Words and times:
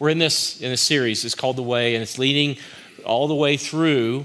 we're 0.00 0.08
in 0.08 0.18
this 0.18 0.60
in 0.62 0.72
a 0.72 0.76
series. 0.76 1.24
It's 1.24 1.34
called 1.34 1.56
The 1.56 1.62
Way, 1.62 1.94
and 1.94 2.02
it's 2.02 2.18
leading 2.18 2.56
all 3.04 3.28
the 3.28 3.34
way 3.34 3.58
through 3.58 4.24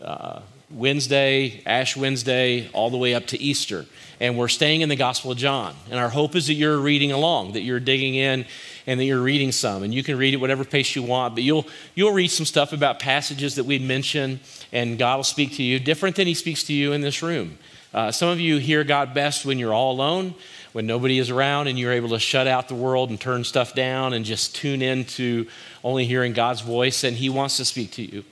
uh, 0.00 0.40
Wednesday, 0.70 1.62
Ash 1.66 1.96
Wednesday, 1.96 2.70
all 2.72 2.88
the 2.88 2.96
way 2.96 3.14
up 3.14 3.26
to 3.26 3.40
Easter. 3.40 3.84
And 4.20 4.38
we're 4.38 4.48
staying 4.48 4.80
in 4.80 4.88
the 4.88 4.96
Gospel 4.96 5.32
of 5.32 5.36
John. 5.36 5.74
And 5.90 5.98
our 5.98 6.08
hope 6.08 6.34
is 6.34 6.46
that 6.46 6.54
you're 6.54 6.78
reading 6.78 7.12
along, 7.12 7.52
that 7.52 7.60
you're 7.60 7.80
digging 7.80 8.14
in, 8.14 8.46
and 8.86 8.98
that 8.98 9.04
you're 9.04 9.20
reading 9.20 9.52
some. 9.52 9.82
And 9.82 9.92
you 9.92 10.02
can 10.02 10.16
read 10.16 10.32
at 10.32 10.40
whatever 10.40 10.64
pace 10.64 10.96
you 10.96 11.02
want, 11.02 11.34
but 11.34 11.44
you'll 11.44 11.66
you'll 11.94 12.12
read 12.12 12.28
some 12.28 12.46
stuff 12.46 12.72
about 12.72 12.98
passages 12.98 13.56
that 13.56 13.64
we 13.64 13.78
mentioned, 13.78 14.40
and 14.72 14.98
God 14.98 15.16
will 15.16 15.24
speak 15.24 15.52
to 15.56 15.62
you 15.62 15.78
different 15.78 16.16
than 16.16 16.26
He 16.26 16.34
speaks 16.34 16.64
to 16.64 16.72
you 16.72 16.92
in 16.92 17.02
this 17.02 17.22
room. 17.22 17.58
Uh, 17.94 18.10
some 18.10 18.30
of 18.30 18.40
you 18.40 18.56
hear 18.56 18.84
God 18.84 19.12
best 19.12 19.44
when 19.44 19.58
you're 19.58 19.74
all 19.74 19.92
alone, 19.92 20.34
when 20.72 20.86
nobody 20.86 21.18
is 21.18 21.28
around, 21.28 21.66
and 21.66 21.78
you're 21.78 21.92
able 21.92 22.08
to 22.10 22.18
shut 22.18 22.46
out 22.46 22.68
the 22.68 22.74
world 22.74 23.10
and 23.10 23.20
turn 23.20 23.44
stuff 23.44 23.74
down 23.74 24.14
and 24.14 24.24
just 24.24 24.56
tune 24.56 24.80
in 24.80 25.04
to 25.04 25.46
only 25.84 26.06
hearing 26.06 26.32
God's 26.32 26.62
voice, 26.62 27.04
and 27.04 27.16
He 27.16 27.28
wants 27.28 27.58
to 27.58 27.64
speak 27.64 27.90
to 27.92 28.02
you. 28.02 28.24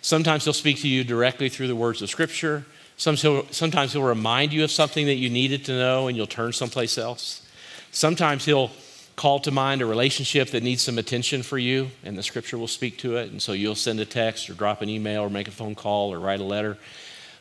Sometimes 0.00 0.44
He'll 0.44 0.52
speak 0.52 0.80
to 0.82 0.88
you 0.88 1.02
directly 1.02 1.48
through 1.48 1.66
the 1.66 1.76
words 1.76 2.02
of 2.02 2.08
Scripture. 2.08 2.64
Sometimes 2.96 3.92
he'll 3.92 4.02
remind 4.02 4.52
you 4.52 4.62
of 4.62 4.70
something 4.70 5.06
that 5.06 5.14
you 5.14 5.30
needed 5.30 5.64
to 5.64 5.72
know 5.72 6.06
and 6.06 6.14
you'll 6.18 6.26
turn 6.26 6.52
someplace 6.52 6.98
else. 6.98 7.48
Sometimes 7.92 8.44
He'll 8.44 8.70
call 9.16 9.40
to 9.40 9.50
mind 9.50 9.80
a 9.80 9.86
relationship 9.86 10.50
that 10.50 10.62
needs 10.62 10.82
some 10.82 10.98
attention 10.98 11.42
for 11.42 11.58
you, 11.58 11.90
and 12.04 12.16
the 12.16 12.22
Scripture 12.22 12.58
will 12.58 12.68
speak 12.68 12.98
to 12.98 13.16
it. 13.16 13.30
And 13.32 13.42
so 13.42 13.52
you'll 13.52 13.74
send 13.74 14.00
a 14.00 14.04
text 14.04 14.48
or 14.50 14.52
drop 14.52 14.82
an 14.82 14.88
email 14.88 15.22
or 15.22 15.30
make 15.30 15.48
a 15.48 15.50
phone 15.50 15.74
call 15.74 16.12
or 16.12 16.20
write 16.20 16.40
a 16.40 16.44
letter 16.44 16.78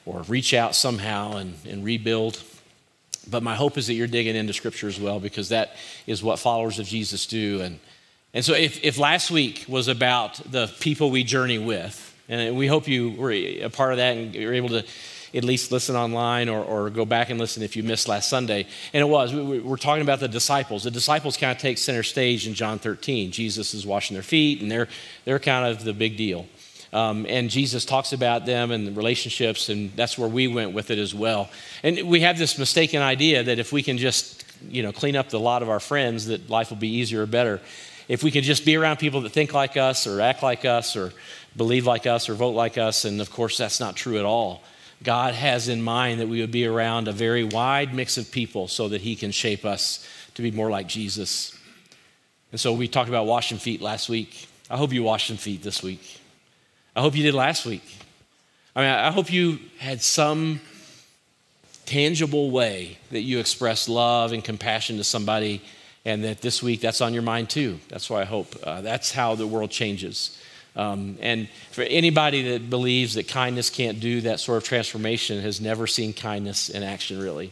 or 0.06 0.22
reach 0.24 0.54
out 0.54 0.76
somehow 0.76 1.38
and, 1.38 1.54
and 1.68 1.84
rebuild. 1.84 2.42
But 3.30 3.44
my 3.44 3.56
hope 3.56 3.78
is 3.78 3.88
that 3.88 3.94
you're 3.94 4.08
digging 4.08 4.36
into 4.36 4.54
Scripture 4.54 4.88
as 4.88 5.00
well 5.00 5.20
because 5.20 5.50
that 5.50 5.76
is 6.08 6.24
what 6.24 6.40
followers 6.40 6.80
of 6.80 6.88
Jesus 6.88 7.26
do. 7.26 7.62
And, 7.62 7.80
and 8.34 8.44
so 8.44 8.54
if, 8.54 8.84
if 8.84 8.98
last 8.98 9.30
week 9.32 9.66
was 9.68 9.88
about 9.88 10.36
the 10.52 10.68
people 10.80 11.12
we 11.12 11.24
journey 11.24 11.60
with, 11.60 12.06
and 12.28 12.56
we 12.56 12.68
hope 12.68 12.88
you 12.88 13.12
were 13.12 13.32
a 13.32 13.70
part 13.70 13.92
of 13.92 13.98
that 13.98 14.16
and 14.16 14.36
you're 14.36 14.54
able 14.54 14.70
to 14.70 14.86
at 15.34 15.44
least 15.44 15.72
listen 15.72 15.96
online 15.96 16.50
or, 16.50 16.64
or 16.64 16.90
go 16.90 17.06
back 17.06 17.30
and 17.30 17.40
listen 17.40 17.64
if 17.64 17.76
you 17.76 17.84
missed 17.84 18.08
last 18.08 18.30
Sunday. 18.30 18.66
And 18.94 19.02
it 19.02 19.06
was, 19.06 19.34
we, 19.34 19.60
we're 19.60 19.78
talking 19.78 20.02
about 20.02 20.20
the 20.20 20.28
disciples. 20.28 20.84
The 20.84 20.92
disciples 20.92 21.38
kind 21.38 21.52
of 21.52 21.62
take 21.62 21.78
center 21.78 22.04
stage 22.04 22.48
in 22.48 22.54
John 22.54 22.80
13. 22.80 23.32
Jesus 23.32 23.74
is 23.74 23.86
washing 23.86 24.16
their 24.16 24.24
feet, 24.24 24.62
and 24.62 24.72
they're, 24.72 24.88
they're 25.26 25.40
kind 25.40 25.68
of 25.68 25.84
the 25.84 25.94
big 25.94 26.18
deal. 26.18 26.48
Um, 26.92 27.26
and 27.30 27.50
Jesus 27.50 27.86
talks 27.86 28.14
about 28.14 28.46
them 28.46 28.72
and 28.72 28.88
the 28.88 28.92
relationships, 28.92 29.70
and 29.70 29.92
that's 29.96 30.18
where 30.18 30.28
we 30.28 30.48
went 30.48 30.74
with 30.74 30.90
it 30.90 30.98
as 30.98 31.14
well. 31.14 31.50
And 31.84 32.10
we 32.10 32.22
have 32.22 32.38
this 32.38 32.58
mistaken 32.58 33.02
idea 33.02 33.44
that 33.44 33.60
if 33.60 33.72
we 33.72 33.84
can 33.84 33.98
just, 33.98 34.44
you 34.70 34.82
know, 34.82 34.92
clean 34.92 35.16
up 35.16 35.30
the 35.30 35.40
lot 35.40 35.62
of 35.62 35.70
our 35.70 35.80
friends, 35.80 36.28
that 36.28 36.50
life 36.50 36.72
will 36.72 36.78
be 36.78 36.90
easier 36.90 37.24
or 37.24 37.28
better. 37.28 37.62
If 38.08 38.24
we 38.24 38.32
can 38.32 38.44
just 38.44 38.66
be 38.66 38.76
around 38.76 38.98
people 38.98 39.22
that 39.22 39.32
think 39.32 39.54
like 39.54 39.78
us, 39.78 40.08
or 40.08 40.20
act 40.20 40.42
like 40.42 40.66
us, 40.66 40.96
or 40.96 41.14
believe 41.56 41.86
like 41.86 42.08
us, 42.08 42.28
or 42.28 42.34
vote 42.34 42.56
like 42.56 42.80
us, 42.80 43.06
and 43.06 43.22
of 43.22 43.32
course 43.32 43.58
that's 43.58 43.80
not 43.80 43.96
true 43.96 44.18
at 44.18 44.26
all. 44.26 44.64
God 45.04 45.36
has 45.36 45.70
in 45.70 45.82
mind 45.82 46.20
that 46.20 46.28
we 46.28 46.42
would 46.42 46.52
be 46.52 46.66
around 46.66 47.08
a 47.08 47.12
very 47.12 47.44
wide 47.44 47.94
mix 47.94 48.18
of 48.18 48.32
people 48.32 48.68
so 48.68 48.90
that 48.90 49.02
He 49.02 49.16
can 49.16 49.32
shape 49.32 49.64
us 49.64 50.08
to 50.34 50.42
be 50.42 50.50
more 50.50 50.72
like 50.72 50.88
Jesus. 50.88 51.56
And 52.52 52.60
so 52.60 52.74
we 52.74 52.88
talked 52.88 53.10
about 53.10 53.28
washing 53.28 53.60
feet 53.60 53.80
last 53.80 54.10
week. 54.10 54.48
I 54.72 54.78
hope 54.78 54.92
you 54.92 55.04
washed 55.04 55.28
some 55.28 55.38
feet 55.38 55.62
this 55.62 55.84
week. 55.84 56.19
I 56.96 57.02
hope 57.02 57.16
you 57.16 57.24
did 57.24 57.34
last 57.34 57.66
week. 57.66 57.84
I 58.76 58.82
mean, 58.82 58.90
I 58.90 59.12
hope 59.12 59.32
you 59.32 59.60
had 59.78 60.02
some 60.02 60.62
tangible 61.86 62.52
way 62.52 62.98
that 63.12 63.22
you 63.22 63.40
express 63.40 63.90
love 63.90 64.32
and 64.32 64.44
compassion 64.44 64.98
to 64.98 65.04
somebody, 65.04 65.62
and 66.06 66.24
that 66.24 66.42
this 66.42 66.62
week 66.62 66.82
that's 66.82 67.02
on 67.02 67.14
your 67.14 67.24
mind 67.24 67.50
too. 67.50 67.80
That's 67.90 68.10
why 68.10 68.22
I 68.22 68.26
hope. 68.26 68.56
Uh, 68.64 68.82
that's 68.82 69.12
how 69.12 69.36
the 69.36 69.48
world 69.48 69.72
changes. 69.72 70.38
Um, 70.76 71.18
and 71.20 71.50
for 71.72 71.82
anybody 71.82 72.52
that 72.52 72.70
believes 72.70 73.16
that 73.16 73.28
kindness 73.28 73.70
can't 73.70 74.00
do 74.00 74.22
that 74.22 74.40
sort 74.40 74.58
of 74.58 74.64
transformation 74.64 75.42
has 75.42 75.60
never 75.60 75.88
seen 75.88 76.14
kindness 76.14 76.70
in 76.70 76.84
action, 76.84 77.20
really, 77.20 77.52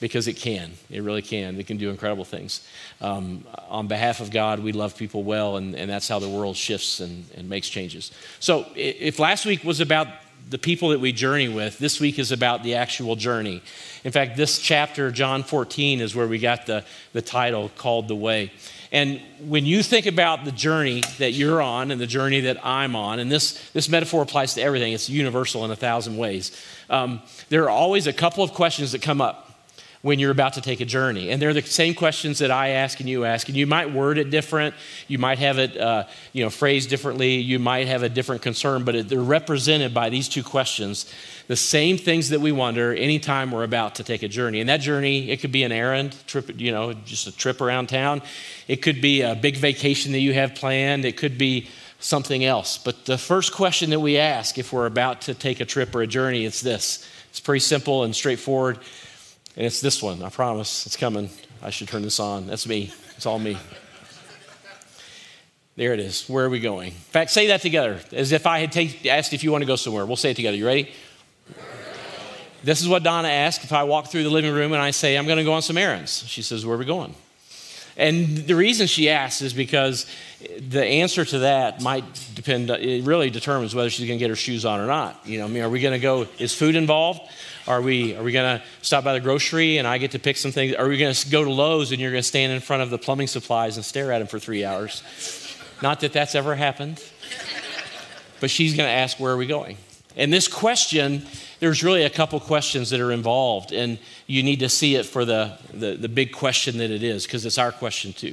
because 0.00 0.28
it 0.28 0.34
can. 0.34 0.72
It 0.90 1.02
really 1.02 1.22
can. 1.22 1.58
It 1.58 1.66
can 1.66 1.76
do 1.76 1.90
incredible 1.90 2.24
things. 2.24 2.66
Um, 3.00 3.44
on 3.68 3.86
behalf 3.86 4.20
of 4.20 4.30
God, 4.30 4.60
we 4.60 4.72
love 4.72 4.96
people 4.96 5.24
well, 5.24 5.56
and, 5.56 5.74
and 5.74 5.90
that's 5.90 6.08
how 6.08 6.18
the 6.18 6.28
world 6.28 6.56
shifts 6.56 7.00
and, 7.00 7.24
and 7.36 7.48
makes 7.48 7.68
changes. 7.68 8.12
So, 8.40 8.66
if 8.74 9.18
last 9.18 9.46
week 9.46 9.64
was 9.64 9.80
about 9.80 10.08
the 10.50 10.58
people 10.58 10.90
that 10.90 11.00
we 11.00 11.12
journey 11.12 11.48
with, 11.48 11.78
this 11.78 12.00
week 12.00 12.18
is 12.18 12.32
about 12.32 12.62
the 12.62 12.74
actual 12.76 13.16
journey. 13.16 13.62
In 14.04 14.12
fact, 14.12 14.36
this 14.36 14.58
chapter, 14.58 15.10
John 15.10 15.42
14, 15.42 16.00
is 16.00 16.14
where 16.14 16.26
we 16.26 16.38
got 16.38 16.66
the, 16.66 16.84
the 17.12 17.20
title 17.20 17.70
called 17.76 18.08
The 18.08 18.16
Way. 18.16 18.52
And 18.90 19.20
when 19.40 19.66
you 19.66 19.82
think 19.82 20.06
about 20.06 20.46
the 20.46 20.52
journey 20.52 21.02
that 21.18 21.32
you're 21.32 21.60
on 21.60 21.90
and 21.90 22.00
the 22.00 22.06
journey 22.06 22.40
that 22.40 22.64
I'm 22.64 22.96
on, 22.96 23.18
and 23.18 23.30
this, 23.30 23.70
this 23.72 23.88
metaphor 23.88 24.22
applies 24.22 24.54
to 24.54 24.62
everything, 24.62 24.94
it's 24.94 25.10
universal 25.10 25.64
in 25.66 25.70
a 25.70 25.76
thousand 25.76 26.16
ways, 26.16 26.52
um, 26.88 27.20
there 27.50 27.64
are 27.64 27.70
always 27.70 28.06
a 28.06 28.12
couple 28.14 28.42
of 28.42 28.54
questions 28.54 28.92
that 28.92 29.02
come 29.02 29.20
up 29.20 29.47
when 30.02 30.18
you're 30.18 30.30
about 30.30 30.52
to 30.52 30.60
take 30.60 30.80
a 30.80 30.84
journey. 30.84 31.30
And 31.30 31.42
they're 31.42 31.52
the 31.52 31.62
same 31.62 31.94
questions 31.94 32.38
that 32.38 32.50
I 32.50 32.68
ask 32.68 33.00
and 33.00 33.08
you 33.08 33.24
ask. 33.24 33.48
And 33.48 33.56
you 33.56 33.66
might 33.66 33.92
word 33.92 34.18
it 34.18 34.30
different. 34.30 34.74
You 35.08 35.18
might 35.18 35.38
have 35.38 35.58
it, 35.58 35.76
uh, 35.76 36.04
you 36.32 36.44
know, 36.44 36.50
phrased 36.50 36.88
differently. 36.88 37.36
You 37.36 37.58
might 37.58 37.88
have 37.88 38.04
a 38.04 38.08
different 38.08 38.42
concern, 38.42 38.84
but 38.84 39.08
they're 39.08 39.20
represented 39.20 39.92
by 39.92 40.08
these 40.08 40.28
two 40.28 40.44
questions. 40.44 41.12
The 41.48 41.56
same 41.56 41.98
things 41.98 42.28
that 42.28 42.40
we 42.40 42.52
wonder 42.52 42.94
anytime 42.94 43.50
we're 43.50 43.64
about 43.64 43.96
to 43.96 44.04
take 44.04 44.22
a 44.22 44.28
journey. 44.28 44.60
And 44.60 44.68
that 44.68 44.80
journey, 44.80 45.30
it 45.30 45.40
could 45.40 45.52
be 45.52 45.64
an 45.64 45.72
errand 45.72 46.16
trip, 46.26 46.60
you 46.60 46.70
know, 46.70 46.92
just 46.92 47.26
a 47.26 47.36
trip 47.36 47.60
around 47.60 47.88
town. 47.88 48.22
It 48.68 48.76
could 48.76 49.00
be 49.00 49.22
a 49.22 49.34
big 49.34 49.56
vacation 49.56 50.12
that 50.12 50.20
you 50.20 50.32
have 50.34 50.54
planned. 50.54 51.04
It 51.04 51.16
could 51.16 51.38
be 51.38 51.68
something 51.98 52.44
else. 52.44 52.78
But 52.78 53.04
the 53.04 53.18
first 53.18 53.52
question 53.52 53.90
that 53.90 54.00
we 54.00 54.18
ask 54.18 54.58
if 54.58 54.72
we're 54.72 54.86
about 54.86 55.22
to 55.22 55.34
take 55.34 55.60
a 55.60 55.64
trip 55.64 55.94
or 55.94 56.02
a 56.02 56.06
journey 56.06 56.44
it's 56.44 56.60
this. 56.60 57.08
It's 57.30 57.40
pretty 57.40 57.60
simple 57.60 58.04
and 58.04 58.14
straightforward. 58.14 58.78
And 59.58 59.66
it's 59.66 59.80
this 59.80 60.00
one, 60.00 60.22
I 60.22 60.28
promise. 60.28 60.86
It's 60.86 60.96
coming. 60.96 61.30
I 61.60 61.70
should 61.70 61.88
turn 61.88 62.02
this 62.02 62.20
on. 62.20 62.46
That's 62.46 62.68
me. 62.68 62.92
It's 63.16 63.26
all 63.26 63.40
me. 63.40 63.58
There 65.74 65.92
it 65.92 65.98
is. 65.98 66.28
Where 66.28 66.44
are 66.44 66.48
we 66.48 66.60
going? 66.60 66.92
In 66.92 66.94
fact, 66.94 67.32
say 67.32 67.48
that 67.48 67.60
together 67.60 67.98
as 68.12 68.30
if 68.30 68.46
I 68.46 68.60
had 68.60 68.70
take, 68.70 69.04
asked 69.04 69.32
if 69.32 69.42
you 69.42 69.50
want 69.50 69.62
to 69.62 69.66
go 69.66 69.74
somewhere. 69.74 70.06
We'll 70.06 70.14
say 70.14 70.30
it 70.30 70.34
together. 70.34 70.56
You 70.56 70.64
ready? 70.64 70.92
This 72.62 72.80
is 72.80 72.88
what 72.88 73.02
Donna 73.02 73.26
asked 73.26 73.64
if 73.64 73.72
I 73.72 73.82
walk 73.82 74.06
through 74.06 74.22
the 74.22 74.30
living 74.30 74.52
room 74.52 74.72
and 74.72 74.80
I 74.80 74.92
say, 74.92 75.18
I'm 75.18 75.26
going 75.26 75.38
to 75.38 75.44
go 75.44 75.54
on 75.54 75.62
some 75.62 75.76
errands. 75.76 76.24
She 76.28 76.42
says, 76.42 76.64
Where 76.64 76.76
are 76.76 76.78
we 76.78 76.84
going? 76.84 77.16
And 77.96 78.36
the 78.36 78.54
reason 78.54 78.86
she 78.86 79.10
asks 79.10 79.42
is 79.42 79.52
because 79.52 80.06
the 80.60 80.84
answer 80.84 81.24
to 81.24 81.40
that 81.40 81.82
might 81.82 82.04
depend, 82.36 82.70
it 82.70 83.04
really 83.04 83.28
determines 83.28 83.74
whether 83.74 83.90
she's 83.90 84.06
going 84.06 84.20
to 84.20 84.22
get 84.22 84.30
her 84.30 84.36
shoes 84.36 84.64
on 84.64 84.78
or 84.78 84.86
not. 84.86 85.20
You 85.26 85.40
know, 85.40 85.46
I 85.46 85.48
mean, 85.48 85.64
are 85.64 85.68
we 85.68 85.80
going 85.80 85.94
to 85.94 85.98
go, 85.98 86.28
is 86.38 86.54
food 86.54 86.76
involved? 86.76 87.22
Are 87.68 87.82
we, 87.82 88.16
are 88.16 88.22
we 88.22 88.32
going 88.32 88.58
to 88.58 88.64
stop 88.80 89.04
by 89.04 89.12
the 89.12 89.20
grocery 89.20 89.76
and 89.76 89.86
I 89.86 89.98
get 89.98 90.12
to 90.12 90.18
pick 90.18 90.38
some 90.38 90.52
things? 90.52 90.74
Are 90.74 90.88
we 90.88 90.96
going 90.96 91.12
to 91.12 91.30
go 91.30 91.44
to 91.44 91.50
Lowe's 91.50 91.92
and 91.92 92.00
you're 92.00 92.10
going 92.10 92.22
to 92.22 92.26
stand 92.26 92.50
in 92.50 92.60
front 92.60 92.82
of 92.82 92.88
the 92.88 92.96
plumbing 92.96 93.26
supplies 93.26 93.76
and 93.76 93.84
stare 93.84 94.10
at 94.10 94.20
them 94.20 94.26
for 94.26 94.38
three 94.38 94.64
hours? 94.64 95.02
Not 95.82 96.00
that 96.00 96.14
that's 96.14 96.34
ever 96.34 96.54
happened, 96.54 97.04
but 98.40 98.48
she's 98.48 98.74
going 98.74 98.88
to 98.88 98.92
ask, 98.92 99.20
Where 99.20 99.32
are 99.32 99.36
we 99.36 99.46
going? 99.46 99.76
And 100.16 100.32
this 100.32 100.48
question, 100.48 101.26
there's 101.60 101.84
really 101.84 102.04
a 102.04 102.10
couple 102.10 102.40
questions 102.40 102.88
that 102.88 103.00
are 103.00 103.12
involved, 103.12 103.70
and 103.70 103.98
you 104.26 104.42
need 104.42 104.60
to 104.60 104.70
see 104.70 104.94
it 104.94 105.04
for 105.04 105.26
the, 105.26 105.58
the, 105.72 105.94
the 105.94 106.08
big 106.08 106.32
question 106.32 106.78
that 106.78 106.90
it 106.90 107.02
is, 107.02 107.26
because 107.26 107.44
it's 107.44 107.58
our 107.58 107.70
question 107.70 108.14
too. 108.14 108.32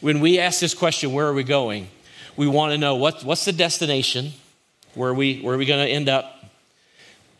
When 0.00 0.20
we 0.20 0.38
ask 0.38 0.60
this 0.60 0.74
question, 0.74 1.12
Where 1.12 1.26
are 1.26 1.34
we 1.34 1.42
going? 1.42 1.88
we 2.36 2.46
want 2.46 2.70
to 2.72 2.78
know 2.78 2.94
what, 2.94 3.24
what's 3.24 3.46
the 3.46 3.52
destination? 3.52 4.32
Where 4.94 5.10
are 5.10 5.14
we, 5.14 5.40
where 5.40 5.54
are 5.54 5.58
we 5.58 5.66
going 5.66 5.84
to 5.84 5.92
end 5.92 6.08
up? 6.08 6.35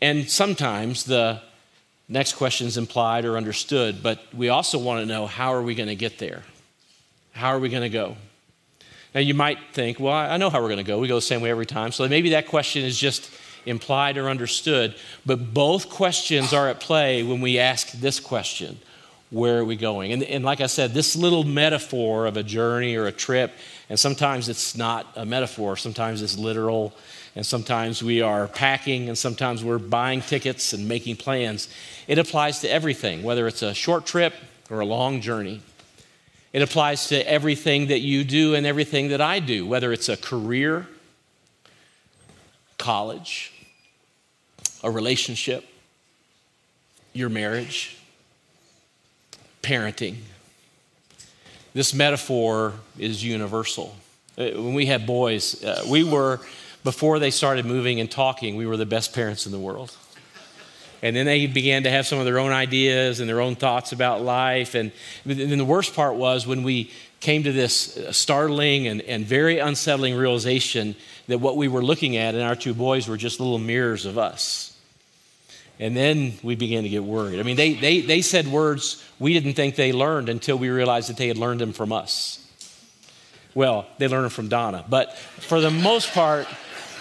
And 0.01 0.29
sometimes 0.29 1.03
the 1.05 1.41
next 2.07 2.33
question 2.33 2.67
is 2.67 2.77
implied 2.77 3.25
or 3.25 3.37
understood, 3.37 4.01
but 4.01 4.19
we 4.33 4.49
also 4.49 4.77
want 4.77 5.01
to 5.01 5.05
know 5.05 5.27
how 5.27 5.53
are 5.53 5.61
we 5.61 5.75
going 5.75 5.89
to 5.89 5.95
get 5.95 6.19
there? 6.19 6.43
How 7.31 7.49
are 7.49 7.59
we 7.59 7.69
going 7.69 7.83
to 7.83 7.89
go? 7.89 8.15
Now, 9.13 9.21
you 9.21 9.33
might 9.33 9.57
think, 9.73 9.99
well, 9.99 10.13
I 10.13 10.37
know 10.37 10.49
how 10.49 10.61
we're 10.61 10.67
going 10.67 10.77
to 10.77 10.83
go. 10.83 10.99
We 10.99 11.07
go 11.07 11.15
the 11.15 11.21
same 11.21 11.41
way 11.41 11.49
every 11.49 11.65
time. 11.65 11.91
So 11.91 12.07
maybe 12.07 12.31
that 12.31 12.47
question 12.47 12.83
is 12.83 12.97
just 12.97 13.31
implied 13.65 14.17
or 14.17 14.29
understood. 14.29 14.95
But 15.25 15.53
both 15.53 15.89
questions 15.89 16.53
are 16.53 16.69
at 16.69 16.79
play 16.79 17.23
when 17.23 17.41
we 17.41 17.59
ask 17.59 17.91
this 17.91 18.19
question 18.19 18.79
where 19.29 19.59
are 19.59 19.65
we 19.65 19.75
going? 19.75 20.13
And, 20.13 20.23
and 20.23 20.45
like 20.45 20.61
I 20.61 20.67
said, 20.67 20.93
this 20.93 21.13
little 21.13 21.43
metaphor 21.43 22.27
of 22.27 22.37
a 22.37 22.43
journey 22.43 22.95
or 22.95 23.07
a 23.07 23.11
trip, 23.11 23.51
and 23.89 23.99
sometimes 23.99 24.47
it's 24.47 24.77
not 24.77 25.05
a 25.17 25.25
metaphor, 25.25 25.75
sometimes 25.75 26.21
it's 26.21 26.37
literal 26.37 26.93
and 27.37 27.45
sometimes 27.45 28.01
we 28.03 28.19
are 28.19 28.47
packing, 28.47 29.09
and 29.09 29.15
sometimes 29.15 29.63
we're 29.63 29.77
buying 29.77 30.21
tickets 30.21 30.73
and 30.73 30.87
making 30.87 31.17
plans. 31.17 31.69
It 32.07 32.17
applies 32.17 32.61
to 32.61 32.67
everything, 32.69 33.21
whether 33.21 33.45
it's 33.45 33.61
a 33.61 33.75
short 33.75 34.07
trip 34.07 34.33
or 34.71 34.79
a 34.79 34.85
long 34.85 35.21
journey. 35.21 35.61
It 36.51 36.63
applies 36.63 37.09
to 37.09 37.31
everything 37.31 37.89
that 37.89 37.99
you 37.99 38.23
do 38.23 38.55
and 38.55 38.65
everything 38.65 39.09
that 39.09 39.21
I 39.21 39.37
do, 39.37 39.67
whether 39.67 39.93
it's 39.93 40.09
a 40.09 40.17
career, 40.17 40.87
college, 42.79 43.53
a 44.83 44.89
relationship, 44.89 45.63
your 47.13 47.29
marriage, 47.29 47.99
parenting. 49.61 50.15
This 51.75 51.93
metaphor 51.93 52.73
is 52.97 53.23
universal. 53.23 53.95
Uh, 54.39 54.49
when 54.55 54.73
we 54.73 54.87
had 54.87 55.05
boys, 55.05 55.63
uh, 55.63 55.83
we 55.87 56.03
were, 56.03 56.39
before 56.87 57.19
they 57.19 57.31
started 57.31 57.65
moving 57.65 57.99
and 57.99 58.09
talking, 58.09 58.55
we 58.55 58.65
were 58.65 58.77
the 58.77 58.85
best 58.85 59.13
parents 59.13 59.45
in 59.45 59.51
the 59.51 59.59
world. 59.59 59.93
And 61.01 61.13
then 61.13 61.25
they 61.25 61.45
began 61.45 61.83
to 61.83 61.89
have 61.89 62.07
some 62.07 62.17
of 62.17 62.23
their 62.23 62.39
own 62.39 62.53
ideas 62.53 63.19
and 63.19 63.27
their 63.27 63.41
own 63.41 63.55
thoughts 63.55 63.91
about 63.91 64.21
life. 64.21 64.73
And 64.73 64.93
then 65.25 65.57
the 65.57 65.65
worst 65.65 65.93
part 65.93 66.15
was 66.15 66.47
when 66.47 66.63
we 66.63 66.89
came 67.19 67.43
to 67.43 67.51
this 67.51 67.99
startling 68.11 68.87
and, 68.87 69.01
and 69.01 69.25
very 69.25 69.59
unsettling 69.59 70.15
realization 70.15 70.95
that 71.27 71.39
what 71.39 71.57
we 71.57 71.67
were 71.67 71.83
looking 71.83 72.15
at 72.15 72.35
in 72.35 72.41
our 72.41 72.55
two 72.55 72.73
boys 72.73 73.09
were 73.09 73.17
just 73.17 73.41
little 73.41 73.59
mirrors 73.59 74.05
of 74.05 74.17
us. 74.17 74.73
And 75.81 75.93
then 75.93 76.35
we 76.41 76.55
began 76.55 76.83
to 76.83 76.89
get 76.89 77.03
worried. 77.03 77.41
I 77.41 77.43
mean, 77.43 77.57
they, 77.57 77.73
they, 77.73 77.99
they 77.99 78.21
said 78.21 78.47
words 78.47 79.03
we 79.19 79.33
didn't 79.33 79.55
think 79.55 79.75
they 79.75 79.91
learned 79.91 80.29
until 80.29 80.57
we 80.57 80.69
realized 80.69 81.09
that 81.09 81.17
they 81.17 81.27
had 81.27 81.37
learned 81.37 81.59
them 81.59 81.73
from 81.73 81.91
us. 81.91 82.45
Well, 83.53 83.87
they 83.97 84.07
learned 84.07 84.23
them 84.23 84.31
from 84.31 84.47
Donna. 84.47 84.85
But 84.87 85.17
for 85.17 85.59
the 85.59 85.71
most 85.71 86.13
part, 86.13 86.47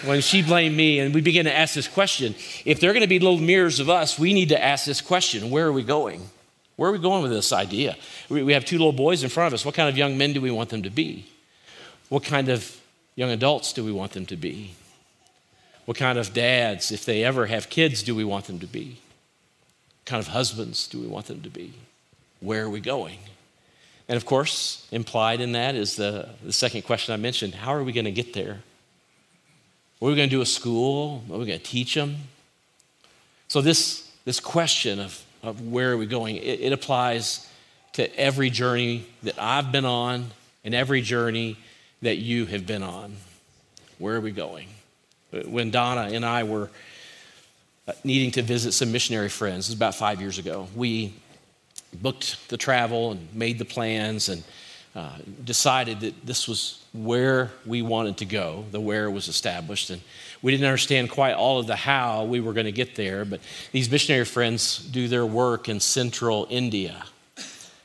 when 0.05 0.21
she 0.21 0.43
blamed 0.43 0.77
me 0.77 0.99
and 0.99 1.15
we 1.15 1.21
began 1.21 1.45
to 1.47 1.57
ask 1.57 1.75
this 1.75 1.89
question 1.89 2.35
if 2.65 2.81
they're 2.81 2.93
going 2.93 3.03
to 3.03 3.09
be 3.09 3.19
little 3.19 3.39
mirrors 3.39 3.81
of 3.81 3.89
us, 3.89 4.19
we 4.19 4.35
need 4.35 4.51
to 4.51 4.63
ask 4.63 4.85
this 4.85 5.01
question 5.01 5.51
where 5.51 5.67
are 5.67 5.73
we 5.73 5.83
going? 5.83 6.29
Where 6.77 6.91
are 6.91 6.93
we 6.93 6.99
going 6.99 7.23
with 7.23 7.33
this 7.33 7.53
idea? 7.53 7.97
We 8.29 8.53
have 8.53 8.65
two 8.65 8.77
little 8.77 8.93
boys 8.93 9.23
in 9.23 9.31
front 9.31 9.49
of 9.49 9.55
us. 9.55 9.65
What 9.65 9.75
kind 9.75 9.89
of 9.89 9.97
young 9.97 10.19
men 10.19 10.35
do 10.35 10.41
we 10.41 10.51
want 10.51 10.69
them 10.69 10.83
to 10.83 10.91
be? 10.91 11.27
What 12.11 12.23
kind 12.23 12.49
of 12.49 12.79
young 13.15 13.31
adults 13.31 13.73
do 13.73 13.83
we 13.83 13.93
want 13.93 14.13
them 14.13 14.27
to 14.27 14.37
be? 14.37 14.75
What 15.87 15.97
kind 15.97 16.19
of 16.19 16.35
dads, 16.35 16.93
if 16.93 17.05
they 17.05 17.25
ever 17.25 17.47
have 17.47 17.71
kids, 17.71 18.03
do 18.03 18.15
we 18.15 18.25
want 18.25 18.45
them 18.45 18.59
to 18.59 18.67
be? 18.67 18.99
What 20.01 20.05
kind 20.05 20.21
of 20.21 20.29
husbands 20.29 20.87
do 20.87 21.01
we 21.01 21.07
want 21.07 21.27
them 21.27 21.41
to 21.43 21.49
be? 21.49 21.73
Where 22.41 22.65
are 22.65 22.71
we 22.71 22.81
going? 22.81 23.19
And 24.09 24.17
of 24.17 24.27
course, 24.27 24.87
implied 24.93 25.41
in 25.41 25.53
that 25.53 25.75
is 25.75 25.97
the, 25.97 26.29
the 26.45 26.53
second 26.53 26.83
question 26.83 27.15
I 27.15 27.17
mentioned 27.17 27.55
how 27.55 27.75
are 27.75 27.83
we 27.83 27.93
going 27.93 28.05
to 28.05 28.13
get 28.13 28.35
there? 28.35 28.61
What 29.99 30.09
are 30.09 30.11
we 30.11 30.17
going 30.17 30.29
to 30.29 30.37
do 30.37 30.43
a 30.43 30.47
school? 30.47 31.23
What 31.27 31.37
are 31.37 31.39
we 31.39 31.47
going 31.47 31.59
to 31.59 31.65
teach 31.65 31.95
them? 31.95 32.17
So, 33.49 33.61
this, 33.61 34.11
this 34.25 34.41
question 34.41 35.01
of, 35.01 35.25
of 35.43 35.69
where 35.69 35.93
are 35.93 35.97
we 35.97 36.07
going, 36.07 36.37
it, 36.37 36.61
it 36.61 36.73
applies 36.73 37.49
to 37.95 38.15
every 38.19 38.51
journey 38.51 39.07
that 39.23 39.39
I've 39.39 39.73
been 39.73 39.87
on 39.87 40.31
and 40.65 40.75
every 40.75 41.01
journey 41.01 41.57
that 42.03 42.19
you 42.19 42.45
have 42.45 42.67
been 42.67 42.83
on. 42.83 43.17
Where 43.99 44.17
are 44.17 44.21
we 44.21 44.33
going? 44.33 44.69
When 45.47 45.71
Donna 45.71 46.11
and 46.13 46.27
I 46.27 46.43
were 46.43 46.69
uh, 47.89 47.93
needing 48.05 48.33
to 48.33 48.43
visit 48.43 48.73
some 48.73 48.93
missionary 48.93 49.31
friends, 49.31 49.69
it 49.69 49.73
was 49.73 49.77
about 49.77 49.95
five 49.95 50.21
years 50.21 50.39
ago, 50.39 50.69
we 50.75 51.15
booked 51.95 52.51
the 52.51 52.59
travel 52.59 53.13
and 53.13 53.35
made 53.35 53.59
the 53.59 53.65
plans 53.65 54.29
and 54.29 54.45
uh, 54.97 55.11
decided 55.45 56.01
that 56.01 56.25
this 56.25 56.49
was 56.49 56.83
where 56.95 57.51
we 57.67 57.83
wanted 57.83 58.17
to 58.17 58.25
go. 58.25 58.65
The 58.71 58.81
where 58.81 59.11
was 59.11 59.29
established. 59.29 59.91
And 59.91 60.01
we 60.41 60.53
didn't 60.53 60.65
understand 60.65 61.11
quite 61.11 61.35
all 61.35 61.61
of 61.61 61.67
the 61.67 61.77
how 61.77 62.25
we 62.25 62.41
were 62.41 62.55
going 62.55 62.65
to 62.65 62.73
get 62.73 62.95
there, 62.95 63.27
but 63.27 63.41
these 63.73 63.91
missionary 63.91 64.25
friends 64.25 64.79
do 64.79 65.07
their 65.07 65.27
work 65.27 65.69
in 65.69 65.81
central 65.81 66.47
India. 66.49 67.05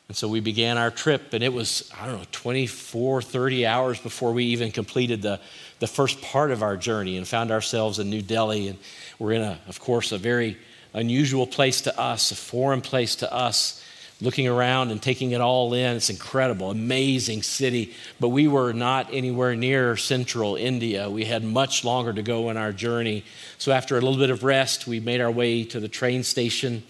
And 0.08 0.16
so 0.16 0.30
we 0.30 0.40
began 0.40 0.78
our 0.78 0.90
trip, 0.90 1.34
and 1.34 1.44
it 1.44 1.52
was, 1.52 1.92
I 2.00 2.06
don't 2.06 2.20
know, 2.20 2.26
24, 2.32 3.22
30 3.22 3.66
hours 3.66 4.00
before 4.00 4.32
we 4.32 4.46
even 4.46 4.72
completed 4.72 5.22
the, 5.22 5.42
the 5.80 5.88
first 5.88 6.22
part 6.22 6.50
of 6.50 6.64
our 6.64 6.78
journey 6.78 7.18
and 7.18 7.28
found 7.28 7.52
ourselves 7.52 8.00
in 8.00 8.10
New 8.10 8.22
Delhi. 8.22 8.70
And 8.70 8.80
we're 9.20 9.34
in, 9.34 9.42
a, 9.42 9.60
of 9.68 9.82
course, 9.82 10.14
a 10.14 10.18
very 10.18 10.58
unusual 10.94 11.46
place 11.46 11.82
to 11.82 12.00
us, 12.00 12.32
a 12.32 12.36
foreign 12.36 12.80
place 12.80 13.16
to 13.16 13.34
us 13.34 13.84
looking 14.22 14.48
around 14.48 14.92
and 14.92 15.02
taking 15.02 15.32
it 15.32 15.42
all 15.42 15.74
in. 15.74 15.96
It's 15.96 16.10
incredible, 16.10 16.70
amazing 16.70 17.42
city. 17.42 17.94
But 18.20 18.30
we 18.30 18.48
were 18.48 18.72
not 18.72 19.10
anywhere 19.12 19.56
near 19.56 19.98
central 19.98 20.56
India. 20.56 21.10
We 21.10 21.26
had 21.26 21.44
much 21.44 21.84
longer 21.84 22.14
to 22.14 22.22
go 22.22 22.50
in 22.50 22.58
our 22.58 22.72
journey. 22.72 23.24
So 23.58 23.72
after 23.72 23.98
a 23.98 24.02
little 24.02 24.20
bit 24.20 24.30
of 24.30 24.44
rest, 24.44 24.88
we 24.88 25.00
made 25.00 25.22
our 25.22 25.32
way 25.32 25.64
to 25.66 25.80
the 25.80 25.88
train 25.88 26.24
station, 26.24 26.84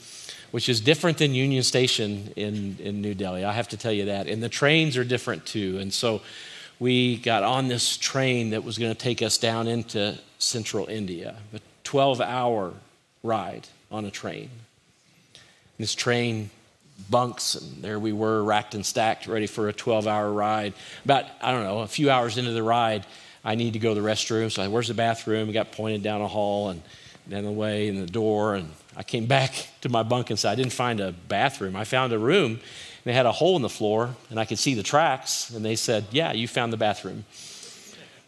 which 0.51 0.67
is 0.67 0.81
different 0.81 1.17
than 1.17 1.33
Union 1.33 1.63
Station 1.63 2.33
in, 2.35 2.77
in 2.79 3.01
New 3.01 3.13
Delhi. 3.13 3.45
I 3.45 3.53
have 3.53 3.69
to 3.69 3.77
tell 3.77 3.93
you 3.93 4.05
that. 4.05 4.27
And 4.27 4.43
the 4.43 4.49
trains 4.49 4.97
are 4.97 5.05
different 5.05 5.45
too. 5.45 5.77
And 5.79 5.93
so 5.93 6.21
we 6.79 7.17
got 7.17 7.43
on 7.43 7.69
this 7.69 7.95
train 7.95 8.49
that 8.49 8.63
was 8.63 8.77
going 8.77 8.91
to 8.91 8.97
take 8.97 9.21
us 9.21 9.37
down 9.37 9.67
into 9.67 10.17
central 10.39 10.87
India, 10.87 11.35
a 11.53 11.59
12 11.83 12.19
hour 12.19 12.73
ride 13.23 13.67
on 13.91 14.03
a 14.03 14.11
train. 14.11 14.49
This 15.77 15.95
train 15.95 16.49
bunks, 17.09 17.55
and 17.55 17.83
there 17.83 17.99
we 17.99 18.13
were, 18.13 18.43
racked 18.43 18.75
and 18.75 18.85
stacked, 18.85 19.27
ready 19.27 19.47
for 19.47 19.67
a 19.69 19.73
12 19.73 20.07
hour 20.07 20.31
ride. 20.31 20.73
About, 21.05 21.25
I 21.41 21.51
don't 21.51 21.63
know, 21.63 21.79
a 21.79 21.87
few 21.87 22.09
hours 22.09 22.37
into 22.37 22.51
the 22.51 22.63
ride, 22.63 23.05
I 23.43 23.55
need 23.55 23.73
to 23.73 23.79
go 23.79 23.93
to 23.93 24.01
the 24.01 24.07
restroom. 24.07 24.51
So 24.51 24.63
I, 24.63 24.67
where's 24.67 24.87
the 24.87 24.93
bathroom? 24.93 25.47
We 25.47 25.53
got 25.53 25.71
pointed 25.71 26.03
down 26.03 26.21
a 26.21 26.27
hall 26.27 26.69
and 26.69 26.81
down 27.27 27.43
the 27.43 27.51
way 27.51 27.87
in 27.87 27.99
the 27.99 28.05
door. 28.05 28.55
And 28.55 28.71
I 28.95 29.03
came 29.03 29.25
back 29.37 29.67
to 29.81 29.89
my 29.89 30.03
bunk 30.03 30.29
and 30.29 30.39
said, 30.39 30.51
I 30.51 30.55
didn't 30.55 30.73
find 30.73 30.99
a 30.99 31.11
bathroom. 31.11 31.75
I 31.75 31.83
found 31.83 32.13
a 32.13 32.19
room, 32.19 32.51
and 32.51 32.59
they 33.03 33.13
had 33.13 33.25
a 33.25 33.31
hole 33.31 33.55
in 33.55 33.61
the 33.61 33.69
floor, 33.69 34.15
and 34.29 34.39
I 34.39 34.45
could 34.45 34.59
see 34.59 34.73
the 34.73 34.83
tracks. 34.83 35.49
And 35.49 35.65
they 35.65 35.75
said, 35.75 36.05
Yeah, 36.11 36.33
you 36.33 36.47
found 36.47 36.71
the 36.71 36.77
bathroom. 36.77 37.25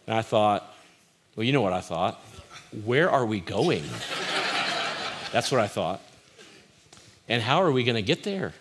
And 0.06 0.16
I 0.16 0.22
thought, 0.22 0.74
Well, 1.36 1.44
you 1.44 1.52
know 1.52 1.62
what 1.62 1.72
I 1.72 1.80
thought? 1.80 2.20
Where 2.84 3.10
are 3.10 3.24
we 3.24 3.40
going? 3.40 3.84
That's 5.32 5.52
what 5.52 5.60
I 5.60 5.68
thought. 5.68 6.00
And 7.28 7.42
how 7.42 7.62
are 7.62 7.72
we 7.72 7.84
going 7.84 7.96
to 7.96 8.02
get 8.02 8.22
there? 8.22 8.52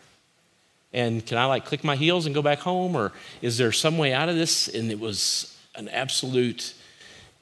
And 0.93 1.25
can 1.25 1.37
I 1.37 1.45
like 1.45 1.65
click 1.65 1.83
my 1.83 1.95
heels 1.95 2.25
and 2.25 2.35
go 2.35 2.41
back 2.41 2.59
home? 2.59 2.95
Or 2.95 3.11
is 3.41 3.57
there 3.57 3.71
some 3.71 3.97
way 3.97 4.13
out 4.13 4.29
of 4.29 4.35
this? 4.35 4.67
And 4.67 4.91
it 4.91 4.99
was 4.99 5.57
an 5.75 5.89
absolute 5.89 6.73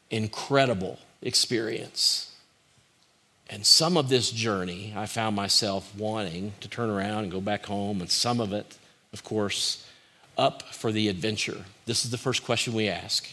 incredible 0.09 0.99
experience. 1.21 2.33
And 3.49 3.65
some 3.65 3.97
of 3.97 4.07
this 4.07 4.31
journey, 4.31 4.93
I 4.95 5.05
found 5.05 5.35
myself 5.35 5.93
wanting 5.97 6.53
to 6.61 6.69
turn 6.69 6.89
around 6.89 7.23
and 7.23 7.31
go 7.31 7.41
back 7.41 7.65
home. 7.65 7.99
And 7.99 8.09
some 8.09 8.39
of 8.39 8.53
it, 8.53 8.77
of 9.11 9.23
course, 9.25 9.85
up 10.37 10.63
for 10.73 10.93
the 10.93 11.09
adventure. 11.09 11.65
This 11.85 12.05
is 12.05 12.11
the 12.11 12.17
first 12.17 12.45
question 12.45 12.73
we 12.73 12.87
ask 12.87 13.29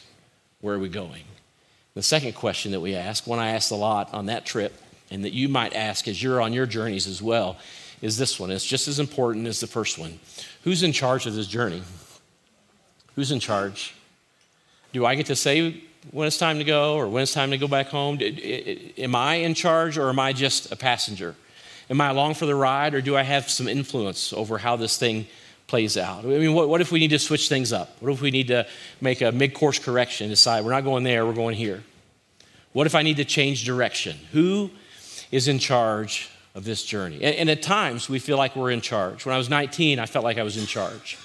Where 0.60 0.74
are 0.74 0.80
we 0.80 0.88
going? 0.88 1.22
The 1.94 2.02
second 2.02 2.34
question 2.34 2.72
that 2.72 2.80
we 2.80 2.94
ask, 2.94 3.26
one 3.26 3.38
I 3.38 3.50
asked 3.50 3.70
a 3.70 3.76
lot 3.76 4.12
on 4.12 4.26
that 4.26 4.44
trip, 4.44 4.74
and 5.10 5.24
that 5.24 5.32
you 5.32 5.48
might 5.48 5.74
ask 5.74 6.06
as 6.06 6.22
you're 6.22 6.40
on 6.40 6.52
your 6.52 6.66
journeys 6.66 7.06
as 7.06 7.22
well, 7.22 7.56
is 8.00 8.16
this 8.16 8.38
one. 8.38 8.50
It's 8.50 8.64
just 8.64 8.88
as 8.88 8.98
important 8.98 9.46
as 9.46 9.60
the 9.60 9.66
first 9.66 9.98
one. 9.98 10.18
Who's 10.64 10.82
in 10.82 10.92
charge 10.92 11.26
of 11.26 11.34
this 11.34 11.46
journey? 11.46 11.82
Who's 13.14 13.32
in 13.32 13.40
charge? 13.40 13.94
Do 14.92 15.04
I 15.04 15.14
get 15.14 15.26
to 15.26 15.36
say 15.36 15.82
when 16.12 16.26
it's 16.26 16.38
time 16.38 16.58
to 16.58 16.64
go 16.64 16.96
or 16.96 17.08
when 17.08 17.22
it's 17.22 17.34
time 17.34 17.50
to 17.50 17.58
go 17.58 17.68
back 17.68 17.88
home? 17.88 18.18
Am 18.20 19.14
I 19.14 19.36
in 19.36 19.54
charge 19.54 19.98
or 19.98 20.08
am 20.08 20.18
I 20.18 20.32
just 20.32 20.72
a 20.72 20.76
passenger? 20.76 21.34
Am 21.90 22.00
I 22.00 22.10
along 22.10 22.34
for 22.34 22.46
the 22.46 22.54
ride 22.54 22.94
or 22.94 23.00
do 23.00 23.16
I 23.16 23.22
have 23.22 23.50
some 23.50 23.66
influence 23.66 24.32
over 24.32 24.58
how 24.58 24.76
this 24.76 24.96
thing 24.96 25.26
plays 25.66 25.96
out? 25.96 26.24
I 26.24 26.28
mean, 26.28 26.54
what, 26.54 26.80
if 26.80 26.92
we 26.92 26.98
need 26.98 27.10
to 27.10 27.18
switch 27.18 27.48
things 27.48 27.72
up? 27.72 27.96
What 28.00 28.12
if 28.12 28.20
we 28.20 28.30
need 28.30 28.48
to 28.48 28.66
make 29.00 29.20
a 29.20 29.32
mid 29.32 29.54
course 29.54 29.78
correction 29.78 30.26
and 30.26 30.32
decide 30.32 30.64
we're 30.64 30.70
not 30.70 30.84
going 30.84 31.04
there, 31.04 31.26
we're 31.26 31.32
going 31.32 31.56
here? 31.56 31.82
What 32.72 32.86
if 32.86 32.94
I 32.94 33.02
need 33.02 33.16
to 33.16 33.24
change 33.24 33.64
direction? 33.64 34.16
Who 34.32 34.70
is 35.30 35.48
in 35.48 35.58
charge 35.58 36.30
of 36.58 36.64
this 36.64 36.82
journey. 36.82 37.14
And, 37.22 37.36
and, 37.36 37.50
at 37.50 37.62
times, 37.62 38.08
we 38.08 38.18
feel 38.18 38.36
like 38.36 38.56
we're 38.56 38.72
in 38.72 38.80
charge. 38.80 39.24
When 39.24 39.32
I 39.32 39.38
was 39.38 39.48
19, 39.48 40.00
I 40.00 40.06
felt 40.06 40.24
like 40.24 40.38
I 40.38 40.42
was 40.42 40.56
in 40.56 40.66
charge. 40.66 41.16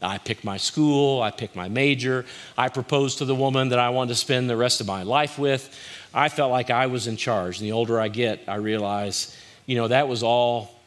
I 0.00 0.16
picked 0.16 0.42
my 0.42 0.56
school, 0.56 1.20
I 1.20 1.30
picked 1.30 1.54
my 1.54 1.68
major, 1.68 2.24
I 2.56 2.70
proposed 2.70 3.18
to 3.18 3.26
the 3.26 3.34
woman 3.34 3.68
that 3.68 3.78
I 3.78 3.90
wanted 3.90 4.08
to 4.08 4.14
spend 4.14 4.48
the 4.48 4.56
rest 4.56 4.80
of 4.80 4.86
my 4.86 5.02
life 5.02 5.38
with. 5.38 5.78
I 6.14 6.30
felt 6.30 6.50
like 6.50 6.70
I 6.70 6.86
was 6.86 7.06
in 7.06 7.18
charge. 7.18 7.58
And 7.58 7.66
the 7.66 7.72
older 7.72 8.00
I 8.00 8.08
get, 8.08 8.40
I 8.48 8.54
realize, 8.54 9.36
you 9.66 9.76
know, 9.76 9.88
that 9.88 10.08
was 10.08 10.22
all, 10.22 10.80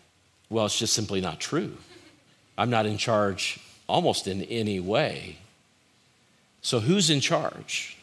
well, 0.49 0.65
it's 0.65 0.79
just 0.79 0.93
simply 0.93 1.21
not 1.21 1.39
true. 1.39 1.77
I'm 2.57 2.71
not 2.71 2.87
in 2.87 2.97
charge 2.97 3.59
almost 3.87 4.27
in 4.27 4.41
any 4.41 4.79
way. 4.79 5.37
So, 6.63 6.79
who's 6.79 7.11
in 7.11 7.19
charge? 7.19 7.95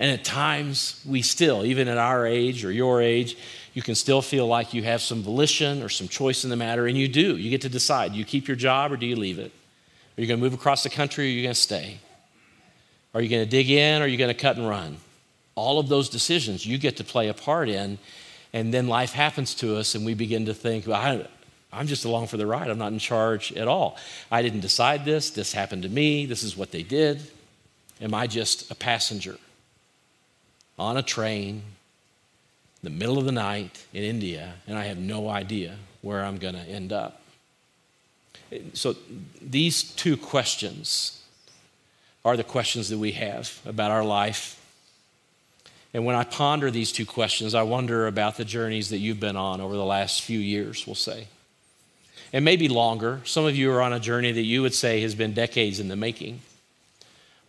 And 0.00 0.10
at 0.10 0.24
times, 0.24 1.00
we 1.06 1.22
still, 1.22 1.64
even 1.64 1.86
at 1.86 1.98
our 1.98 2.26
age 2.26 2.64
or 2.64 2.72
your 2.72 3.00
age, 3.02 3.36
you 3.72 3.82
can 3.82 3.94
still 3.94 4.20
feel 4.22 4.46
like 4.46 4.74
you 4.74 4.82
have 4.82 5.00
some 5.00 5.22
volition 5.22 5.82
or 5.82 5.88
some 5.88 6.08
choice 6.08 6.44
in 6.44 6.50
the 6.50 6.56
matter, 6.56 6.86
and 6.86 6.98
you 6.98 7.08
do. 7.08 7.36
You 7.36 7.50
get 7.50 7.60
to 7.62 7.68
decide. 7.68 8.12
Do 8.12 8.18
you 8.18 8.24
keep 8.24 8.48
your 8.48 8.56
job 8.56 8.92
or 8.92 8.96
do 8.96 9.06
you 9.06 9.16
leave 9.16 9.38
it? 9.38 9.52
Are 10.16 10.20
you 10.20 10.26
going 10.26 10.40
to 10.40 10.44
move 10.44 10.54
across 10.54 10.82
the 10.82 10.90
country 10.90 11.24
or 11.24 11.28
are 11.28 11.30
you 11.30 11.42
going 11.42 11.54
to 11.54 11.60
stay? 11.60 11.98
Are 13.14 13.20
you 13.20 13.28
going 13.28 13.44
to 13.44 13.50
dig 13.50 13.70
in 13.70 14.02
or 14.02 14.04
are 14.04 14.08
you 14.08 14.16
going 14.16 14.34
to 14.34 14.40
cut 14.40 14.56
and 14.56 14.68
run? 14.68 14.96
All 15.54 15.78
of 15.78 15.88
those 15.88 16.08
decisions 16.08 16.66
you 16.66 16.78
get 16.78 16.96
to 16.98 17.04
play 17.04 17.28
a 17.28 17.34
part 17.34 17.68
in, 17.68 17.98
and 18.52 18.74
then 18.74 18.88
life 18.88 19.12
happens 19.12 19.54
to 19.56 19.76
us, 19.76 19.94
and 19.94 20.04
we 20.04 20.14
begin 20.14 20.46
to 20.46 20.54
think, 20.54 20.86
well, 20.86 21.24
I'm 21.72 21.86
just 21.86 22.04
along 22.04 22.26
for 22.26 22.36
the 22.36 22.46
ride. 22.46 22.68
I'm 22.68 22.78
not 22.78 22.92
in 22.92 22.98
charge 22.98 23.52
at 23.52 23.68
all. 23.68 23.96
I 24.30 24.42
didn't 24.42 24.60
decide 24.60 25.04
this. 25.04 25.30
This 25.30 25.52
happened 25.52 25.84
to 25.84 25.88
me. 25.88 26.26
This 26.26 26.42
is 26.42 26.56
what 26.56 26.72
they 26.72 26.82
did. 26.82 27.22
Am 28.00 28.14
I 28.14 28.26
just 28.26 28.70
a 28.70 28.74
passenger 28.74 29.38
on 30.78 30.96
a 30.96 31.02
train 31.02 31.62
the 32.82 32.90
middle 32.90 33.18
of 33.18 33.24
the 33.24 33.32
night 33.32 33.84
in 33.92 34.02
India, 34.02 34.54
and 34.66 34.78
I 34.78 34.84
have 34.84 34.98
no 34.98 35.28
idea 35.28 35.76
where 36.02 36.24
I'm 36.24 36.38
going 36.38 36.54
to 36.54 36.60
end 36.60 36.92
up. 36.92 37.20
So, 38.72 38.96
these 39.40 39.82
two 39.82 40.16
questions 40.16 41.22
are 42.24 42.36
the 42.36 42.44
questions 42.44 42.88
that 42.88 42.98
we 42.98 43.12
have 43.12 43.58
about 43.64 43.90
our 43.90 44.04
life. 44.04 44.56
And 45.92 46.04
when 46.04 46.16
I 46.16 46.24
ponder 46.24 46.70
these 46.70 46.92
two 46.92 47.06
questions, 47.06 47.54
I 47.54 47.62
wonder 47.62 48.06
about 48.06 48.36
the 48.36 48.44
journeys 48.44 48.90
that 48.90 48.98
you've 48.98 49.20
been 49.20 49.36
on 49.36 49.60
over 49.60 49.74
the 49.74 49.84
last 49.84 50.22
few 50.22 50.38
years, 50.38 50.86
we'll 50.86 50.94
say. 50.94 51.28
And 52.32 52.44
maybe 52.44 52.68
longer. 52.68 53.20
Some 53.24 53.44
of 53.44 53.56
you 53.56 53.72
are 53.72 53.82
on 53.82 53.92
a 53.92 53.98
journey 53.98 54.30
that 54.32 54.42
you 54.42 54.62
would 54.62 54.74
say 54.74 55.00
has 55.00 55.14
been 55.14 55.32
decades 55.32 55.80
in 55.80 55.88
the 55.88 55.96
making. 55.96 56.40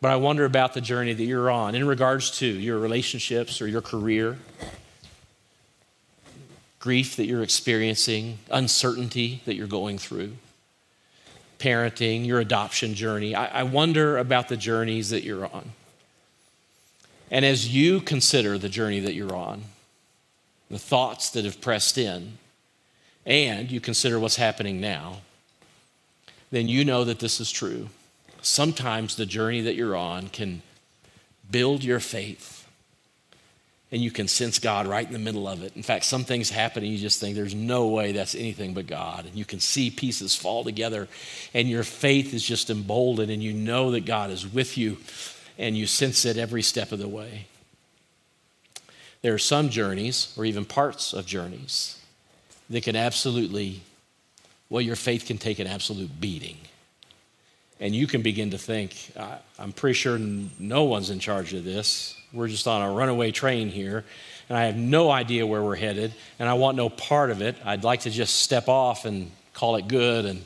But 0.02 0.10
I 0.10 0.16
wonder 0.16 0.46
about 0.46 0.74
the 0.74 0.82
journey 0.82 1.14
that 1.14 1.24
you're 1.24 1.52
on 1.52 1.76
in 1.76 1.86
regards 1.86 2.32
to 2.40 2.48
your 2.48 2.80
relationships 2.80 3.62
or 3.62 3.68
your 3.68 3.82
career, 3.82 4.40
grief 6.82 7.16
that 7.16 7.28
you're 7.28 7.44
experiencing, 7.44 8.40
uncertainty 8.50 9.42
that 9.46 9.56
you're 9.56 9.68
going 9.68 10.00
through, 10.00 10.34
parenting, 11.60 12.26
your 12.26 12.40
adoption 12.40 12.96
journey. 12.96 13.36
I, 13.36 13.60
I 13.62 13.64
wonder 13.64 14.18
about 14.18 14.50
the 14.50 14.58
journeys 14.58 15.12
that 15.12 15.24
you're 15.24 15.46
on. 15.46 15.72
And 17.30 17.46
as 17.46 17.70
you 17.70 18.02
consider 18.02 18.58
the 18.58 18.68
journey 18.68 19.00
that 19.00 19.14
you're 19.14 19.36
on, 19.36 19.62
the 20.72 20.80
thoughts 20.80 21.30
that 21.30 21.46
have 21.46 21.62
pressed 21.62 22.00
in, 22.00 22.40
and 23.28 23.70
you 23.70 23.80
consider 23.80 24.20
what's 24.20 24.38
happening 24.38 24.82
now, 24.82 25.20
then 26.50 26.68
you 26.68 26.84
know 26.84 27.04
that 27.04 27.20
this 27.20 27.40
is 27.40 27.52
true. 27.52 27.90
Sometimes 28.42 29.16
the 29.16 29.28
journey 29.28 29.62
that 29.62 29.76
you're 29.76 29.96
on 29.96 30.30
can 30.30 30.64
build 31.52 31.84
your 31.84 32.00
faith 32.00 32.61
and 33.92 34.02
you 34.02 34.12
can 34.12 34.28
sense 34.28 34.58
God 34.58 34.88
right 34.88 35.06
in 35.06 35.12
the 35.12 35.20
middle 35.20 35.48
of 35.48 35.64
it. 35.64 35.76
In 35.76 35.84
fact, 35.84 36.06
some 36.06 36.24
things 36.24 36.50
happen 36.50 36.84
and 36.84 36.92
you 36.92 36.98
just 36.98 37.20
think 37.20 37.36
there's 37.36 37.54
no 37.54 37.88
way 37.88 38.14
that's 38.14 38.36
anything 38.36 38.74
but 38.74 38.88
God. 38.88 39.26
And 39.26 39.36
you 39.36 39.44
can 39.44 39.60
see 39.60 39.92
pieces 39.92 40.36
fall 40.36 40.64
together 40.64 41.10
and 41.54 41.70
your 41.70 41.84
faith 41.84 42.34
is 42.34 42.44
just 42.44 42.70
emboldened 42.70 43.32
and 43.32 43.44
you 43.44 43.52
know 43.54 43.92
that 43.92 44.06
God 44.06 44.32
is 44.32 44.48
with 44.48 44.78
you 44.78 44.98
and 45.58 45.78
you 45.78 45.88
sense 45.88 46.24
it 46.26 46.38
every 46.38 46.62
step 46.62 46.92
of 46.92 47.00
the 47.00 47.08
way. 47.08 47.48
There 49.22 49.34
are 49.34 49.40
some 49.40 49.70
journeys, 49.70 50.34
or 50.36 50.46
even 50.46 50.66
parts 50.66 51.14
of 51.14 51.28
journeys, 51.28 52.00
that 52.72 52.84
can 52.84 52.96
absolutely, 52.96 53.82
well, 54.70 54.82
your 54.82 54.96
faith 54.96 55.28
can 55.28 55.38
take 55.38 55.60
an 55.60 55.68
absolute 55.68 56.20
beating. 56.20 56.58
And 57.80 57.94
you 57.94 58.08
can 58.08 58.22
begin 58.22 58.52
to 58.52 58.58
think, 58.58 59.12
I'm 59.60 59.74
pretty 59.74 59.94
sure 59.94 60.18
no 60.18 60.84
one's 60.86 61.10
in 61.10 61.20
charge 61.20 61.54
of 61.54 61.64
this. 61.64 62.16
We're 62.34 62.48
just 62.48 62.68
on 62.68 62.82
a 62.82 62.92
runaway 62.92 63.32
train 63.32 63.70
here, 63.70 64.06
and 64.50 64.58
I 64.58 64.66
have 64.66 64.78
no 64.78 65.12
idea 65.12 65.46
where 65.46 65.62
we're 65.62 65.76
headed, 65.76 66.14
and 66.40 66.48
I 66.48 66.54
want 66.54 66.78
no 66.78 66.90
part 66.90 67.30
of 67.30 67.42
it. 67.42 67.56
I'd 67.66 67.84
like 67.84 68.02
to 68.02 68.10
just 68.10 68.38
step 68.38 68.68
off 68.68 69.06
and 69.06 69.32
call 69.54 69.76
it 69.76 69.88
good 69.88 70.26
and 70.26 70.44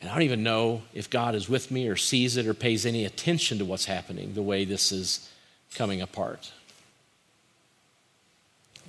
and 0.00 0.08
I 0.08 0.14
don't 0.14 0.22
even 0.22 0.42
know 0.42 0.82
if 0.94 1.10
God 1.10 1.34
is 1.34 1.48
with 1.48 1.70
me 1.70 1.88
or 1.88 1.96
sees 1.96 2.36
it 2.36 2.46
or 2.46 2.54
pays 2.54 2.86
any 2.86 3.04
attention 3.04 3.58
to 3.58 3.64
what's 3.64 3.86
happening 3.86 4.34
the 4.34 4.42
way 4.42 4.64
this 4.64 4.92
is 4.92 5.28
coming 5.74 6.00
apart. 6.00 6.52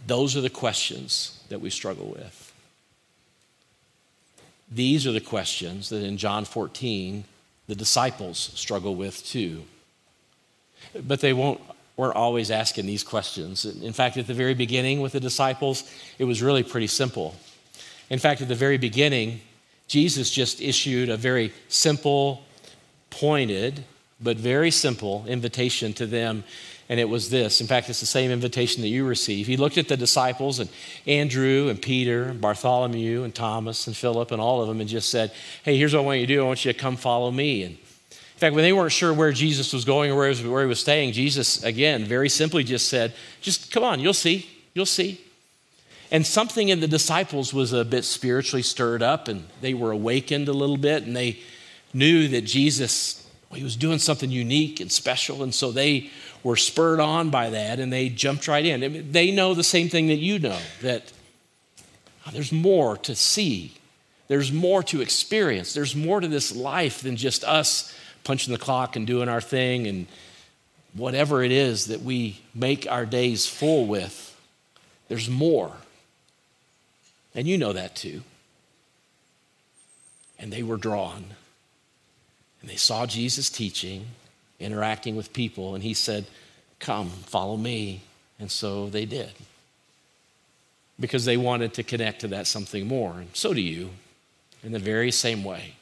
Those 0.05 0.37
are 0.37 0.41
the 0.41 0.49
questions 0.49 1.43
that 1.49 1.61
we 1.61 1.69
struggle 1.69 2.07
with. 2.07 2.53
These 4.71 5.07
are 5.07 5.11
the 5.11 5.19
questions 5.19 5.89
that 5.89 6.03
in 6.03 6.17
John 6.17 6.45
14 6.45 7.23
the 7.67 7.75
disciples 7.75 8.51
struggle 8.55 8.95
with 8.95 9.25
too. 9.25 9.63
But 11.07 11.21
they 11.21 11.33
won't 11.33 11.61
weren't 11.99 12.15
always 12.15 12.49
asking 12.49 12.85
these 12.85 13.03
questions. 13.03 13.65
In 13.65 13.91
fact, 13.91 14.15
at 14.15 14.25
the 14.25 14.33
very 14.33 14.53
beginning 14.53 15.01
with 15.01 15.11
the 15.11 15.19
disciples, 15.19 15.83
it 16.17 16.23
was 16.23 16.41
really 16.41 16.63
pretty 16.63 16.87
simple. 16.87 17.35
In 18.09 18.19
fact, 18.19 18.39
at 18.39 18.47
the 18.47 18.55
very 18.55 18.77
beginning, 18.77 19.41
Jesus 19.89 20.31
just 20.31 20.61
issued 20.61 21.09
a 21.09 21.17
very 21.17 21.51
simple, 21.67 22.45
pointed, 23.09 23.83
but 24.21 24.37
very 24.37 24.71
simple 24.71 25.25
invitation 25.27 25.91
to 25.95 26.05
them. 26.05 26.45
And 26.87 27.01
it 27.01 27.09
was 27.09 27.31
this. 27.31 27.59
In 27.59 27.67
fact, 27.67 27.89
it's 27.89 27.99
the 27.99 28.05
same 28.05 28.31
invitation 28.31 28.81
that 28.81 28.87
you 28.87 29.05
receive. 29.05 29.45
He 29.45 29.57
looked 29.57 29.77
at 29.77 29.89
the 29.89 29.97
disciples 29.97 30.59
and 30.59 30.69
Andrew 31.05 31.67
and 31.67 31.81
Peter 31.81 32.23
and 32.23 32.39
Bartholomew 32.39 33.23
and 33.23 33.35
Thomas 33.35 33.87
and 33.87 33.95
Philip 33.95 34.31
and 34.31 34.39
all 34.39 34.61
of 34.61 34.69
them 34.69 34.79
and 34.79 34.89
just 34.89 35.09
said, 35.09 35.33
Hey, 35.63 35.77
here's 35.77 35.93
what 35.93 35.99
I 35.99 36.05
want 36.05 36.21
you 36.21 36.27
to 36.27 36.33
do. 36.33 36.41
I 36.41 36.47
want 36.47 36.63
you 36.63 36.71
to 36.71 36.79
come 36.79 36.95
follow 36.95 37.29
me. 37.29 37.63
And 37.63 37.77
in 38.39 38.41
fact, 38.41 38.55
when 38.55 38.63
they 38.63 38.71
weren't 38.71 38.93
sure 38.93 39.13
where 39.13 39.33
Jesus 39.33 39.73
was 39.73 39.83
going 39.83 40.11
or 40.11 40.15
where 40.15 40.31
he 40.31 40.65
was, 40.65 40.79
staying, 40.79 41.11
Jesus, 41.11 41.61
again, 41.61 42.05
very 42.05 42.29
simply 42.29 42.63
just 42.63 42.87
said, 42.87 43.13
Just 43.41 43.69
come 43.69 43.83
on, 43.83 43.99
you'll 43.99 44.13
see. 44.13 44.49
You'll 44.73 44.85
see. 44.85 45.19
And 46.09 46.25
something 46.25 46.69
in 46.69 46.79
the 46.79 46.87
disciples 46.87 47.53
was 47.53 47.73
a 47.73 47.83
bit 47.83 48.05
spiritually 48.05 48.61
stirred 48.61 49.03
up, 49.03 49.27
and 49.27 49.45
they 49.59 49.73
were 49.73 49.91
awakened 49.91 50.47
a 50.47 50.53
little 50.53 50.77
bit, 50.77 51.03
and 51.03 51.13
they 51.13 51.39
knew 51.93 52.29
that 52.29 52.45
Jesus, 52.45 53.27
well, 53.49 53.57
he 53.57 53.63
was 53.65 53.75
doing 53.75 53.99
something 53.99 54.31
unique 54.31 54.79
and 54.79 54.89
special, 54.89 55.43
and 55.43 55.53
so 55.53 55.73
they 55.73 56.09
were 56.41 56.55
spurred 56.55 57.01
on 57.01 57.31
by 57.31 57.49
that, 57.49 57.77
and 57.81 57.91
they 57.91 58.07
jumped 58.07 58.47
right 58.47 58.65
in. 58.65 59.11
They 59.11 59.31
know 59.31 59.53
the 59.53 59.65
same 59.65 59.89
thing 59.89 60.07
that 60.07 60.15
you 60.15 60.39
know 60.39 60.59
that 60.81 61.11
oh, 62.25 62.31
there's 62.31 62.53
more 62.53 62.95
to 62.99 63.15
see, 63.15 63.73
there's 64.29 64.49
more 64.49 64.81
to 64.83 65.01
experience, 65.01 65.73
there's 65.73 65.93
more 65.93 66.21
to 66.21 66.29
this 66.29 66.55
life 66.55 67.01
than 67.01 67.17
just 67.17 67.43
us 67.43 67.93
punching 68.23 68.53
the 68.53 68.59
clock 68.59 68.95
and 68.95 69.05
doing 69.05 69.29
our 69.29 69.41
thing 69.41 69.87
and 69.87 70.07
whatever 70.93 71.43
it 71.43 71.51
is 71.51 71.87
that 71.87 72.01
we 72.01 72.41
make 72.53 72.89
our 72.89 73.05
days 73.05 73.45
full 73.45 73.85
with. 73.85 74.25
There's 75.07 75.29
more. 75.29 75.71
And 77.35 77.47
you 77.47 77.57
know 77.57 77.73
that 77.73 77.95
too. 77.95 78.23
And 80.37 80.51
they 80.51 80.63
were 80.63 80.77
drawn. 80.77 81.25
And 82.61 82.69
they 82.69 82.75
saw 82.75 83.05
Jesus 83.05 83.49
teaching, 83.49 84.05
interacting 84.59 85.15
with 85.15 85.33
people, 85.33 85.75
and 85.75 85.83
he 85.83 85.93
said, 85.93 86.25
Come, 86.79 87.09
follow 87.09 87.57
me. 87.57 88.01
And 88.39 88.49
so 88.49 88.89
they 88.89 89.05
did. 89.05 89.31
Because 90.99 91.25
they 91.25 91.37
wanted 91.37 91.73
to 91.75 91.83
connect 91.83 92.21
to 92.21 92.27
that 92.29 92.47
something 92.47 92.87
more. 92.87 93.13
And 93.19 93.29
so 93.33 93.53
do 93.53 93.61
you, 93.61 93.89
in 94.63 94.71
the 94.71 94.79
very 94.79 95.11
same 95.11 95.43
way. 95.43 95.75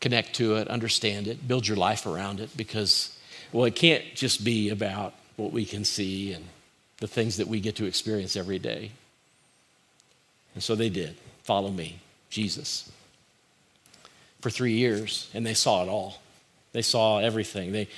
Connect 0.00 0.34
to 0.36 0.56
it, 0.56 0.68
understand 0.68 1.26
it, 1.26 1.48
build 1.48 1.66
your 1.66 1.76
life 1.76 2.06
around 2.06 2.40
it, 2.40 2.56
because, 2.56 3.16
well, 3.52 3.64
it 3.64 3.74
can't 3.74 4.04
just 4.14 4.44
be 4.44 4.70
about 4.70 5.14
what 5.36 5.52
we 5.52 5.64
can 5.64 5.84
see 5.84 6.32
and 6.32 6.44
the 6.98 7.08
things 7.08 7.36
that 7.36 7.48
we 7.48 7.60
get 7.60 7.76
to 7.76 7.84
experience 7.84 8.36
every 8.36 8.58
day. 8.58 8.90
And 10.54 10.62
so 10.62 10.74
they 10.74 10.88
did. 10.88 11.16
Follow 11.42 11.70
me, 11.70 11.98
Jesus. 12.30 12.90
For 14.40 14.50
three 14.50 14.74
years, 14.74 15.28
and 15.34 15.44
they 15.46 15.54
saw 15.54 15.82
it 15.82 15.88
all. 15.88 16.20
They 16.72 16.82
saw 16.82 17.18
everything. 17.18 17.72
They, 17.72 17.88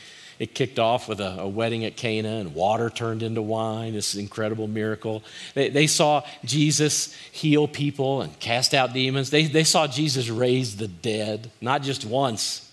it 0.41 0.55
kicked 0.55 0.79
off 0.79 1.07
with 1.07 1.21
a, 1.21 1.41
a, 1.41 1.47
wedding 1.49 1.85
at 1.85 1.97
Cana 1.97 2.37
and 2.39 2.55
water 2.55 2.89
turned 2.89 3.23
into 3.23 3.43
wine, 3.43 3.93
this 3.93 4.15
incredible 4.15 4.67
miracle. 4.67 5.23
They, 5.55 5.69
they, 5.69 5.87
saw 5.87 6.25
Jesus 6.47 7.15
heal 7.31 7.69
people 7.69 8.23
and 8.23 8.37
cast 8.41 8.73
out 8.73 8.95
demons. 8.95 9.29
They, 9.29 9.45
they 9.45 9.65
saw 9.65 9.87
Jesus 9.87 10.31
raise 10.31 10.79
the 10.79 10.89
dead, 10.89 11.51
not 11.61 11.83
just 11.83 12.07
once, 12.07 12.73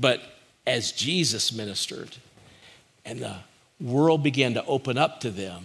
but 0.00 0.20
as 0.66 0.90
Jesus 0.90 1.52
ministered. 1.52 2.16
And 3.04 3.20
the 3.20 3.36
world 3.80 4.24
began 4.24 4.54
to 4.54 4.64
open 4.64 4.98
up 4.98 5.20
to 5.20 5.30
them 5.30 5.64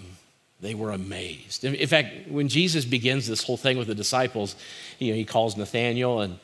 they 0.61 0.75
were 0.75 0.91
amazed. 0.91 1.63
In 1.63 1.87
fact, 1.87 2.29
when 2.29 2.47
Jesus 2.47 2.85
begins 2.85 3.27
this 3.27 3.43
whole 3.43 3.57
thing 3.57 3.79
with 3.79 3.87
the 3.87 3.95
disciples, 3.95 4.55
you 4.99 5.11
know, 5.11 5.17
he 5.17 5.25
calls 5.25 5.57
Nathaniel 5.57 6.21
and 6.21 6.39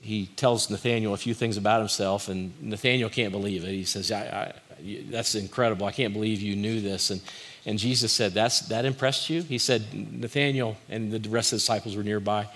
he 0.00 0.26
tells 0.26 0.70
Nathaniel 0.70 1.12
a 1.12 1.18
few 1.18 1.34
things 1.34 1.56
about 1.56 1.80
himself, 1.80 2.28
and 2.28 2.52
Nathaniel 2.62 3.10
can't 3.10 3.32
believe 3.32 3.64
it. 3.64 3.72
He 3.72 3.84
says, 3.84 4.10
I, 4.10 4.54
I, 4.80 4.82
That's 5.10 5.34
incredible. 5.34 5.86
I 5.86 5.92
can't 5.92 6.14
believe 6.14 6.40
you 6.40 6.56
knew 6.56 6.80
this. 6.80 7.10
And, 7.10 7.20
and 7.66 7.78
Jesus 7.78 8.12
said, 8.12 8.32
That's, 8.32 8.60
That 8.60 8.84
impressed 8.84 9.28
you? 9.28 9.42
He 9.42 9.58
said, 9.58 9.92
Nathaniel 9.92 10.76
and 10.88 11.12
the 11.12 11.28
rest 11.28 11.52
of 11.52 11.56
the 11.56 11.60
disciples 11.60 11.96
were 11.96 12.02
nearby. 12.02 12.48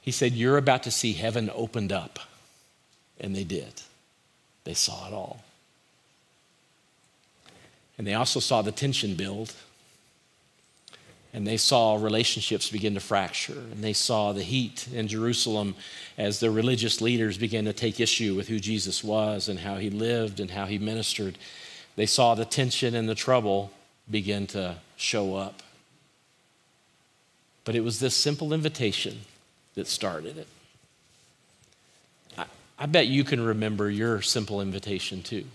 He 0.00 0.12
said, 0.12 0.32
You're 0.32 0.58
about 0.58 0.84
to 0.84 0.90
see 0.90 1.12
heaven 1.12 1.50
opened 1.54 1.92
up. 1.92 2.20
And 3.20 3.34
they 3.34 3.44
did. 3.44 3.82
They 4.64 4.74
saw 4.74 5.08
it 5.08 5.12
all. 5.12 5.44
And 7.96 8.06
they 8.06 8.14
also 8.14 8.40
saw 8.40 8.62
the 8.62 8.72
tension 8.72 9.14
build 9.14 9.54
and 11.34 11.44
they 11.44 11.56
saw 11.56 11.96
relationships 11.96 12.70
begin 12.70 12.94
to 12.94 13.00
fracture. 13.00 13.58
And 13.58 13.82
they 13.82 13.92
saw 13.92 14.32
the 14.32 14.44
heat 14.44 14.86
in 14.94 15.08
Jerusalem 15.08 15.74
as 16.16 16.38
the 16.38 16.48
religious 16.48 17.00
leaders 17.00 17.36
began 17.36 17.64
to 17.64 17.72
take 17.72 17.98
issue 17.98 18.36
with 18.36 18.46
who 18.46 18.60
Jesus 18.60 19.02
was 19.02 19.48
and 19.48 19.58
how 19.58 19.74
he 19.74 19.90
lived 19.90 20.38
and 20.38 20.52
how 20.52 20.66
he 20.66 20.78
ministered. 20.78 21.36
They 21.96 22.06
saw 22.06 22.36
the 22.36 22.44
tension 22.44 22.94
and 22.94 23.08
the 23.08 23.16
trouble 23.16 23.72
begin 24.08 24.46
to 24.48 24.76
show 24.96 25.34
up. 25.34 25.60
But 27.64 27.74
it 27.74 27.80
was 27.80 27.98
this 27.98 28.14
simple 28.14 28.52
invitation 28.52 29.22
that 29.74 29.88
started 29.88 30.38
it. 30.38 30.46
I, 32.38 32.44
I 32.78 32.86
bet 32.86 33.08
you 33.08 33.24
can 33.24 33.44
remember 33.44 33.90
your 33.90 34.22
simple 34.22 34.60
invitation 34.60 35.20
too. 35.24 35.46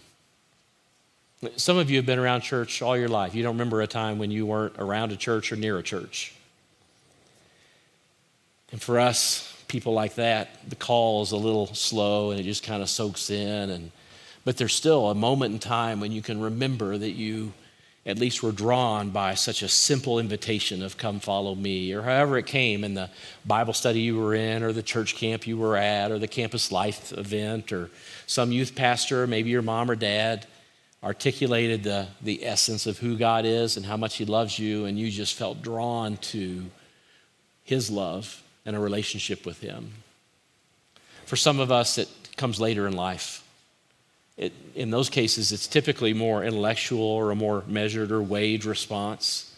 Some 1.55 1.77
of 1.77 1.89
you 1.89 1.95
have 1.97 2.05
been 2.05 2.19
around 2.19 2.41
church 2.41 2.81
all 2.81 2.97
your 2.97 3.07
life. 3.07 3.33
You 3.33 3.43
don't 3.43 3.53
remember 3.53 3.81
a 3.81 3.87
time 3.87 4.19
when 4.19 4.29
you 4.29 4.45
weren't 4.45 4.75
around 4.77 5.13
a 5.13 5.15
church 5.15 5.53
or 5.53 5.55
near 5.55 5.77
a 5.77 5.83
church. 5.83 6.33
And 8.73 8.81
for 8.81 8.99
us, 8.99 9.55
people 9.69 9.93
like 9.93 10.15
that, 10.15 10.69
the 10.69 10.75
call 10.75 11.21
is 11.21 11.31
a 11.31 11.37
little 11.37 11.67
slow 11.67 12.31
and 12.31 12.39
it 12.41 12.43
just 12.43 12.63
kind 12.63 12.83
of 12.83 12.89
soaks 12.89 13.29
in. 13.29 13.69
And 13.69 13.91
But 14.43 14.57
there's 14.57 14.75
still 14.75 15.09
a 15.09 15.15
moment 15.15 15.53
in 15.53 15.59
time 15.59 16.01
when 16.01 16.11
you 16.11 16.21
can 16.21 16.41
remember 16.41 16.97
that 16.97 17.11
you 17.11 17.53
at 18.05 18.19
least 18.19 18.43
were 18.43 18.51
drawn 18.51 19.09
by 19.09 19.35
such 19.35 19.61
a 19.61 19.69
simple 19.69 20.19
invitation 20.19 20.83
of 20.83 20.97
come 20.97 21.21
follow 21.21 21.55
me, 21.55 21.93
or 21.93 22.01
however 22.01 22.37
it 22.37 22.47
came 22.47 22.83
in 22.83 22.95
the 22.95 23.09
Bible 23.45 23.73
study 23.73 24.01
you 24.01 24.17
were 24.17 24.33
in, 24.35 24.61
or 24.61 24.73
the 24.73 24.83
church 24.83 25.15
camp 25.15 25.47
you 25.47 25.57
were 25.57 25.77
at, 25.77 26.11
or 26.11 26.19
the 26.19 26.27
campus 26.27 26.71
life 26.71 27.13
event, 27.13 27.71
or 27.71 27.89
some 28.25 28.51
youth 28.51 28.75
pastor, 28.75 29.27
maybe 29.27 29.49
your 29.49 29.61
mom 29.61 29.89
or 29.89 29.95
dad 29.95 30.45
articulated 31.03 31.83
the, 31.83 32.07
the 32.21 32.45
essence 32.45 32.85
of 32.85 32.97
who 32.97 33.17
God 33.17 33.45
is 33.45 33.77
and 33.77 33.85
how 33.85 33.97
much 33.97 34.17
He 34.17 34.25
loves 34.25 34.59
you, 34.59 34.85
and 34.85 34.99
you 34.99 35.09
just 35.09 35.35
felt 35.35 35.61
drawn 35.61 36.17
to 36.17 36.65
His 37.63 37.89
love 37.89 38.43
and 38.65 38.75
a 38.75 38.79
relationship 38.79 39.45
with 39.45 39.61
Him. 39.61 39.91
For 41.25 41.35
some 41.35 41.59
of 41.59 41.71
us, 41.71 41.97
it 41.97 42.09
comes 42.37 42.59
later 42.59 42.87
in 42.87 42.93
life. 42.93 43.45
It, 44.35 44.53
in 44.73 44.89
those 44.89 45.09
cases, 45.09 45.51
it's 45.51 45.67
typically 45.67 46.13
more 46.13 46.43
intellectual 46.43 47.03
or 47.03 47.31
a 47.31 47.35
more 47.35 47.63
measured 47.67 48.11
or 48.11 48.21
weighed 48.21 48.65
response. 48.65 49.53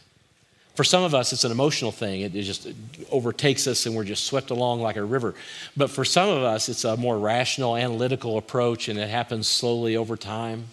For 0.75 0.83
some 0.83 1.03
of 1.03 1.13
us, 1.13 1.33
it's 1.33 1.43
an 1.43 1.51
emotional 1.51 1.91
thing. 1.91 2.21
It, 2.21 2.36
it 2.36 2.43
just 2.43 2.67
overtakes 3.12 3.67
us 3.67 3.86
and 3.86 3.95
we're 3.95 4.03
just 4.03 4.25
swept 4.25 4.50
along 4.50 4.81
like 4.81 4.95
a 4.95 5.03
river. 5.03 5.36
But 5.77 5.91
for 5.91 6.03
some 6.03 6.29
of 6.29 6.43
us, 6.43 6.69
it's 6.69 6.83
a 6.83 6.98
more 6.98 7.19
rational, 7.19 7.75
analytical 7.75 8.38
approach 8.38 8.88
and 8.88 8.98
it 8.98 9.10
happens 9.10 9.48
slowly 9.48 9.95
over 9.95 10.17
time. 10.17 10.65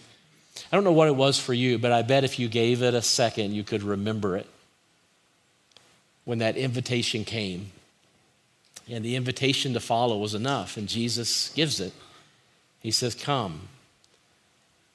I 0.71 0.75
don't 0.75 0.83
know 0.83 0.91
what 0.91 1.07
it 1.07 1.15
was 1.15 1.39
for 1.39 1.53
you, 1.53 1.77
but 1.79 1.91
I 1.91 2.01
bet 2.01 2.23
if 2.23 2.37
you 2.37 2.47
gave 2.47 2.83
it 2.83 2.93
a 2.93 3.01
second, 3.01 3.53
you 3.53 3.63
could 3.63 3.83
remember 3.83 4.37
it. 4.37 4.47
When 6.25 6.39
that 6.39 6.57
invitation 6.57 7.25
came, 7.25 7.71
and 8.87 9.03
the 9.03 9.15
invitation 9.15 9.73
to 9.73 9.79
follow 9.79 10.17
was 10.17 10.33
enough, 10.33 10.77
and 10.77 10.87
Jesus 10.87 11.49
gives 11.49 11.79
it. 11.79 11.93
He 12.81 12.91
says, 12.91 13.15
Come 13.15 13.67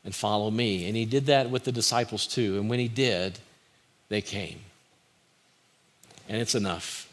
and 0.05 0.15
follow 0.15 0.51
me. 0.51 0.87
And 0.87 0.97
he 0.97 1.05
did 1.05 1.27
that 1.27 1.51
with 1.51 1.65
the 1.65 1.73
disciples 1.73 2.27
too. 2.27 2.59
And 2.59 2.69
when 2.69 2.79
he 2.79 2.89
did, 2.89 3.39
they 4.09 4.21
came. 4.21 4.61
And 6.29 6.41
it's 6.41 6.55
enough. 6.55 7.09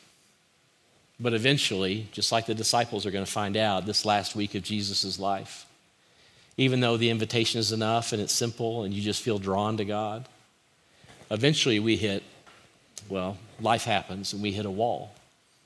But 1.19 1.33
eventually, 1.33 2.07
just 2.11 2.31
like 2.31 2.47
the 2.47 2.55
disciples 2.55 3.05
are 3.05 3.11
going 3.11 3.25
to 3.25 3.31
find 3.31 3.55
out 3.55 3.85
this 3.85 4.05
last 4.05 4.35
week 4.35 4.55
of 4.55 4.63
Jesus' 4.63 5.19
life, 5.19 5.65
even 6.57 6.79
though 6.79 6.97
the 6.97 7.09
invitation 7.09 7.59
is 7.59 7.71
enough 7.71 8.13
and 8.13 8.21
it's 8.21 8.33
simple 8.33 8.83
and 8.83 8.93
you 8.93 9.01
just 9.01 9.21
feel 9.21 9.39
drawn 9.39 9.77
to 9.77 9.85
God, 9.85 10.27
eventually 11.29 11.79
we 11.79 11.97
hit, 11.97 12.23
well, 13.09 13.37
life 13.59 13.83
happens 13.83 14.33
and 14.33 14.41
we 14.41 14.51
hit 14.51 14.65
a 14.65 14.71
wall. 14.71 15.13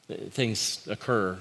Things 0.07 0.87
occur 0.87 1.39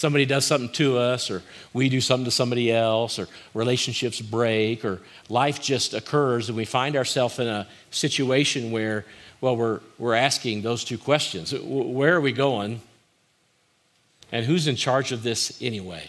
somebody 0.00 0.24
does 0.24 0.46
something 0.46 0.70
to 0.70 0.96
us, 0.96 1.30
or 1.30 1.42
we 1.74 1.88
do 1.88 2.00
something 2.00 2.24
to 2.24 2.30
somebody 2.30 2.72
else, 2.72 3.18
or 3.18 3.28
relationships 3.54 4.20
break, 4.20 4.84
or 4.84 5.00
life 5.28 5.60
just 5.60 5.94
occurs, 5.94 6.48
and 6.48 6.56
we 6.56 6.64
find 6.64 6.96
ourselves 6.96 7.38
in 7.38 7.46
a 7.46 7.66
situation 7.90 8.70
where, 8.70 9.04
well, 9.40 9.56
we're, 9.56 9.80
we're 9.98 10.14
asking 10.14 10.62
those 10.62 10.84
two 10.84 10.98
questions 10.98 11.52
Where 11.52 12.16
are 12.16 12.20
we 12.20 12.32
going? 12.32 12.80
And 14.32 14.46
who's 14.46 14.68
in 14.68 14.76
charge 14.76 15.12
of 15.12 15.22
this 15.22 15.60
anyway? 15.60 16.04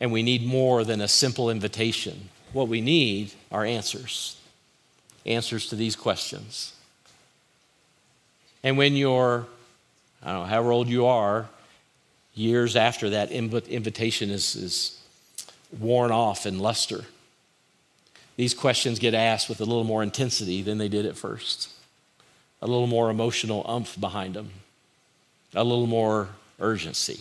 And 0.00 0.12
we 0.12 0.22
need 0.22 0.46
more 0.46 0.84
than 0.84 1.00
a 1.00 1.08
simple 1.08 1.50
invitation. 1.50 2.30
What 2.52 2.68
we 2.68 2.80
need 2.80 3.32
are 3.52 3.64
answers 3.64 4.36
answers 5.26 5.66
to 5.68 5.76
these 5.76 5.96
questions. 5.96 6.74
And 8.62 8.76
when 8.76 8.94
you're, 8.96 9.46
I 10.22 10.32
don't 10.32 10.42
know, 10.42 10.46
however 10.46 10.72
old 10.72 10.88
you 10.88 11.06
are, 11.06 11.48
years 12.34 12.76
after 12.76 13.10
that 13.10 13.30
invitation 13.30 14.30
is, 14.30 14.54
is 14.56 15.02
worn 15.78 16.10
off 16.10 16.46
in 16.46 16.58
luster. 16.58 17.04
These 18.36 18.54
questions 18.54 18.98
get 18.98 19.14
asked 19.14 19.48
with 19.48 19.60
a 19.60 19.64
little 19.64 19.84
more 19.84 20.02
intensity 20.02 20.62
than 20.62 20.78
they 20.78 20.88
did 20.88 21.06
at 21.06 21.16
first, 21.16 21.70
a 22.62 22.66
little 22.66 22.86
more 22.86 23.10
emotional 23.10 23.64
umph 23.66 24.00
behind 24.00 24.34
them, 24.34 24.50
a 25.54 25.64
little 25.64 25.86
more 25.86 26.28
urgency. 26.58 27.20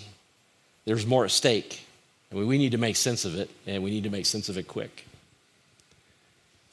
There's 0.85 1.05
more 1.05 1.25
at 1.25 1.31
stake. 1.31 1.85
And 2.31 2.47
we 2.47 2.57
need 2.57 2.71
to 2.71 2.77
make 2.77 2.95
sense 2.95 3.25
of 3.25 3.35
it, 3.35 3.49
and 3.65 3.83
we 3.83 3.91
need 3.91 4.03
to 4.03 4.09
make 4.09 4.25
sense 4.25 4.49
of 4.49 4.57
it 4.57 4.67
quick. 4.67 5.05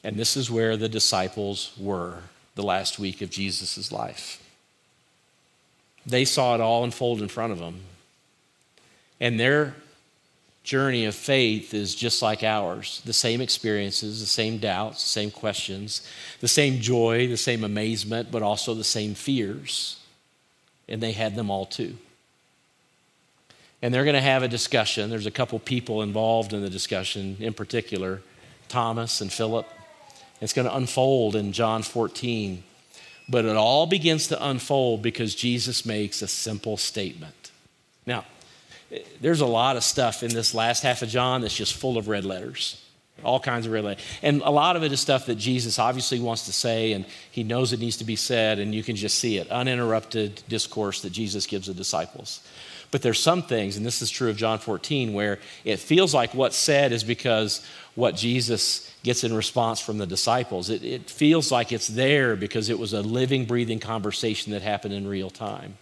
And 0.03 0.15
this 0.15 0.37
is 0.37 0.49
where 0.49 0.77
the 0.77 0.89
disciples 0.89 1.73
were 1.79 2.19
the 2.55 2.63
last 2.63 2.99
week 2.99 3.21
of 3.21 3.29
Jesus' 3.29 3.91
life. 3.91 4.43
They 6.05 6.25
saw 6.25 6.55
it 6.55 6.61
all 6.61 6.83
unfold 6.83 7.21
in 7.21 7.27
front 7.27 7.51
of 7.51 7.59
them, 7.59 7.81
and 9.19 9.39
their 9.39 9.75
journey 10.63 11.05
of 11.05 11.15
faith 11.15 11.73
is 11.73 11.95
just 11.95 12.21
like 12.21 12.43
ours 12.43 13.01
the 13.05 13.13
same 13.13 13.39
experiences, 13.39 14.19
the 14.19 14.25
same 14.25 14.57
doubts, 14.57 15.01
the 15.01 15.09
same 15.09 15.31
questions, 15.31 16.05
the 16.41 16.47
same 16.47 16.81
joy, 16.81 17.25
the 17.27 17.37
same 17.37 17.63
amazement, 17.63 18.29
but 18.29 18.43
also 18.43 18.73
the 18.73 18.83
same 18.83 19.13
fears. 19.13 19.97
And 20.89 21.01
they 21.01 21.13
had 21.13 21.35
them 21.35 21.49
all 21.49 21.65
too. 21.65 21.97
And 23.81 23.93
they're 23.93 24.05
going 24.05 24.15
to 24.15 24.21
have 24.21 24.43
a 24.43 24.47
discussion. 24.47 25.09
There's 25.09 25.27
a 25.27 25.31
couple 25.31 25.59
people 25.59 26.01
involved 26.01 26.53
in 26.53 26.61
the 26.61 26.69
discussion, 26.69 27.37
in 27.39 27.53
particular, 27.53 28.21
Thomas 28.69 29.21
and 29.21 29.31
Philip. 29.31 29.67
It's 30.41 30.53
going 30.53 30.67
to 30.67 30.75
unfold 30.75 31.35
in 31.35 31.51
John 31.51 31.83
14. 31.83 32.63
But 33.29 33.45
it 33.45 33.55
all 33.55 33.85
begins 33.85 34.27
to 34.27 34.43
unfold 34.43 35.01
because 35.01 35.35
Jesus 35.35 35.85
makes 35.85 36.21
a 36.21 36.27
simple 36.27 36.77
statement. 36.77 37.51
Now, 38.05 38.25
there's 39.19 39.41
a 39.41 39.45
lot 39.45 39.75
of 39.75 39.83
stuff 39.83 40.23
in 40.23 40.33
this 40.33 40.53
last 40.53 40.81
half 40.83 41.01
of 41.01 41.09
John 41.09 41.41
that's 41.41 41.55
just 41.55 41.73
full 41.73 41.97
of 41.97 42.07
red 42.07 42.23
letters. 42.23 42.81
All 43.23 43.39
kinds 43.39 43.65
of 43.65 43.73
red 43.73 43.83
letters. 43.83 44.05
And 44.21 44.41
a 44.43 44.49
lot 44.49 44.75
of 44.75 44.83
it 44.83 44.91
is 44.91 45.01
stuff 45.01 45.25
that 45.25 45.35
Jesus 45.35 45.77
obviously 45.77 46.19
wants 46.19 46.45
to 46.45 46.53
say, 46.53 46.93
and 46.93 47.05
he 47.31 47.43
knows 47.43 47.73
it 47.73 47.79
needs 47.79 47.97
to 47.97 48.05
be 48.05 48.15
said, 48.15 48.59
and 48.59 48.73
you 48.73 48.83
can 48.83 48.95
just 48.95 49.17
see 49.17 49.37
it 49.37 49.49
uninterrupted 49.49 50.43
discourse 50.47 51.01
that 51.01 51.11
Jesus 51.11 51.45
gives 51.47 51.67
the 51.67 51.73
disciples. 51.73 52.41
But 52.89 53.01
there's 53.01 53.19
some 53.19 53.41
things, 53.41 53.75
and 53.75 53.85
this 53.85 54.01
is 54.01 54.09
true 54.09 54.29
of 54.29 54.37
John 54.37 54.59
14, 54.59 55.13
where 55.13 55.39
it 55.65 55.79
feels 55.79 56.13
like 56.13 56.33
what's 56.33 56.55
said 56.55 56.93
is 56.93 57.03
because 57.03 57.65
what 57.95 58.15
Jesus 58.15 58.93
gets 59.03 59.23
in 59.23 59.33
response 59.33 59.81
from 59.81 59.97
the 59.97 60.05
disciples. 60.05 60.69
It, 60.69 60.83
it 60.83 61.09
feels 61.09 61.51
like 61.51 61.71
it's 61.71 61.87
there 61.87 62.35
because 62.35 62.69
it 62.69 62.79
was 62.79 62.93
a 62.93 63.01
living, 63.01 63.45
breathing 63.45 63.79
conversation 63.79 64.53
that 64.53 64.61
happened 64.61 64.93
in 64.93 65.07
real 65.07 65.29
time. 65.29 65.75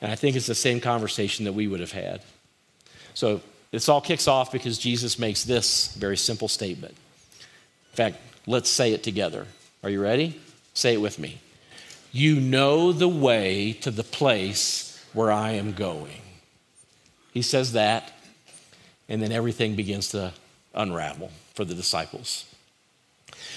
And 0.00 0.10
I 0.10 0.16
think 0.16 0.36
it's 0.36 0.46
the 0.46 0.54
same 0.54 0.80
conversation 0.80 1.44
that 1.44 1.52
we 1.52 1.68
would 1.68 1.80
have 1.80 1.92
had. 1.92 2.22
So 3.14 3.40
this 3.70 3.88
all 3.88 4.00
kicks 4.00 4.26
off 4.26 4.50
because 4.50 4.78
Jesus 4.78 5.18
makes 5.18 5.44
this 5.44 5.94
very 5.94 6.16
simple 6.16 6.48
statement. 6.48 6.94
In 7.92 7.96
fact, 7.96 8.18
let's 8.46 8.70
say 8.70 8.92
it 8.92 9.02
together. 9.02 9.46
Are 9.82 9.90
you 9.90 10.00
ready? 10.00 10.40
Say 10.74 10.94
it 10.94 11.00
with 11.00 11.18
me. 11.18 11.38
You 12.10 12.40
know 12.40 12.92
the 12.92 13.08
way 13.08 13.72
to 13.82 13.90
the 13.90 14.04
place 14.04 14.87
where 15.18 15.32
I 15.32 15.50
am 15.54 15.72
going. 15.72 16.22
He 17.32 17.42
says 17.42 17.72
that, 17.72 18.12
and 19.08 19.20
then 19.20 19.32
everything 19.32 19.74
begins 19.74 20.10
to 20.10 20.32
unravel 20.74 21.32
for 21.54 21.64
the 21.64 21.74
disciples. 21.74 22.44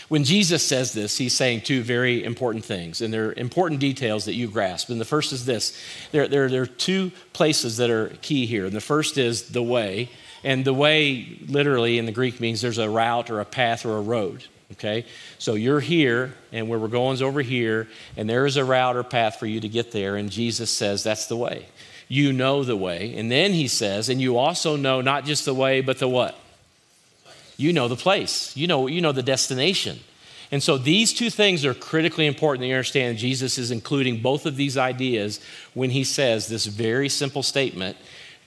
When 0.09 0.23
Jesus 0.23 0.65
says 0.65 0.93
this, 0.93 1.19
he's 1.19 1.33
saying 1.33 1.61
two 1.61 1.83
very 1.83 2.23
important 2.23 2.65
things, 2.65 2.99
and 2.99 3.13
they're 3.13 3.33
important 3.33 3.79
details 3.79 4.25
that 4.25 4.33
you 4.33 4.47
grasp. 4.47 4.89
And 4.89 4.99
the 4.99 5.05
first 5.05 5.33
is 5.33 5.45
this 5.45 5.79
there, 6.11 6.27
there, 6.27 6.49
there 6.49 6.63
are 6.63 6.65
two 6.65 7.11
places 7.31 7.77
that 7.77 7.91
are 7.91 8.07
key 8.23 8.47
here. 8.47 8.65
And 8.65 8.75
the 8.75 8.81
first 8.81 9.19
is 9.19 9.49
the 9.49 9.61
way. 9.61 10.09
And 10.43 10.65
the 10.65 10.73
way, 10.73 11.37
literally, 11.47 11.99
in 11.99 12.07
the 12.07 12.11
Greek 12.11 12.39
means 12.39 12.61
there's 12.61 12.79
a 12.79 12.89
route 12.89 13.29
or 13.29 13.39
a 13.39 13.45
path 13.45 13.85
or 13.85 13.97
a 13.97 14.01
road. 14.01 14.45
Okay? 14.73 15.05
So 15.37 15.55
you're 15.55 15.79
here, 15.79 16.33
and 16.51 16.69
where 16.69 16.79
we're 16.79 16.87
going 16.87 17.15
is 17.15 17.21
over 17.21 17.41
here, 17.41 17.87
and 18.17 18.29
there 18.29 18.45
is 18.45 18.57
a 18.57 18.65
route 18.65 18.95
or 18.95 19.03
path 19.03 19.37
for 19.37 19.45
you 19.45 19.59
to 19.59 19.69
get 19.69 19.91
there. 19.91 20.15
And 20.15 20.29
Jesus 20.29 20.69
says 20.69 21.03
that's 21.03 21.27
the 21.27 21.37
way. 21.37 21.67
You 22.07 22.33
know 22.33 22.63
the 22.63 22.75
way. 22.75 23.15
And 23.15 23.31
then 23.31 23.53
he 23.53 23.67
says, 23.67 24.09
and 24.09 24.19
you 24.21 24.37
also 24.37 24.75
know 24.75 25.01
not 25.01 25.25
just 25.25 25.45
the 25.45 25.53
way, 25.53 25.81
but 25.81 25.99
the 25.99 26.07
what? 26.07 26.37
you 27.61 27.71
know 27.71 27.87
the 27.87 27.95
place, 27.95 28.57
you 28.57 28.67
know, 28.67 28.87
you 28.87 29.01
know 29.01 29.11
the 29.11 29.23
destination. 29.23 29.99
And 30.51 30.61
so 30.61 30.77
these 30.77 31.13
two 31.13 31.29
things 31.29 31.63
are 31.63 31.73
critically 31.73 32.25
important 32.25 32.67
you 32.67 32.73
understand. 32.73 33.19
Jesus 33.19 33.57
is 33.57 33.71
including 33.71 34.21
both 34.21 34.45
of 34.45 34.57
these 34.57 34.77
ideas 34.77 35.39
when 35.73 35.91
he 35.91 36.03
says 36.03 36.47
this 36.47 36.65
very 36.65 37.07
simple 37.07 37.43
statement 37.43 37.95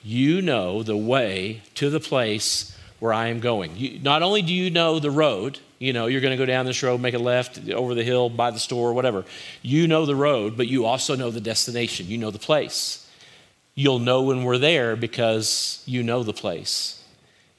You 0.03 0.41
know 0.41 0.83
the 0.83 0.97
way 0.97 1.61
to 1.75 1.89
the 1.89 1.99
place 1.99 2.74
where 2.99 3.13
I 3.13 3.27
am 3.27 3.39
going. 3.39 3.75
You, 3.75 3.99
not 3.99 4.23
only 4.23 4.41
do 4.41 4.53
you 4.53 4.69
know 4.69 4.99
the 4.99 5.11
road, 5.11 5.59
you 5.79 5.93
know, 5.93 6.05
you're 6.07 6.21
going 6.21 6.31
to 6.31 6.37
go 6.37 6.45
down 6.45 6.65
this 6.65 6.81
road, 6.81 7.01
make 7.01 7.13
a 7.13 7.19
left 7.19 7.69
over 7.69 7.93
the 7.93 8.03
hill, 8.03 8.29
by 8.29 8.51
the 8.51 8.59
store, 8.59 8.93
whatever. 8.93 9.25
You 9.61 9.87
know 9.87 10.05
the 10.05 10.15
road, 10.15 10.55
but 10.55 10.67
you 10.67 10.85
also 10.85 11.15
know 11.15 11.31
the 11.31 11.41
destination. 11.41 12.07
You 12.07 12.17
know 12.17 12.31
the 12.31 12.39
place. 12.39 13.07
You'll 13.75 13.99
know 13.99 14.23
when 14.23 14.43
we're 14.43 14.57
there 14.57 14.95
because 14.95 15.83
you 15.85 16.01
know 16.01 16.23
the 16.23 16.33
place. 16.33 17.03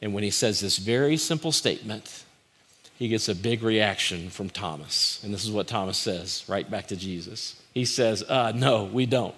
And 0.01 0.15
when 0.15 0.25
he 0.25 0.31
says 0.31 0.61
this 0.61 0.79
very 0.79 1.17
simple 1.17 1.53
statement, 1.53 2.25
he 2.99 3.09
gets 3.09 3.29
a 3.29 3.35
big 3.35 3.63
reaction 3.63 4.31
from 4.31 4.49
Thomas. 4.49 5.23
And 5.23 5.33
this 5.33 5.45
is 5.45 5.51
what 5.51 5.67
Thomas 5.67 5.99
says 5.99 6.45
right 6.49 6.69
back 6.71 6.87
to 6.89 6.97
Jesus. 6.97 7.61
He 7.75 7.85
says, 7.85 8.23
uh, 8.23 8.53
No, 8.55 8.85
we 8.85 9.05
don't. 9.05 9.35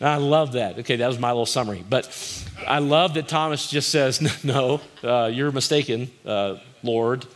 I 0.00 0.16
love 0.16 0.52
that. 0.52 0.78
Okay, 0.80 0.96
that 0.96 1.06
was 1.06 1.18
my 1.18 1.30
little 1.30 1.46
summary. 1.46 1.84
But 1.88 2.10
I 2.66 2.80
love 2.80 3.14
that 3.14 3.28
Thomas 3.28 3.70
just 3.70 3.88
says, 3.88 4.44
No, 4.44 4.80
uh, 5.02 5.30
you're 5.32 5.52
mistaken, 5.52 6.10
uh, 6.24 6.56
Lord. 6.82 7.26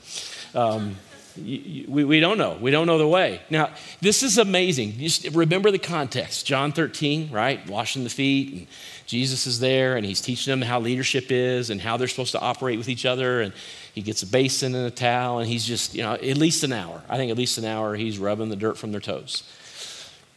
Um, 0.55 0.96
we, 1.37 2.05
we 2.05 2.20
don't 2.20 2.38
know. 2.38 2.59
We 2.61 2.70
don't 2.70 2.87
know 2.87 2.99
the 2.99 3.09
way. 3.09 3.40
Now, 3.51 3.70
this 4.01 4.23
is 4.23 4.37
amazing. 4.38 4.99
Just 4.99 5.29
remember 5.29 5.70
the 5.70 5.79
context. 5.79 6.44
John 6.44 6.73
13, 6.73 7.31
right? 7.31 7.66
Washing 7.68 8.05
the 8.05 8.11
feet, 8.11 8.53
and 8.53 8.66
Jesus 9.07 9.46
is 9.46 9.61
there, 9.61 9.96
and 9.96 10.05
he's 10.05 10.20
teaching 10.20 10.51
them 10.51 10.61
how 10.61 10.81
leadership 10.81 11.31
is 11.31 11.70
and 11.70 11.81
how 11.81 11.96
they're 11.96 12.09
supposed 12.09 12.33
to 12.33 12.40
operate 12.40 12.79
with 12.79 12.88
each 12.88 13.07
other. 13.07 13.40
And 13.40 13.53
he 13.94 14.03
gets 14.03 14.23
a 14.23 14.27
basin 14.27 14.75
and 14.75 14.87
a 14.87 14.90
towel, 14.90 15.38
and 15.38 15.49
he's 15.49 15.64
just, 15.64 15.94
you 15.94 16.03
know, 16.03 16.14
at 16.14 16.37
least 16.37 16.62
an 16.64 16.73
hour. 16.73 17.03
I 17.09 17.16
think 17.16 17.31
at 17.31 17.38
least 17.38 17.59
an 17.59 17.64
hour, 17.64 17.94
he's 17.94 18.18
rubbing 18.18 18.51
the 18.51 18.57
dirt 18.57 18.77
from 18.77 18.92
their 18.92 19.01
toes. 19.01 19.44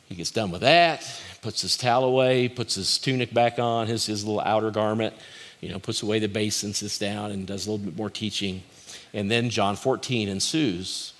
He 0.07 0.15
gets 0.15 0.31
done 0.31 0.51
with 0.51 0.61
that, 0.61 1.01
puts 1.43 1.61
his 1.61 1.77
towel 1.77 2.05
away, 2.05 2.47
puts 2.47 2.75
his 2.75 2.97
tunic 2.97 3.33
back 3.33 3.59
on, 3.59 3.85
his, 3.85 4.05
his 4.05 4.25
little 4.25 4.41
outer 4.41 4.71
garment, 4.71 5.13
you 5.59 5.69
know, 5.69 5.77
puts 5.77 6.01
away 6.01 6.17
the 6.17 6.27
basin, 6.27 6.73
sits 6.73 6.97
down, 6.97 7.31
and 7.31 7.45
does 7.45 7.67
a 7.67 7.71
little 7.71 7.85
bit 7.85 7.95
more 7.95 8.09
teaching. 8.09 8.63
And 9.13 9.29
then 9.29 9.49
John 9.49 9.75
14 9.75 10.29
ensues. 10.29 11.13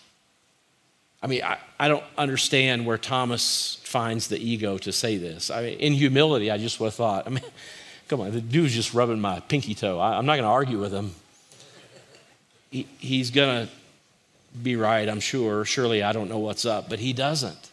I 1.21 1.27
mean, 1.27 1.43
I, 1.43 1.57
I 1.79 1.89
don't 1.89 2.03
understand 2.17 2.85
where 2.85 2.97
Thomas 2.97 3.79
finds 3.83 4.29
the 4.29 4.37
ego 4.39 4.77
to 4.79 4.91
say 4.91 5.17
this. 5.17 5.51
I 5.51 5.61
mean, 5.61 5.79
in 5.79 5.93
humility, 5.93 6.49
I 6.49 6.57
just 6.57 6.79
would 6.79 6.87
have 6.87 6.95
thought, 6.95 7.27
I 7.27 7.29
mean, 7.29 7.43
come 8.07 8.21
on, 8.21 8.31
the 8.31 8.41
dude's 8.41 8.73
just 8.73 8.93
rubbing 8.93 9.19
my 9.19 9.41
pinky 9.41 9.75
toe. 9.75 9.99
I, 9.99 10.17
am 10.17 10.25
not 10.25 10.33
going 10.33 10.43
to 10.43 10.49
argue 10.49 10.79
with 10.79 10.93
him. 10.93 11.11
He, 12.71 12.87
he's 12.97 13.29
going 13.29 13.67
to 13.67 13.73
be 14.61 14.77
right, 14.77 15.07
I'm 15.07 15.19
sure. 15.19 15.65
Surely 15.65 16.01
I 16.01 16.13
don't 16.13 16.29
know 16.29 16.39
what's 16.39 16.65
up, 16.65 16.89
but 16.89 16.99
he 16.99 17.11
doesn't. 17.13 17.71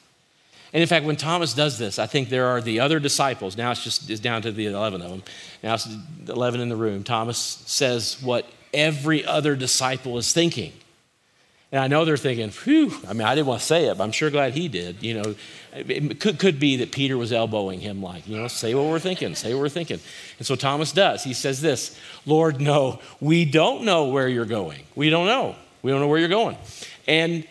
And 0.72 0.80
in 0.80 0.88
fact, 0.88 1.04
when 1.04 1.16
Thomas 1.16 1.52
does 1.52 1.78
this, 1.78 1.98
I 1.98 2.06
think 2.06 2.28
there 2.28 2.46
are 2.46 2.60
the 2.60 2.80
other 2.80 3.00
disciples. 3.00 3.56
Now 3.56 3.72
it's 3.72 3.82
just 3.82 4.08
it's 4.08 4.20
down 4.20 4.42
to 4.42 4.52
the 4.52 4.66
11 4.66 5.02
of 5.02 5.10
them. 5.10 5.22
Now 5.62 5.74
it's 5.74 5.88
11 6.28 6.60
in 6.60 6.68
the 6.68 6.76
room. 6.76 7.02
Thomas 7.02 7.38
says 7.38 8.22
what 8.22 8.46
every 8.72 9.24
other 9.24 9.56
disciple 9.56 10.16
is 10.18 10.32
thinking. 10.32 10.72
And 11.72 11.80
I 11.80 11.86
know 11.86 12.04
they're 12.04 12.16
thinking, 12.16 12.50
whew, 12.50 12.92
I 13.08 13.12
mean, 13.12 13.22
I 13.22 13.34
didn't 13.36 13.46
want 13.46 13.60
to 13.60 13.66
say 13.66 13.86
it, 13.86 13.96
but 13.96 14.02
I'm 14.02 14.10
sure 14.10 14.28
glad 14.28 14.54
he 14.54 14.66
did. 14.66 15.02
You 15.02 15.22
know, 15.22 15.34
it 15.72 16.18
could, 16.18 16.40
could 16.40 16.58
be 16.58 16.76
that 16.76 16.90
Peter 16.90 17.16
was 17.16 17.32
elbowing 17.32 17.78
him, 17.78 18.02
like, 18.02 18.26
you 18.26 18.36
know, 18.36 18.48
say 18.48 18.74
what 18.74 18.86
we're 18.86 18.98
thinking, 18.98 19.36
say 19.36 19.54
what 19.54 19.60
we're 19.60 19.68
thinking. 19.68 20.00
And 20.38 20.46
so 20.46 20.56
Thomas 20.56 20.90
does. 20.90 21.22
He 21.22 21.32
says 21.32 21.60
this 21.60 21.96
Lord, 22.26 22.60
no, 22.60 23.00
we 23.20 23.44
don't 23.44 23.84
know 23.84 24.08
where 24.08 24.28
you're 24.28 24.46
going. 24.46 24.80
We 24.96 25.10
don't 25.10 25.26
know. 25.26 25.54
We 25.82 25.92
don't 25.92 26.00
know 26.00 26.08
where 26.08 26.18
you're 26.18 26.28
going. 26.28 26.56
And 27.06 27.46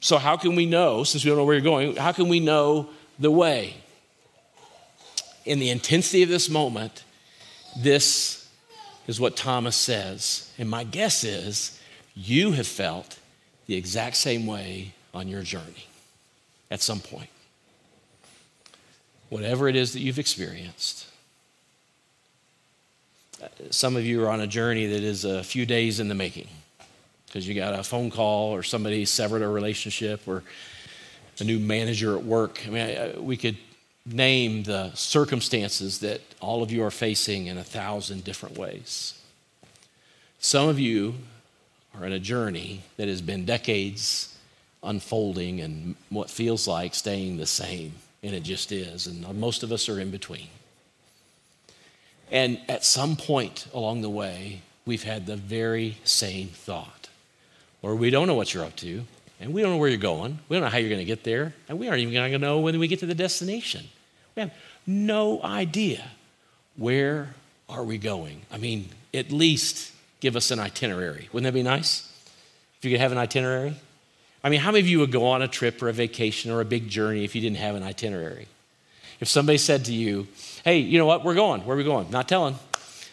so, 0.00 0.16
how 0.16 0.38
can 0.38 0.56
we 0.56 0.64
know, 0.64 1.04
since 1.04 1.24
we 1.24 1.28
don't 1.28 1.36
know 1.36 1.44
where 1.44 1.54
you're 1.54 1.62
going, 1.62 1.94
how 1.96 2.12
can 2.12 2.28
we 2.28 2.40
know 2.40 2.88
the 3.18 3.30
way? 3.30 3.74
In 5.44 5.58
the 5.58 5.68
intensity 5.68 6.22
of 6.22 6.30
this 6.30 6.48
moment, 6.48 7.04
this 7.78 8.48
is 9.06 9.20
what 9.20 9.36
Thomas 9.36 9.76
says. 9.76 10.50
And 10.58 10.70
my 10.70 10.84
guess 10.84 11.22
is 11.22 11.78
you 12.14 12.52
have 12.52 12.66
felt 12.66 13.18
the 13.66 13.76
exact 13.76 14.16
same 14.16 14.46
way 14.46 14.94
on 15.12 15.28
your 15.28 15.42
journey 15.42 15.86
at 16.70 16.80
some 16.80 17.00
point. 17.00 17.30
Whatever 19.28 19.68
it 19.68 19.76
is 19.76 19.92
that 19.92 20.00
you've 20.00 20.18
experienced. 20.18 21.06
Some 23.70 23.96
of 23.96 24.04
you 24.04 24.24
are 24.24 24.30
on 24.30 24.40
a 24.40 24.46
journey 24.46 24.86
that 24.86 25.02
is 25.02 25.24
a 25.24 25.44
few 25.44 25.66
days 25.66 26.00
in 26.00 26.08
the 26.08 26.14
making 26.14 26.48
because 27.30 27.46
you 27.46 27.54
got 27.54 27.78
a 27.78 27.84
phone 27.84 28.10
call 28.10 28.52
or 28.52 28.64
somebody 28.64 29.04
severed 29.04 29.40
a 29.40 29.48
relationship 29.48 30.26
or 30.26 30.42
a 31.38 31.44
new 31.44 31.60
manager 31.60 32.16
at 32.16 32.24
work. 32.24 32.60
I 32.66 32.70
mean, 32.70 33.24
we 33.24 33.36
could 33.36 33.56
name 34.04 34.64
the 34.64 34.90
circumstances 34.94 36.00
that 36.00 36.20
all 36.40 36.64
of 36.64 36.72
you 36.72 36.82
are 36.82 36.90
facing 36.90 37.46
in 37.46 37.56
a 37.56 37.62
thousand 37.62 38.24
different 38.24 38.58
ways. 38.58 39.14
Some 40.40 40.68
of 40.68 40.80
you 40.80 41.14
are 41.96 42.04
in 42.04 42.12
a 42.12 42.18
journey 42.18 42.82
that 42.96 43.06
has 43.06 43.22
been 43.22 43.44
decades 43.44 44.36
unfolding 44.82 45.60
and 45.60 45.94
what 46.08 46.30
feels 46.30 46.66
like 46.66 46.94
staying 46.94 47.36
the 47.36 47.46
same, 47.46 47.92
and 48.24 48.34
it 48.34 48.42
just 48.42 48.72
is. 48.72 49.06
And 49.06 49.38
most 49.38 49.62
of 49.62 49.70
us 49.70 49.88
are 49.88 50.00
in 50.00 50.10
between. 50.10 50.48
And 52.32 52.60
at 52.68 52.84
some 52.84 53.14
point 53.14 53.68
along 53.72 54.02
the 54.02 54.10
way, 54.10 54.62
we've 54.84 55.04
had 55.04 55.26
the 55.26 55.36
very 55.36 55.98
same 56.02 56.48
thought. 56.48 56.99
Or 57.82 57.94
we 57.94 58.10
don't 58.10 58.26
know 58.26 58.34
what 58.34 58.52
you're 58.52 58.64
up 58.64 58.76
to, 58.76 59.04
and 59.40 59.54
we 59.54 59.62
don't 59.62 59.72
know 59.72 59.76
where 59.78 59.88
you're 59.88 59.98
going. 59.98 60.38
We 60.48 60.56
don't 60.56 60.64
know 60.64 60.70
how 60.70 60.78
you're 60.78 60.90
going 60.90 61.00
to 61.00 61.06
get 61.06 61.24
there, 61.24 61.54
and 61.68 61.78
we 61.78 61.88
aren't 61.88 62.00
even 62.00 62.12
going 62.12 62.32
to 62.32 62.38
know 62.38 62.60
when 62.60 62.78
we 62.78 62.88
get 62.88 63.00
to 63.00 63.06
the 63.06 63.14
destination. 63.14 63.84
We 64.36 64.42
have 64.42 64.52
no 64.86 65.42
idea 65.42 66.04
where 66.76 67.34
are 67.68 67.82
we 67.82 67.98
going. 67.98 68.42
I 68.52 68.58
mean, 68.58 68.88
at 69.14 69.32
least 69.32 69.92
give 70.20 70.36
us 70.36 70.50
an 70.50 70.58
itinerary. 70.58 71.28
Wouldn't 71.32 71.52
that 71.52 71.56
be 71.58 71.62
nice? 71.62 72.06
If 72.78 72.84
you 72.84 72.90
could 72.90 73.00
have 73.00 73.12
an 73.12 73.18
itinerary? 73.18 73.74
I 74.42 74.48
mean, 74.48 74.60
how 74.60 74.70
many 74.70 74.80
of 74.80 74.88
you 74.88 75.00
would 75.00 75.12
go 75.12 75.26
on 75.26 75.42
a 75.42 75.48
trip 75.48 75.82
or 75.82 75.88
a 75.88 75.92
vacation 75.92 76.50
or 76.50 76.60
a 76.60 76.64
big 76.64 76.88
journey 76.88 77.24
if 77.24 77.34
you 77.34 77.40
didn't 77.40 77.58
have 77.58 77.74
an 77.74 77.82
itinerary? 77.82 78.46
If 79.20 79.28
somebody 79.28 79.58
said 79.58 79.84
to 79.86 79.92
you, 79.92 80.28
hey, 80.64 80.78
you 80.78 80.98
know 80.98 81.06
what, 81.06 81.24
we're 81.24 81.34
going, 81.34 81.64
where 81.66 81.74
are 81.74 81.78
we 81.78 81.84
going? 81.84 82.10
Not 82.10 82.26
telling. 82.28 82.56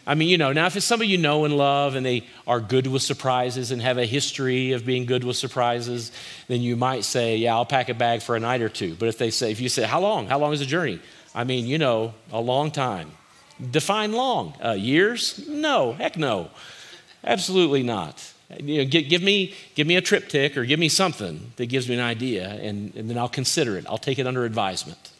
I 0.07 0.15
mean, 0.15 0.29
you 0.29 0.37
know, 0.37 0.53
now 0.53 0.67
if 0.67 0.77
it's 0.77 0.85
somebody 0.85 1.09
you 1.09 1.17
know 1.17 1.43
and 1.43 1.57
love 1.57 1.95
and 1.95 2.05
they 2.05 2.23
are 2.47 2.61
good 2.61 2.87
with 2.87 3.01
surprises 3.01 3.71
and 3.71 3.81
have 3.81 3.97
a 3.97 4.05
history 4.05 4.71
of 4.71 4.85
being 4.85 5.05
good 5.05 5.25
with 5.25 5.35
surprises, 5.35 6.13
then 6.47 6.61
you 6.61 6.77
might 6.77 7.03
say, 7.03 7.35
yeah, 7.35 7.53
I'll 7.53 7.65
pack 7.65 7.89
a 7.89 7.93
bag 7.93 8.21
for 8.21 8.37
a 8.37 8.39
night 8.39 8.61
or 8.61 8.69
two. 8.69 8.95
But 8.95 9.09
if 9.09 9.17
they 9.17 9.29
say, 9.31 9.51
if 9.51 9.59
you 9.59 9.67
say, 9.67 9.83
how 9.83 9.99
long? 9.99 10.27
How 10.27 10.39
long 10.39 10.53
is 10.53 10.61
the 10.61 10.65
journey? 10.65 11.01
I 11.35 11.43
mean, 11.43 11.67
you 11.67 11.77
know, 11.77 12.13
a 12.31 12.39
long 12.39 12.71
time. 12.71 13.11
Define 13.69 14.13
long. 14.13 14.53
Uh, 14.63 14.71
years? 14.71 15.45
No, 15.45 15.91
heck 15.91 16.15
no. 16.15 16.51
Absolutely 17.25 17.83
not. 17.83 18.33
You 18.63 18.77
know, 18.77 18.89
give, 18.89 19.09
give, 19.09 19.21
me, 19.21 19.55
give 19.75 19.87
me 19.87 19.97
a 19.97 20.01
TripTik 20.01 20.55
or 20.55 20.63
give 20.63 20.79
me 20.79 20.87
something 20.87 21.51
that 21.57 21.65
gives 21.65 21.89
me 21.89 21.95
an 21.95 22.01
idea, 22.01 22.47
and, 22.47 22.95
and 22.95 23.09
then 23.09 23.17
I'll 23.17 23.27
consider 23.27 23.75
it. 23.75 23.85
I'll 23.89 23.97
take 23.97 24.19
it 24.19 24.25
under 24.25 24.45
advisement. 24.45 25.11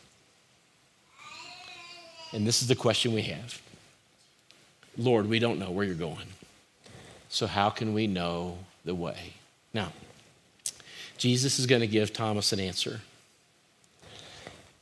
And 2.32 2.48
this 2.48 2.62
is 2.62 2.70
the 2.70 2.76
question 2.76 3.12
we 3.12 3.24
have 3.24 3.62
Lord, 4.98 5.30
we 5.30 5.40
don't 5.40 5.60
know 5.60 5.72
where 5.72 5.86
you're 5.86 5.96
going. 5.96 6.28
So, 7.30 7.46
how 7.46 7.70
can 7.70 7.94
we 7.94 8.08
know 8.08 8.58
the 8.86 8.96
way? 8.96 9.34
Now, 9.74 9.92
Jesus 11.18 11.60
is 11.60 11.66
going 11.66 11.82
to 11.82 11.88
give 11.88 12.14
Thomas 12.14 12.54
an 12.54 12.60
answer. 12.60 13.02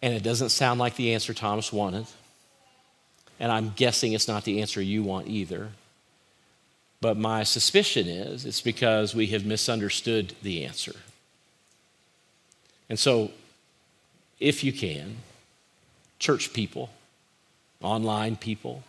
And 0.02 0.14
it 0.14 0.24
doesn't 0.24 0.50
sound 0.50 0.80
like 0.80 0.96
the 0.96 1.14
answer 1.14 1.34
Thomas 1.34 1.74
wanted. 1.74 2.06
And 3.40 3.52
I'm 3.52 3.74
guessing 3.76 4.14
it's 4.14 4.28
not 4.28 4.44
the 4.44 4.62
answer 4.62 4.82
you 4.82 5.04
want 5.04 5.28
either. 5.28 5.70
But 7.02 7.18
my 7.18 7.44
suspicion 7.44 8.08
is 8.08 8.46
it's 8.46 8.62
because 8.62 9.14
we 9.14 9.28
have 9.28 9.46
misunderstood 9.46 10.36
the 10.42 10.66
answer. 10.66 10.96
And 12.90 13.00
so, 13.00 13.32
if 14.40 14.64
you 14.64 14.72
can, 14.72 15.18
church 16.20 16.54
people, 16.54 16.90
online 17.82 18.36
people, 18.36 18.84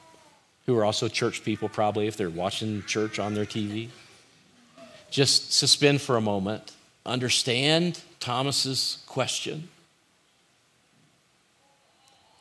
who 0.66 0.76
are 0.76 0.85
also 0.85 1.09
church 1.09 1.44
people, 1.44 1.68
probably, 1.68 2.07
if 2.07 2.16
they're 2.16 2.29
watching 2.29 2.83
church 2.85 3.18
on 3.18 3.35
their 3.35 3.44
TV, 3.44 3.88
just 5.11 5.52
suspend 5.52 6.00
for 6.00 6.16
a 6.16 6.20
moment, 6.20 6.72
understand 7.05 8.00
Thomas's 8.20 9.02
question, 9.07 9.68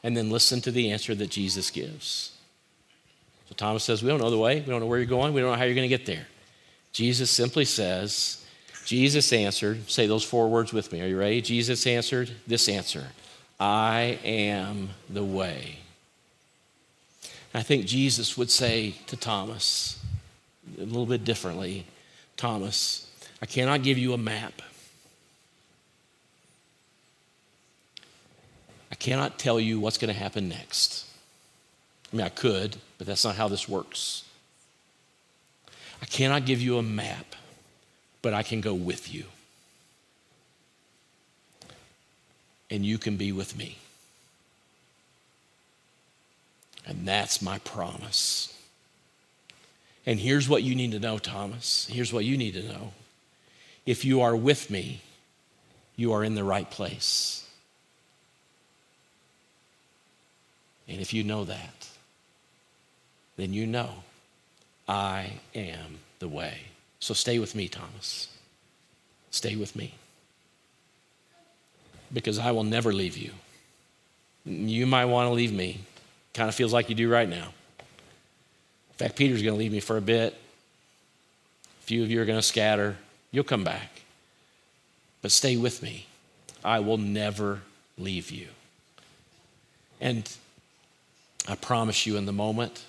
and 0.03 0.17
then 0.17 0.29
listen 0.29 0.61
to 0.61 0.71
the 0.71 0.91
answer 0.91 1.15
that 1.15 1.29
Jesus 1.29 1.71
gives. 1.71 2.35
So 3.47 3.55
Thomas 3.55 3.83
says, 3.83 4.03
We 4.03 4.09
don't 4.09 4.19
know 4.19 4.31
the 4.31 4.37
way. 4.37 4.59
We 4.59 4.67
don't 4.67 4.79
know 4.79 4.87
where 4.87 4.99
you're 4.99 5.05
going. 5.05 5.33
We 5.33 5.41
don't 5.41 5.51
know 5.51 5.57
how 5.57 5.63
you're 5.63 5.75
going 5.75 5.89
to 5.89 5.97
get 5.97 6.05
there. 6.05 6.27
Jesus 6.91 7.29
simply 7.29 7.65
says, 7.65 8.45
Jesus 8.85 9.33
answered, 9.33 9.89
say 9.89 10.05
those 10.05 10.23
four 10.23 10.47
words 10.47 10.71
with 10.71 10.91
me. 10.91 11.01
Are 11.01 11.07
you 11.07 11.19
ready? 11.19 11.41
Jesus 11.41 11.85
answered 11.87 12.31
this 12.47 12.69
answer 12.69 13.07
I 13.59 14.19
am 14.23 14.89
the 15.09 15.23
way. 15.23 15.79
I 17.55 17.63
think 17.63 17.85
Jesus 17.85 18.37
would 18.37 18.51
say 18.51 18.95
to 19.07 19.15
Thomas, 19.15 20.03
a 20.77 20.81
little 20.81 21.05
bit 21.05 21.23
differently 21.23 21.85
Thomas, 22.35 23.09
I 23.41 23.45
cannot 23.45 23.81
give 23.81 23.97
you 23.97 24.11
a 24.11 24.17
map. 24.17 24.61
I 28.91 28.95
cannot 28.95 29.39
tell 29.39 29.57
you 29.57 29.79
what's 29.79 29.97
going 29.97 30.13
to 30.13 30.19
happen 30.19 30.49
next. 30.49 31.05
I 32.11 32.17
mean, 32.17 32.25
I 32.25 32.29
could, 32.29 32.75
but 32.97 33.07
that's 33.07 33.23
not 33.23 33.35
how 33.35 33.47
this 33.47 33.69
works. 33.69 34.25
I 36.01 36.05
cannot 36.05 36.45
give 36.45 36.61
you 36.61 36.77
a 36.77 36.83
map, 36.83 37.35
but 38.21 38.33
I 38.33 38.43
can 38.43 38.59
go 38.59 38.73
with 38.73 39.13
you. 39.13 39.23
And 42.69 42.85
you 42.85 42.97
can 42.97 43.15
be 43.15 43.31
with 43.31 43.57
me. 43.57 43.77
And 46.85 47.07
that's 47.07 47.41
my 47.41 47.59
promise. 47.59 48.51
And 50.05 50.19
here's 50.19 50.47
what 50.47 50.63
you 50.63 50.75
need 50.75 50.91
to 50.91 50.99
know, 50.99 51.17
Thomas. 51.17 51.87
Here's 51.91 52.13
what 52.13 52.25
you 52.25 52.37
need 52.37 52.53
to 52.53 52.63
know. 52.63 52.93
If 53.85 54.05
you 54.05 54.21
are 54.21 54.35
with 54.35 54.69
me, 54.69 55.01
you 55.95 56.13
are 56.13 56.23
in 56.23 56.35
the 56.35 56.43
right 56.43 56.69
place. 56.69 57.47
And 60.87 61.01
if 61.01 61.13
you 61.13 61.23
know 61.23 61.43
that, 61.45 61.89
then 63.37 63.53
you 63.53 63.65
know 63.65 63.89
I 64.87 65.33
am 65.55 65.99
the 66.19 66.27
way. 66.27 66.59
So 66.99 67.13
stay 67.13 67.39
with 67.39 67.55
me, 67.55 67.67
Thomas. 67.67 68.29
Stay 69.31 69.55
with 69.55 69.75
me. 69.75 69.95
Because 72.13 72.37
I 72.37 72.51
will 72.51 72.63
never 72.63 72.93
leave 72.93 73.17
you. 73.17 73.31
You 74.45 74.85
might 74.85 75.05
want 75.05 75.27
to 75.27 75.33
leave 75.33 75.51
me. 75.51 75.81
Kind 76.35 76.49
of 76.49 76.53
feels 76.53 76.73
like 76.73 76.89
you 76.89 76.95
do 76.95 77.09
right 77.09 77.29
now. 77.29 77.45
In 77.77 78.97
fact, 78.97 79.15
Peter's 79.15 79.41
going 79.41 79.53
to 79.53 79.57
leave 79.57 79.71
me 79.71 79.79
for 79.79 79.95
a 79.95 80.01
bit. 80.01 80.33
A 80.33 81.83
few 81.83 82.03
of 82.03 82.11
you 82.11 82.21
are 82.21 82.25
going 82.25 82.37
to 82.37 82.43
scatter. 82.43 82.97
You'll 83.31 83.45
come 83.45 83.63
back. 83.63 84.01
But 85.21 85.31
stay 85.31 85.55
with 85.55 85.81
me. 85.81 86.07
I 86.61 86.81
will 86.81 86.97
never 86.97 87.61
leave 87.97 88.31
you. 88.31 88.47
And 90.01 90.29
I 91.47 91.55
promise 91.55 92.05
you, 92.05 92.17
in 92.17 92.25
the 92.25 92.33
moment, 92.33 92.83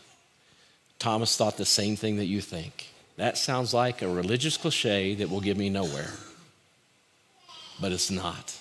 Thomas 0.99 1.37
thought 1.37 1.57
the 1.57 1.65
same 1.65 1.95
thing 1.95 2.17
that 2.17 2.25
you 2.25 2.41
think. 2.41 2.89
That 3.17 3.39
sounds 3.39 3.73
like 3.73 4.03
a 4.03 4.09
religious 4.09 4.57
cliche 4.57 5.15
that 5.15 5.31
will 5.31 5.41
get 5.41 5.57
me 5.57 5.71
nowhere. 5.71 6.11
But 7.81 7.93
it's 7.93 8.11
not. 8.11 8.59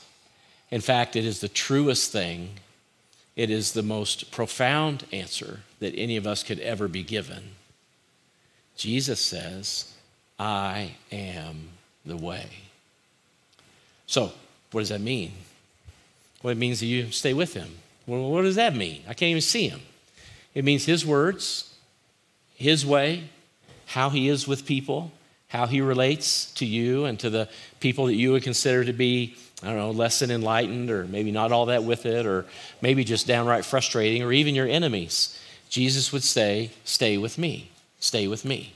In 0.69 0.81
fact, 0.81 1.15
it 1.15 1.25
is 1.25 1.39
the 1.39 1.49
truest 1.49 2.11
thing. 2.11 2.49
It 3.35 3.49
is 3.49 3.73
the 3.73 3.83
most 3.83 4.31
profound 4.31 5.05
answer 5.11 5.61
that 5.79 5.93
any 5.95 6.15
of 6.17 6.25
us 6.25 6.43
could 6.43 6.59
ever 6.59 6.87
be 6.87 7.03
given. 7.03 7.51
Jesus 8.77 9.19
says, 9.19 9.93
I 10.39 10.95
am 11.11 11.69
the 12.05 12.17
way. 12.17 12.45
So, 14.07 14.31
what 14.71 14.81
does 14.81 14.89
that 14.89 15.01
mean? 15.01 15.31
Well, 16.43 16.51
it 16.51 16.57
means 16.57 16.79
that 16.79 16.85
you 16.85 17.11
stay 17.11 17.33
with 17.33 17.53
him. 17.53 17.69
Well, 18.05 18.29
what 18.29 18.43
does 18.43 18.55
that 18.55 18.75
mean? 18.75 19.01
I 19.07 19.13
can't 19.13 19.31
even 19.31 19.41
see 19.41 19.67
him. 19.67 19.81
It 20.53 20.63
means 20.63 20.85
his 20.85 21.05
words, 21.05 21.73
his 22.55 22.85
way, 22.85 23.25
how 23.87 24.09
he 24.09 24.29
is 24.29 24.47
with 24.47 24.65
people, 24.65 25.11
how 25.47 25.65
he 25.65 25.81
relates 25.81 26.51
to 26.53 26.65
you 26.65 27.05
and 27.05 27.19
to 27.19 27.29
the 27.29 27.49
people 27.79 28.05
that 28.05 28.15
you 28.15 28.31
would 28.31 28.43
consider 28.43 28.83
to 28.85 28.93
be, 28.93 29.35
I 29.65 29.69
don't 29.69 29.78
know, 29.78 29.91
less 29.91 30.19
than 30.19 30.32
enlightened 30.32 30.91
or 30.91 31.06
maybe 31.06 31.32
not 31.32 31.51
all 31.51 31.67
that 31.67 31.84
with 31.84 32.06
it 32.06 32.25
or 32.25 32.45
maybe 32.82 33.04
just 33.04 33.25
downright 33.25 33.65
frustrating 33.65 34.21
or 34.21 34.32
even 34.32 34.56
your 34.56 34.67
enemies. 34.67 35.39
Jesus 35.69 36.13
would 36.13 36.23
say, 36.23 36.71
Stay 36.84 37.17
with 37.17 37.38
me, 37.38 37.71
stay 37.99 38.28
with 38.28 38.45
me. 38.45 38.73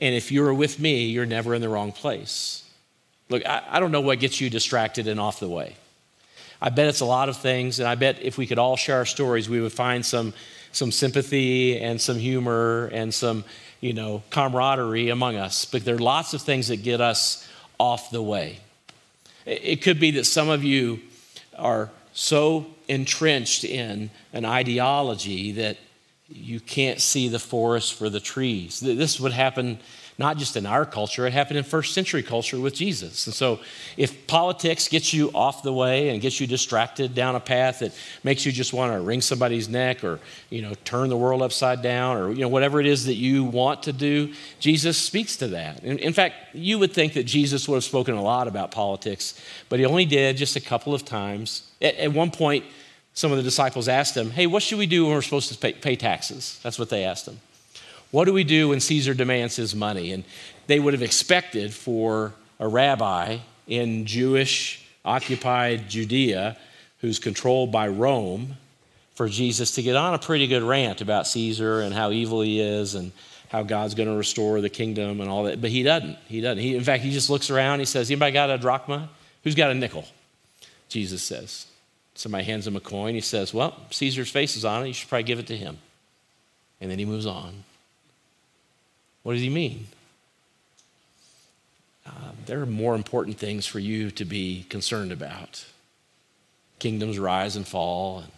And 0.00 0.14
if 0.14 0.30
you're 0.30 0.54
with 0.54 0.78
me, 0.78 1.06
you're 1.06 1.26
never 1.26 1.54
in 1.54 1.62
the 1.62 1.68
wrong 1.68 1.92
place. 1.92 2.64
Look, 3.28 3.44
I, 3.46 3.62
I 3.68 3.80
don't 3.80 3.90
know 3.92 4.00
what 4.00 4.20
gets 4.20 4.40
you 4.40 4.50
distracted 4.50 5.08
and 5.08 5.18
off 5.18 5.40
the 5.40 5.48
way. 5.48 5.76
I 6.60 6.70
bet 6.70 6.88
it's 6.88 7.00
a 7.00 7.06
lot 7.06 7.28
of 7.28 7.36
things, 7.36 7.78
and 7.78 7.88
I 7.88 7.94
bet 7.94 8.22
if 8.22 8.38
we 8.38 8.46
could 8.46 8.58
all 8.58 8.76
share 8.76 8.96
our 8.96 9.06
stories, 9.06 9.48
we 9.48 9.60
would 9.60 9.72
find 9.72 10.04
some, 10.04 10.32
some 10.72 10.92
sympathy 10.92 11.78
and 11.78 12.00
some 12.00 12.18
humor 12.18 12.90
and 12.92 13.12
some, 13.12 13.44
you 13.80 13.92
know, 13.92 14.22
camaraderie 14.30 15.10
among 15.10 15.36
us. 15.36 15.64
But 15.64 15.84
there 15.84 15.96
are 15.96 15.98
lots 15.98 16.32
of 16.32 16.42
things 16.42 16.68
that 16.68 16.82
get 16.82 17.00
us 17.00 17.46
off 17.78 18.10
the 18.10 18.22
way. 18.22 18.60
It 19.46 19.82
could 19.82 20.00
be 20.00 20.12
that 20.12 20.24
some 20.24 20.48
of 20.48 20.64
you 20.64 21.00
are 21.56 21.90
so 22.12 22.66
entrenched 22.88 23.64
in 23.64 24.10
an 24.32 24.44
ideology 24.44 25.52
that 25.52 25.76
you 26.28 26.58
can't 26.58 27.00
see 27.00 27.28
the 27.28 27.38
forest 27.38 27.94
for 27.94 28.08
the 28.08 28.20
trees. 28.20 28.80
This 28.80 29.20
would 29.20 29.32
happen 29.32 29.78
not 30.16 30.36
just 30.36 30.56
in 30.56 30.64
our 30.64 30.86
culture, 30.86 31.26
it 31.26 31.32
happened 31.32 31.58
in 31.58 31.64
first 31.64 31.92
century 31.92 32.22
culture 32.22 32.60
with 32.60 32.74
Jesus. 32.74 33.26
And 33.26 33.34
so, 33.34 33.58
if 33.96 34.28
politics 34.28 34.86
gets 34.86 35.12
you 35.12 35.30
off 35.34 35.64
the 35.64 35.72
way 35.72 36.10
and 36.10 36.22
gets 36.22 36.40
you 36.40 36.46
distracted 36.46 37.14
down 37.14 37.34
a 37.34 37.40
path 37.40 37.80
that 37.80 37.92
makes 38.22 38.46
you 38.46 38.52
just 38.52 38.72
want 38.72 38.92
to 38.92 39.00
wring 39.00 39.20
somebody's 39.20 39.68
neck 39.68 40.04
or, 40.04 40.20
you 40.50 40.62
know, 40.62 40.72
turn 40.84 41.08
the 41.08 41.16
world 41.16 41.42
upside 41.42 41.82
down 41.82 42.16
or, 42.16 42.30
you 42.30 42.42
know, 42.42 42.48
whatever 42.48 42.78
it 42.78 42.86
is 42.86 43.06
that 43.06 43.14
you 43.14 43.42
want 43.42 43.82
to 43.84 43.92
do, 43.92 44.32
Jesus 44.60 44.96
speaks 44.96 45.36
to 45.38 45.48
that. 45.48 45.82
In, 45.82 45.98
in 45.98 46.12
fact, 46.12 46.36
you 46.54 46.78
would 46.78 46.92
think 46.92 47.14
that 47.14 47.24
Jesus 47.24 47.68
would 47.68 47.76
have 47.76 47.84
spoken 47.84 48.14
a 48.14 48.22
lot 48.22 48.46
about 48.46 48.70
politics, 48.70 49.40
but 49.68 49.80
he 49.80 49.84
only 49.84 50.04
did 50.04 50.36
just 50.36 50.54
a 50.54 50.60
couple 50.60 50.94
of 50.94 51.04
times. 51.04 51.68
At, 51.82 51.96
at 51.96 52.12
one 52.12 52.30
point, 52.30 52.64
some 53.14 53.30
of 53.30 53.36
the 53.36 53.42
disciples 53.42 53.88
asked 53.88 54.16
him, 54.16 54.30
Hey, 54.30 54.46
what 54.46 54.62
should 54.62 54.78
we 54.78 54.86
do 54.86 55.04
when 55.06 55.14
we're 55.14 55.22
supposed 55.22 55.52
to 55.52 55.58
pay, 55.58 55.72
pay 55.72 55.96
taxes? 55.96 56.60
That's 56.62 56.78
what 56.78 56.90
they 56.90 57.04
asked 57.04 57.26
him. 57.26 57.40
What 58.10 58.26
do 58.26 58.32
we 58.32 58.44
do 58.44 58.68
when 58.68 58.80
Caesar 58.80 59.14
demands 59.14 59.56
his 59.56 59.74
money? 59.74 60.12
And 60.12 60.24
they 60.66 60.78
would 60.78 60.94
have 60.94 61.02
expected 61.02 61.72
for 61.72 62.32
a 62.60 62.68
rabbi 62.68 63.38
in 63.66 64.06
Jewish 64.06 64.86
occupied 65.04 65.88
Judea 65.88 66.56
who's 67.00 67.18
controlled 67.18 67.70
by 67.70 67.88
Rome 67.88 68.56
for 69.14 69.28
Jesus 69.28 69.72
to 69.72 69.82
get 69.82 69.96
on 69.96 70.14
a 70.14 70.18
pretty 70.18 70.46
good 70.46 70.62
rant 70.62 71.00
about 71.00 71.26
Caesar 71.28 71.80
and 71.80 71.94
how 71.94 72.10
evil 72.10 72.40
he 72.40 72.60
is 72.60 72.94
and 72.94 73.12
how 73.48 73.62
God's 73.62 73.94
going 73.94 74.08
to 74.08 74.16
restore 74.16 74.60
the 74.60 74.70
kingdom 74.70 75.20
and 75.20 75.30
all 75.30 75.44
that. 75.44 75.60
But 75.60 75.70
he 75.70 75.82
doesn't. 75.82 76.18
He 76.26 76.40
doesn't. 76.40 76.62
He, 76.62 76.76
in 76.76 76.82
fact, 76.82 77.02
he 77.02 77.12
just 77.12 77.30
looks 77.30 77.50
around. 77.50 77.78
He 77.78 77.84
says, 77.84 78.10
Anybody 78.10 78.32
got 78.32 78.50
a 78.50 78.58
drachma? 78.58 79.08
Who's 79.44 79.54
got 79.54 79.70
a 79.70 79.74
nickel? 79.74 80.04
Jesus 80.88 81.22
says. 81.22 81.66
Somebody 82.14 82.44
hands 82.44 82.66
him 82.66 82.76
a 82.76 82.80
coin. 82.80 83.14
He 83.14 83.20
says, 83.20 83.52
Well, 83.52 83.76
Caesar's 83.90 84.30
face 84.30 84.56
is 84.56 84.64
on 84.64 84.84
it. 84.84 84.88
You 84.88 84.94
should 84.94 85.08
probably 85.08 85.24
give 85.24 85.38
it 85.38 85.46
to 85.48 85.56
him. 85.56 85.78
And 86.80 86.90
then 86.90 86.98
he 86.98 87.04
moves 87.04 87.26
on. 87.26 87.64
What 89.22 89.32
does 89.32 89.42
he 89.42 89.50
mean? 89.50 89.86
Uh, 92.06 92.32
there 92.46 92.60
are 92.60 92.66
more 92.66 92.94
important 92.94 93.38
things 93.38 93.66
for 93.66 93.78
you 93.78 94.10
to 94.12 94.24
be 94.24 94.66
concerned 94.68 95.10
about. 95.10 95.64
Kingdoms 96.78 97.18
rise 97.18 97.56
and 97.56 97.66
fall, 97.66 98.18
and 98.18 98.30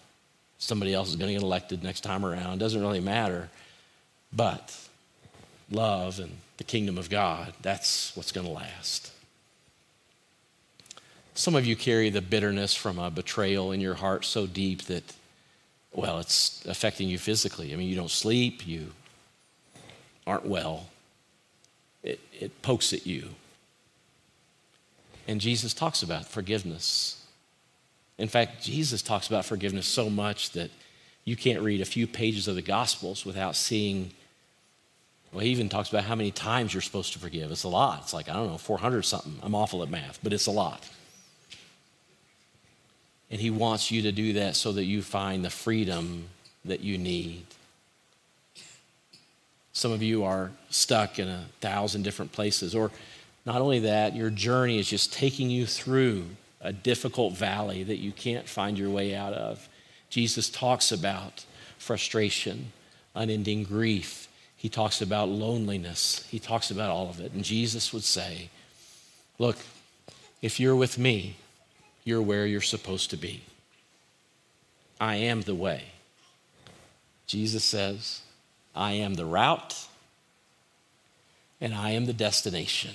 somebody 0.59 0.95
else 0.95 1.09
is 1.09 1.17
going 1.17 1.29
to 1.29 1.35
get 1.35 1.43
elected 1.43 1.83
next 1.83 2.03
time 2.03 2.25
around. 2.25 2.55
It 2.55 2.59
Doesn't 2.61 2.81
really 2.81 3.01
matter. 3.01 3.49
But 4.33 4.77
love 5.71 6.21
and 6.21 6.33
the 6.59 6.65
kingdom 6.65 6.97
of 6.99 7.11
God, 7.11 7.53
that's 7.63 8.17
what's 8.17 8.33
going 8.33 8.47
to 8.47 8.53
last. 8.53 9.11
Some 11.37 11.55
of 11.55 11.67
you 11.67 11.77
carry 11.77 12.09
the 12.09 12.23
bitterness 12.23 12.75
from 12.75 12.99
a 12.99 13.11
betrayal 13.11 13.71
in 13.71 13.81
your 13.83 13.93
heart 13.93 14.25
so 14.25 14.47
deep 14.47 14.85
that, 14.85 15.13
well, 15.93 16.19
it's 16.19 16.65
affecting 16.65 17.11
you 17.11 17.19
physically. 17.19 17.75
I 17.75 17.77
mean, 17.77 17.91
you 17.91 17.95
don't 17.95 18.11
sleep, 18.11 18.67
you 18.67 18.93
aren't 20.27 20.47
well, 20.47 20.89
it, 22.03 22.21
it 22.41 22.63
pokes 22.63 22.95
at 22.95 23.07
you. 23.07 23.29
And 25.29 25.39
Jesus 25.39 25.75
talks 25.75 26.03
about 26.03 26.25
forgiveness. 26.25 27.23
In 28.17 28.29
fact, 28.29 28.63
Jesus 28.63 29.03
talks 29.03 29.29
about 29.29 29.45
forgiveness 29.45 29.87
so 29.87 30.09
much 30.09 30.53
that 30.53 30.71
you 31.27 31.37
can't 31.37 31.61
read 31.61 31.83
a 31.83 31.85
few 31.85 32.07
pages 32.07 32.49
of 32.49 32.55
the 32.55 32.63
Gospels 32.63 33.27
without 33.27 33.57
seeing. 33.57 34.13
Well, 35.33 35.45
he 35.45 35.51
even 35.51 35.69
talks 35.69 35.91
about 35.91 36.05
how 36.05 36.15
many 36.15 36.31
times 36.31 36.73
you're 36.73 36.81
supposed 36.81 37.13
to 37.13 37.19
forgive. 37.19 37.51
It's 37.51 37.65
a 37.65 37.69
lot. 37.69 38.01
It's 38.05 38.15
like, 38.15 38.31
I 38.31 38.33
don't 38.33 38.47
know, 38.47 38.57
400 38.57 39.03
something. 39.03 39.35
I'm 39.43 39.55
awful 39.55 39.83
at 39.83 39.91
math, 39.91 40.19
but 40.23 40.33
it's 40.33 40.47
a 40.47 40.51
lot. 40.51 40.89
And 43.31 43.41
he 43.41 43.51
wants 43.51 43.91
you 43.91 44.03
to 44.03 44.13
do 44.13 44.35
that 44.35 44.57
so 44.57 44.73
that 44.73 44.85
you 44.85 45.03
find 45.03 45.45
the 45.45 45.51
freedom 45.51 46.29
that 46.65 46.81
you 46.81 46.97
need. 46.99 47.45
Some 49.73 49.93
of 49.93 50.03
you 50.03 50.25
are 50.25 50.53
stuck 50.71 51.19
in 51.19 51.29
a 51.29 51.47
thousand 51.61 52.03
different 52.03 52.33
places. 52.33 52.75
Or 52.75 52.91
not 53.45 53.61
only 53.61 53.81
that, 53.81 54.15
your 54.15 54.31
journey 54.31 54.79
is 54.79 54.89
just 54.89 55.13
taking 55.13 55.51
you 55.51 55.67
through 55.67 56.25
a 56.61 56.73
difficult 56.73 57.35
valley 57.35 57.83
that 57.83 57.99
you 57.99 58.11
can't 58.13 58.49
find 58.49 58.79
your 58.79 58.91
way 58.91 59.15
out 59.15 59.33
of. 59.33 59.69
Jesus 60.09 60.49
talks 60.49 60.93
about 60.93 61.45
frustration, 61.79 62.73
unending 63.15 63.65
grief. 63.65 64.29
He 64.57 64.69
talks 64.69 65.03
about 65.03 65.29
loneliness. 65.29 66.27
He 66.31 66.39
talks 66.39 66.71
about 66.71 66.91
all 66.91 67.11
of 67.11 67.21
it. 67.21 67.33
And 67.33 67.45
Jesus 67.45 67.93
would 67.93 68.05
say, 68.05 68.51
Look, 69.39 69.59
if 70.41 70.59
you're 70.59 70.75
with 70.75 70.99
me, 70.99 71.37
you're 72.07 72.23
where 72.23 72.47
you're 72.47 72.63
supposed 72.63 73.11
to 73.11 73.17
be. 73.17 73.43
I 74.99 75.17
am 75.17 75.43
the 75.43 75.57
way. 75.57 75.83
Jesus 77.27 77.65
says, 77.65 78.23
I 78.75 78.93
am 78.93 79.15
the 79.15 79.27
route 79.27 79.87
and 81.61 81.75
I 81.75 81.91
am 81.91 82.07
the 82.07 82.13
destination. 82.13 82.95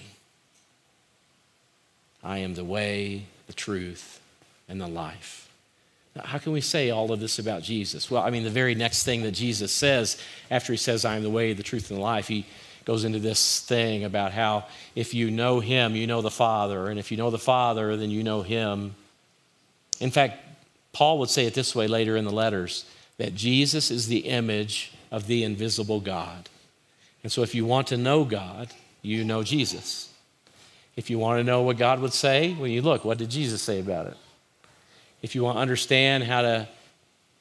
I 2.23 2.37
am 2.37 2.53
the 2.53 2.63
way, 2.63 3.25
the 3.47 3.53
truth, 3.53 4.21
and 4.69 4.79
the 4.79 4.87
life. 4.87 5.49
Now, 6.15 6.23
how 6.23 6.37
can 6.37 6.53
we 6.53 6.61
say 6.61 6.89
all 6.89 7.11
of 7.11 7.19
this 7.19 7.37
about 7.37 7.63
Jesus? 7.63 8.09
Well, 8.09 8.23
I 8.23 8.29
mean, 8.29 8.43
the 8.43 8.49
very 8.49 8.75
next 8.75 9.03
thing 9.03 9.23
that 9.23 9.31
Jesus 9.31 9.73
says 9.73 10.21
after 10.49 10.71
he 10.71 10.77
says, 10.77 11.03
I 11.03 11.17
am 11.17 11.23
the 11.23 11.29
way, 11.29 11.51
the 11.51 11.63
truth, 11.63 11.89
and 11.89 11.99
the 11.99 12.03
life, 12.03 12.29
he 12.29 12.45
goes 12.85 13.03
into 13.03 13.19
this 13.19 13.59
thing 13.59 14.05
about 14.05 14.31
how 14.31 14.65
if 14.95 15.13
you 15.13 15.31
know 15.31 15.59
him, 15.59 15.95
you 15.95 16.07
know 16.07 16.21
the 16.21 16.31
Father. 16.31 16.87
And 16.87 16.97
if 16.97 17.11
you 17.11 17.17
know 17.17 17.29
the 17.29 17.37
Father, 17.37 17.97
then 17.97 18.09
you 18.09 18.23
know 18.23 18.41
him. 18.41 18.95
In 20.01 20.11
fact, 20.11 20.39
Paul 20.91 21.19
would 21.19 21.29
say 21.29 21.45
it 21.45 21.53
this 21.53 21.73
way 21.73 21.87
later 21.87 22.17
in 22.17 22.25
the 22.25 22.31
letters 22.31 22.85
that 23.17 23.35
Jesus 23.35 23.91
is 23.91 24.07
the 24.07 24.27
image 24.27 24.91
of 25.11 25.27
the 25.27 25.43
invisible 25.43 26.01
God. 26.01 26.49
And 27.23 27.31
so, 27.31 27.43
if 27.43 27.53
you 27.53 27.65
want 27.65 27.87
to 27.87 27.97
know 27.97 28.25
God, 28.25 28.73
you 29.01 29.23
know 29.23 29.43
Jesus. 29.43 30.11
If 30.95 31.09
you 31.09 31.19
want 31.19 31.39
to 31.39 31.43
know 31.43 31.61
what 31.61 31.77
God 31.77 31.99
would 31.99 32.13
say, 32.13 32.55
well, 32.57 32.67
you 32.67 32.81
look, 32.81 33.05
what 33.05 33.17
did 33.17 33.29
Jesus 33.29 33.61
say 33.61 33.79
about 33.79 34.07
it? 34.07 34.17
If 35.21 35.35
you 35.35 35.43
want 35.43 35.57
to 35.57 35.61
understand 35.61 36.23
how 36.23 36.41
to 36.41 36.67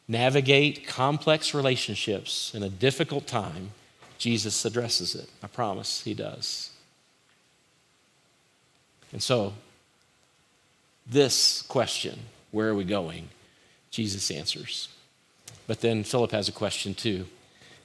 navigate 0.07 0.87
complex 0.87 1.55
relationships 1.55 2.53
in 2.55 2.63
a 2.63 2.69
difficult 2.69 3.27
time, 3.27 3.71
Jesus 4.19 4.65
addresses 4.65 5.15
it. 5.15 5.31
I 5.43 5.47
promise 5.47 6.03
he 6.03 6.13
does. 6.13 6.71
And 9.13 9.23
so, 9.23 9.55
this 11.07 11.63
question, 11.63 12.19
where 12.51 12.69
are 12.69 12.75
we 12.75 12.85
going? 12.85 13.29
Jesus 13.91 14.31
answers. 14.31 14.89
But 15.67 15.81
then 15.81 16.05
Philip 16.05 16.33
has 16.33 16.49
a 16.49 16.53
question 16.53 16.95
too. 16.95 17.27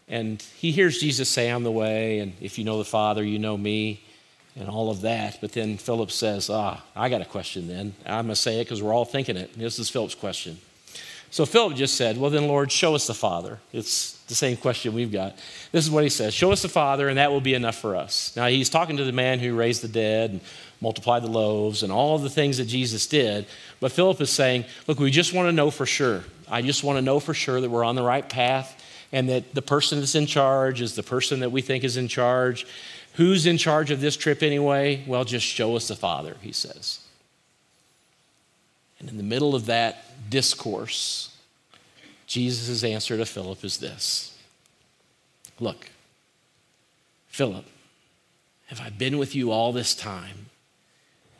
And 0.07 0.41
he 0.55 0.71
hears 0.71 0.99
Jesus 0.99 1.29
say, 1.29 1.49
I'm 1.49 1.63
the 1.63 1.71
way, 1.71 2.19
and 2.19 2.33
if 2.39 2.59
you 2.59 2.63
know 2.63 2.77
the 2.77 2.85
Father, 2.85 3.23
you 3.23 3.39
know 3.39 3.57
me, 3.57 4.03
and 4.55 4.69
all 4.69 4.91
of 4.91 5.01
that. 5.01 5.39
But 5.41 5.53
then 5.53 5.77
Philip 5.77 6.11
says, 6.11 6.49
Ah, 6.49 6.83
I 6.95 7.09
got 7.09 7.21
a 7.21 7.25
question 7.25 7.67
then. 7.67 7.93
I'm 8.05 8.25
going 8.25 8.27
to 8.29 8.35
say 8.35 8.59
it 8.59 8.65
because 8.65 8.81
we're 8.81 8.93
all 8.93 9.05
thinking 9.05 9.35
it. 9.35 9.57
This 9.57 9.79
is 9.79 9.89
Philip's 9.89 10.15
question. 10.15 10.59
So 11.35 11.45
Philip 11.45 11.75
just 11.75 11.95
said, 11.95 12.17
Well, 12.17 12.31
then, 12.31 12.47
Lord, 12.47 12.71
show 12.71 12.95
us 12.95 13.07
the 13.07 13.13
Father. 13.13 13.59
It's 13.73 14.13
the 14.27 14.33
same 14.33 14.55
question 14.55 14.93
we've 14.93 15.11
got. 15.11 15.37
This 15.73 15.83
is 15.83 15.91
what 15.91 16.05
he 16.05 16.09
says 16.09 16.33
Show 16.33 16.53
us 16.53 16.61
the 16.61 16.69
Father, 16.69 17.09
and 17.09 17.17
that 17.17 17.29
will 17.29 17.41
be 17.41 17.53
enough 17.53 17.75
for 17.75 17.97
us. 17.97 18.33
Now, 18.37 18.47
he's 18.47 18.69
talking 18.69 18.95
to 18.95 19.03
the 19.03 19.11
man 19.11 19.39
who 19.39 19.53
raised 19.53 19.81
the 19.81 19.89
dead 19.89 20.29
and 20.29 20.39
multiplied 20.79 21.23
the 21.23 21.29
loaves 21.29 21.83
and 21.83 21.91
all 21.91 22.17
the 22.17 22.29
things 22.29 22.57
that 22.59 22.67
Jesus 22.67 23.05
did. 23.05 23.47
But 23.81 23.91
Philip 23.91 24.21
is 24.21 24.29
saying, 24.29 24.63
Look, 24.87 24.97
we 24.97 25.11
just 25.11 25.33
want 25.33 25.49
to 25.49 25.51
know 25.51 25.71
for 25.71 25.85
sure. 25.85 26.23
I 26.49 26.61
just 26.61 26.85
want 26.85 26.99
to 26.99 27.01
know 27.01 27.19
for 27.19 27.33
sure 27.33 27.59
that 27.59 27.69
we're 27.69 27.83
on 27.83 27.95
the 27.95 28.03
right 28.03 28.29
path 28.29 28.81
and 29.11 29.27
that 29.27 29.53
the 29.53 29.61
person 29.61 29.99
that's 29.99 30.15
in 30.15 30.27
charge 30.27 30.79
is 30.79 30.95
the 30.95 31.03
person 31.03 31.41
that 31.41 31.49
we 31.49 31.61
think 31.61 31.83
is 31.83 31.97
in 31.97 32.07
charge. 32.07 32.65
Who's 33.15 33.45
in 33.45 33.57
charge 33.57 33.91
of 33.91 33.99
this 33.99 34.15
trip 34.15 34.41
anyway? 34.41 35.03
Well, 35.05 35.25
just 35.25 35.45
show 35.45 35.75
us 35.75 35.89
the 35.89 35.97
Father, 35.97 36.37
he 36.39 36.53
says. 36.53 37.04
And 38.99 39.09
in 39.09 39.17
the 39.17 39.23
middle 39.23 39.55
of 39.55 39.65
that 39.65 40.29
discourse, 40.29 41.35
Jesus' 42.27 42.83
answer 42.83 43.17
to 43.17 43.25
Philip 43.25 43.63
is 43.63 43.77
this 43.77 44.37
Look, 45.59 45.89
Philip, 47.27 47.65
have 48.67 48.81
I 48.81 48.89
been 48.89 49.17
with 49.17 49.35
you 49.35 49.51
all 49.51 49.71
this 49.71 49.93
time, 49.93 50.47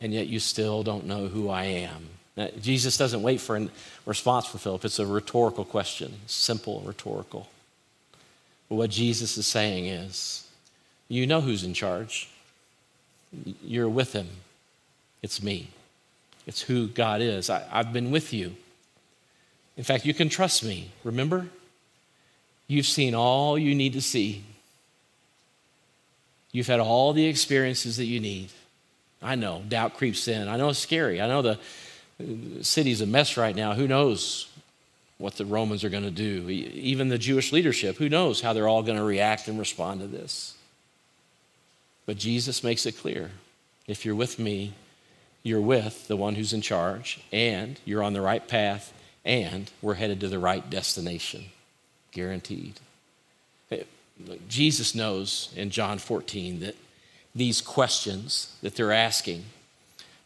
and 0.00 0.12
yet 0.12 0.26
you 0.26 0.38
still 0.38 0.82
don't 0.82 1.06
know 1.06 1.28
who 1.28 1.48
I 1.48 1.64
am? 1.64 2.08
Now, 2.36 2.48
Jesus 2.60 2.98
doesn't 2.98 3.22
wait 3.22 3.40
for 3.40 3.56
a 3.56 3.68
response 4.04 4.46
from 4.46 4.60
Philip. 4.60 4.84
It's 4.84 4.98
a 4.98 5.06
rhetorical 5.06 5.64
question, 5.64 6.12
simple 6.26 6.82
rhetorical. 6.84 7.48
But 8.68 8.74
what 8.76 8.90
Jesus 8.90 9.38
is 9.38 9.46
saying 9.46 9.86
is, 9.86 10.46
you 11.08 11.26
know 11.26 11.40
who's 11.40 11.64
in 11.64 11.72
charge. 11.72 12.28
You're 13.62 13.88
with 13.88 14.12
him. 14.12 14.28
It's 15.22 15.42
me. 15.42 15.68
It's 16.46 16.62
who 16.62 16.86
God 16.86 17.20
is. 17.20 17.50
I, 17.50 17.60
have 17.70 17.92
been 17.92 18.10
with 18.10 18.32
you. 18.32 18.56
In 19.76 19.84
fact, 19.84 20.06
you 20.06 20.14
can 20.14 20.28
trust 20.28 20.64
me. 20.64 20.90
Remember? 21.04 21.46
You've 22.68 22.86
seen 22.86 23.14
all 23.14 23.58
you 23.58 23.74
need 23.74 23.92
to 23.94 24.00
see. 24.00 24.44
You've 26.52 26.66
had 26.66 26.80
all 26.80 27.12
the 27.12 27.26
experiences 27.26 27.96
that 27.98 28.06
you 28.06 28.20
need. 28.20 28.50
I 29.22 29.34
know 29.34 29.62
doubt 29.68 29.94
creeps 29.94 30.28
in. 30.28 30.48
I 30.48 30.56
know 30.56 30.70
it's 30.70 30.78
scary. 30.78 31.20
I 31.20 31.26
know 31.26 31.42
the 31.42 31.58
uh, 32.20 32.62
city's 32.62 33.00
a 33.00 33.06
mess 33.06 33.36
right 33.36 33.54
now. 33.54 33.74
Who 33.74 33.88
knows 33.88 34.48
what 35.18 35.36
the 35.36 35.44
Romans 35.44 35.84
are 35.84 35.88
going 35.88 36.04
to 36.04 36.10
do? 36.10 36.48
Even 36.48 37.08
the 37.08 37.18
Jewish 37.18 37.52
leadership, 37.52 37.96
who 37.96 38.08
knows 38.08 38.40
how 38.40 38.52
they're 38.52 38.68
all 38.68 38.82
going 38.82 38.98
to 38.98 39.04
react 39.04 39.48
and 39.48 39.58
respond 39.58 40.00
to 40.00 40.06
this? 40.06 40.54
But 42.04 42.18
Jesus 42.18 42.62
makes 42.62 42.86
it 42.86 42.96
clear 42.96 43.32
if 43.86 44.04
you're 44.04 44.14
with 44.14 44.38
me, 44.38 44.74
you're 45.46 45.60
with 45.60 46.08
the 46.08 46.16
one 46.16 46.34
who's 46.34 46.52
in 46.52 46.60
charge, 46.60 47.20
and 47.32 47.78
you're 47.84 48.02
on 48.02 48.12
the 48.12 48.20
right 48.20 48.46
path, 48.46 48.92
and 49.24 49.70
we're 49.80 49.94
headed 49.94 50.20
to 50.20 50.28
the 50.28 50.38
right 50.38 50.68
destination. 50.68 51.44
Guaranteed. 52.10 52.80
Jesus 54.48 54.94
knows 54.94 55.52
in 55.54 55.70
John 55.70 55.98
14 55.98 56.60
that 56.60 56.74
these 57.34 57.60
questions 57.60 58.56
that 58.62 58.74
they're 58.74 58.92
asking 58.92 59.44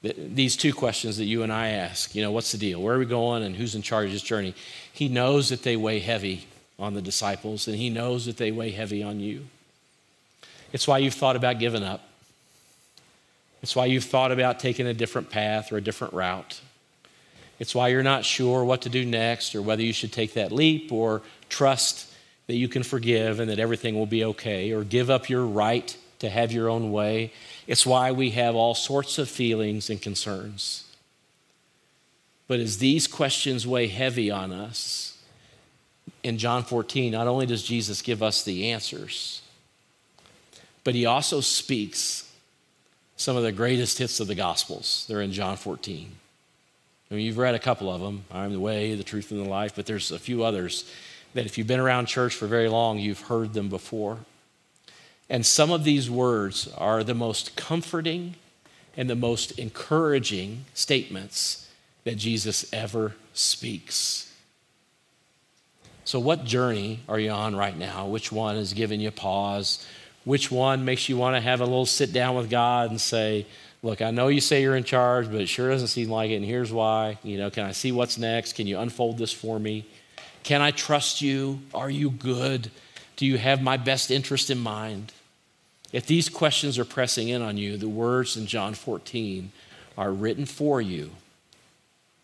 these 0.02 0.56
two 0.56 0.72
questions 0.72 1.18
that 1.18 1.26
you 1.26 1.42
and 1.42 1.52
I 1.52 1.68
ask, 1.68 2.14
you 2.14 2.22
know, 2.22 2.32
what's 2.32 2.52
the 2.52 2.58
deal? 2.58 2.80
Where 2.80 2.94
are 2.94 2.98
we 2.98 3.04
going 3.04 3.42
and 3.42 3.54
who's 3.54 3.74
in 3.74 3.82
charge 3.82 4.06
of 4.06 4.12
this 4.12 4.22
journey? 4.22 4.54
He 4.90 5.08
knows 5.08 5.50
that 5.50 5.62
they 5.62 5.76
weigh 5.76 5.98
heavy 5.98 6.46
on 6.78 6.94
the 6.94 7.02
disciples 7.02 7.68
and 7.68 7.76
he 7.76 7.90
knows 7.90 8.24
that 8.24 8.38
they 8.38 8.50
weigh 8.50 8.70
heavy 8.70 9.02
on 9.02 9.20
you. 9.20 9.46
It's 10.72 10.88
why 10.88 10.98
you've 10.98 11.14
thought 11.14 11.36
about 11.36 11.58
giving 11.58 11.82
up. 11.82 12.08
It's 13.62 13.76
why 13.76 13.86
you've 13.86 14.04
thought 14.04 14.32
about 14.32 14.58
taking 14.58 14.86
a 14.86 14.94
different 14.94 15.30
path 15.30 15.72
or 15.72 15.76
a 15.76 15.82
different 15.82 16.14
route. 16.14 16.60
It's 17.58 17.74
why 17.74 17.88
you're 17.88 18.02
not 18.02 18.24
sure 18.24 18.64
what 18.64 18.82
to 18.82 18.88
do 18.88 19.04
next 19.04 19.54
or 19.54 19.60
whether 19.60 19.82
you 19.82 19.92
should 19.92 20.12
take 20.12 20.34
that 20.34 20.50
leap 20.50 20.90
or 20.90 21.20
trust 21.48 22.10
that 22.46 22.56
you 22.56 22.68
can 22.68 22.82
forgive 22.82 23.38
and 23.38 23.50
that 23.50 23.58
everything 23.58 23.94
will 23.94 24.06
be 24.06 24.24
okay 24.24 24.72
or 24.72 24.82
give 24.82 25.10
up 25.10 25.28
your 25.28 25.44
right 25.44 25.94
to 26.20 26.30
have 26.30 26.52
your 26.52 26.68
own 26.68 26.90
way 26.90 27.32
it's 27.70 27.86
why 27.86 28.10
we 28.10 28.30
have 28.30 28.56
all 28.56 28.74
sorts 28.74 29.16
of 29.18 29.28
feelings 29.28 29.90
and 29.90 30.02
concerns. 30.02 30.92
But 32.48 32.58
as 32.58 32.78
these 32.78 33.06
questions 33.06 33.64
weigh 33.64 33.86
heavy 33.86 34.28
on 34.28 34.50
us, 34.52 35.16
in 36.24 36.36
John 36.36 36.64
14, 36.64 37.12
not 37.12 37.28
only 37.28 37.46
does 37.46 37.62
Jesus 37.62 38.02
give 38.02 38.24
us 38.24 38.42
the 38.42 38.72
answers, 38.72 39.40
but 40.82 40.96
he 40.96 41.06
also 41.06 41.40
speaks 41.40 42.28
some 43.20 43.36
of 43.36 43.42
the 43.42 43.52
greatest 43.52 43.98
hits 43.98 44.18
of 44.18 44.28
the 44.28 44.34
Gospels. 44.34 45.04
They're 45.06 45.20
in 45.20 45.30
John 45.30 45.58
14. 45.58 46.10
I 47.10 47.14
mean, 47.14 47.26
you've 47.26 47.36
read 47.36 47.54
a 47.54 47.58
couple 47.58 47.92
of 47.92 48.00
them 48.00 48.24
I'm 48.32 48.50
the 48.50 48.60
way, 48.60 48.94
the 48.94 49.04
truth, 49.04 49.30
and 49.30 49.44
the 49.44 49.48
life, 49.48 49.76
but 49.76 49.84
there's 49.84 50.10
a 50.10 50.18
few 50.18 50.42
others 50.42 50.90
that 51.34 51.44
if 51.44 51.58
you've 51.58 51.66
been 51.66 51.80
around 51.80 52.06
church 52.06 52.34
for 52.34 52.46
very 52.46 52.70
long, 52.70 52.98
you've 52.98 53.20
heard 53.20 53.52
them 53.52 53.68
before. 53.68 54.20
And 55.28 55.44
some 55.44 55.70
of 55.70 55.84
these 55.84 56.10
words 56.10 56.66
are 56.78 57.04
the 57.04 57.12
most 57.12 57.56
comforting 57.56 58.36
and 58.96 59.10
the 59.10 59.16
most 59.16 59.58
encouraging 59.58 60.64
statements 60.72 61.68
that 62.04 62.16
Jesus 62.16 62.72
ever 62.72 63.16
speaks. 63.34 64.32
So, 66.04 66.18
what 66.18 66.44
journey 66.44 67.00
are 67.06 67.20
you 67.20 67.30
on 67.30 67.54
right 67.54 67.76
now? 67.76 68.06
Which 68.06 68.32
one 68.32 68.56
is 68.56 68.72
giving 68.72 68.98
you 68.98 69.10
pause? 69.10 69.86
Which 70.30 70.48
one 70.48 70.84
makes 70.84 71.08
you 71.08 71.16
want 71.16 71.34
to 71.34 71.40
have 71.40 71.60
a 71.60 71.64
little 71.64 71.84
sit 71.84 72.12
down 72.12 72.36
with 72.36 72.48
God 72.48 72.90
and 72.90 73.00
say, 73.00 73.48
Look, 73.82 74.00
I 74.00 74.12
know 74.12 74.28
you 74.28 74.40
say 74.40 74.62
you're 74.62 74.76
in 74.76 74.84
charge, 74.84 75.26
but 75.28 75.40
it 75.40 75.48
sure 75.48 75.68
doesn't 75.68 75.88
seem 75.88 76.08
like 76.08 76.30
it, 76.30 76.36
and 76.36 76.44
here's 76.44 76.72
why. 76.72 77.18
You 77.24 77.36
know, 77.36 77.50
can 77.50 77.64
I 77.64 77.72
see 77.72 77.90
what's 77.90 78.16
next? 78.16 78.52
Can 78.52 78.68
you 78.68 78.78
unfold 78.78 79.18
this 79.18 79.32
for 79.32 79.58
me? 79.58 79.86
Can 80.44 80.60
I 80.60 80.70
trust 80.70 81.20
you? 81.20 81.58
Are 81.74 81.90
you 81.90 82.10
good? 82.10 82.70
Do 83.16 83.26
you 83.26 83.38
have 83.38 83.60
my 83.60 83.76
best 83.76 84.12
interest 84.12 84.50
in 84.50 84.60
mind? 84.60 85.12
If 85.92 86.06
these 86.06 86.28
questions 86.28 86.78
are 86.78 86.84
pressing 86.84 87.28
in 87.28 87.42
on 87.42 87.56
you, 87.56 87.76
the 87.76 87.88
words 87.88 88.36
in 88.36 88.46
John 88.46 88.74
14 88.74 89.50
are 89.98 90.12
written 90.12 90.46
for 90.46 90.80
you 90.80 91.10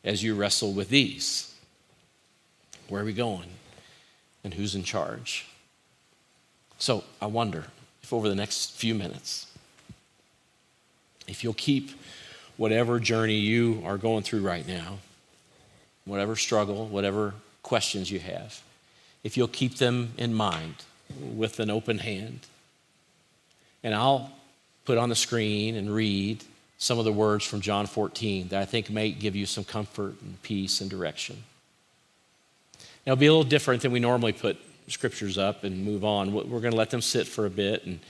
as 0.04 0.22
you 0.22 0.36
wrestle 0.36 0.72
with 0.72 0.90
these. 0.90 1.52
Where 2.88 3.02
are 3.02 3.04
we 3.04 3.12
going? 3.12 3.48
And 4.44 4.54
who's 4.54 4.76
in 4.76 4.84
charge? 4.84 5.48
So 6.78 7.02
I 7.20 7.26
wonder 7.26 7.64
over 8.12 8.28
the 8.28 8.34
next 8.34 8.72
few 8.72 8.94
minutes, 8.94 9.46
if 11.26 11.42
you'll 11.42 11.54
keep 11.54 11.90
whatever 12.56 12.98
journey 13.00 13.36
you 13.36 13.82
are 13.84 13.98
going 13.98 14.22
through 14.22 14.40
right 14.40 14.66
now, 14.66 14.98
whatever 16.04 16.36
struggle, 16.36 16.86
whatever 16.86 17.34
questions 17.62 18.10
you 18.10 18.18
have, 18.20 18.62
if 19.24 19.36
you'll 19.36 19.48
keep 19.48 19.76
them 19.76 20.12
in 20.16 20.32
mind 20.32 20.76
with 21.20 21.60
an 21.60 21.70
open 21.70 21.98
hand 21.98 22.40
and 23.82 23.94
I'll 23.94 24.32
put 24.84 24.98
on 24.98 25.08
the 25.08 25.16
screen 25.16 25.76
and 25.76 25.92
read 25.92 26.42
some 26.78 26.98
of 26.98 27.04
the 27.04 27.12
words 27.12 27.44
from 27.44 27.60
John 27.60 27.86
14 27.86 28.48
that 28.48 28.60
I 28.60 28.64
think 28.64 28.90
may 28.90 29.10
give 29.10 29.36
you 29.36 29.46
some 29.46 29.64
comfort 29.64 30.20
and 30.20 30.42
peace 30.42 30.80
and 30.80 30.90
direction. 30.90 31.42
Now, 33.06 33.12
it'll 33.12 33.20
be 33.20 33.26
a 33.26 33.32
little 33.32 33.48
different 33.48 33.82
than 33.82 33.92
we 33.92 34.00
normally 34.00 34.32
put 34.32 34.58
scriptures 34.88 35.38
up 35.38 35.64
and 35.64 35.84
move 35.84 36.04
on. 36.04 36.32
We're 36.32 36.60
going 36.60 36.72
to 36.72 36.76
let 36.76 36.90
them 36.90 37.02
sit 37.02 37.26
for 37.26 37.46
a 37.46 37.50
bit 37.50 37.84
and 37.86 38.00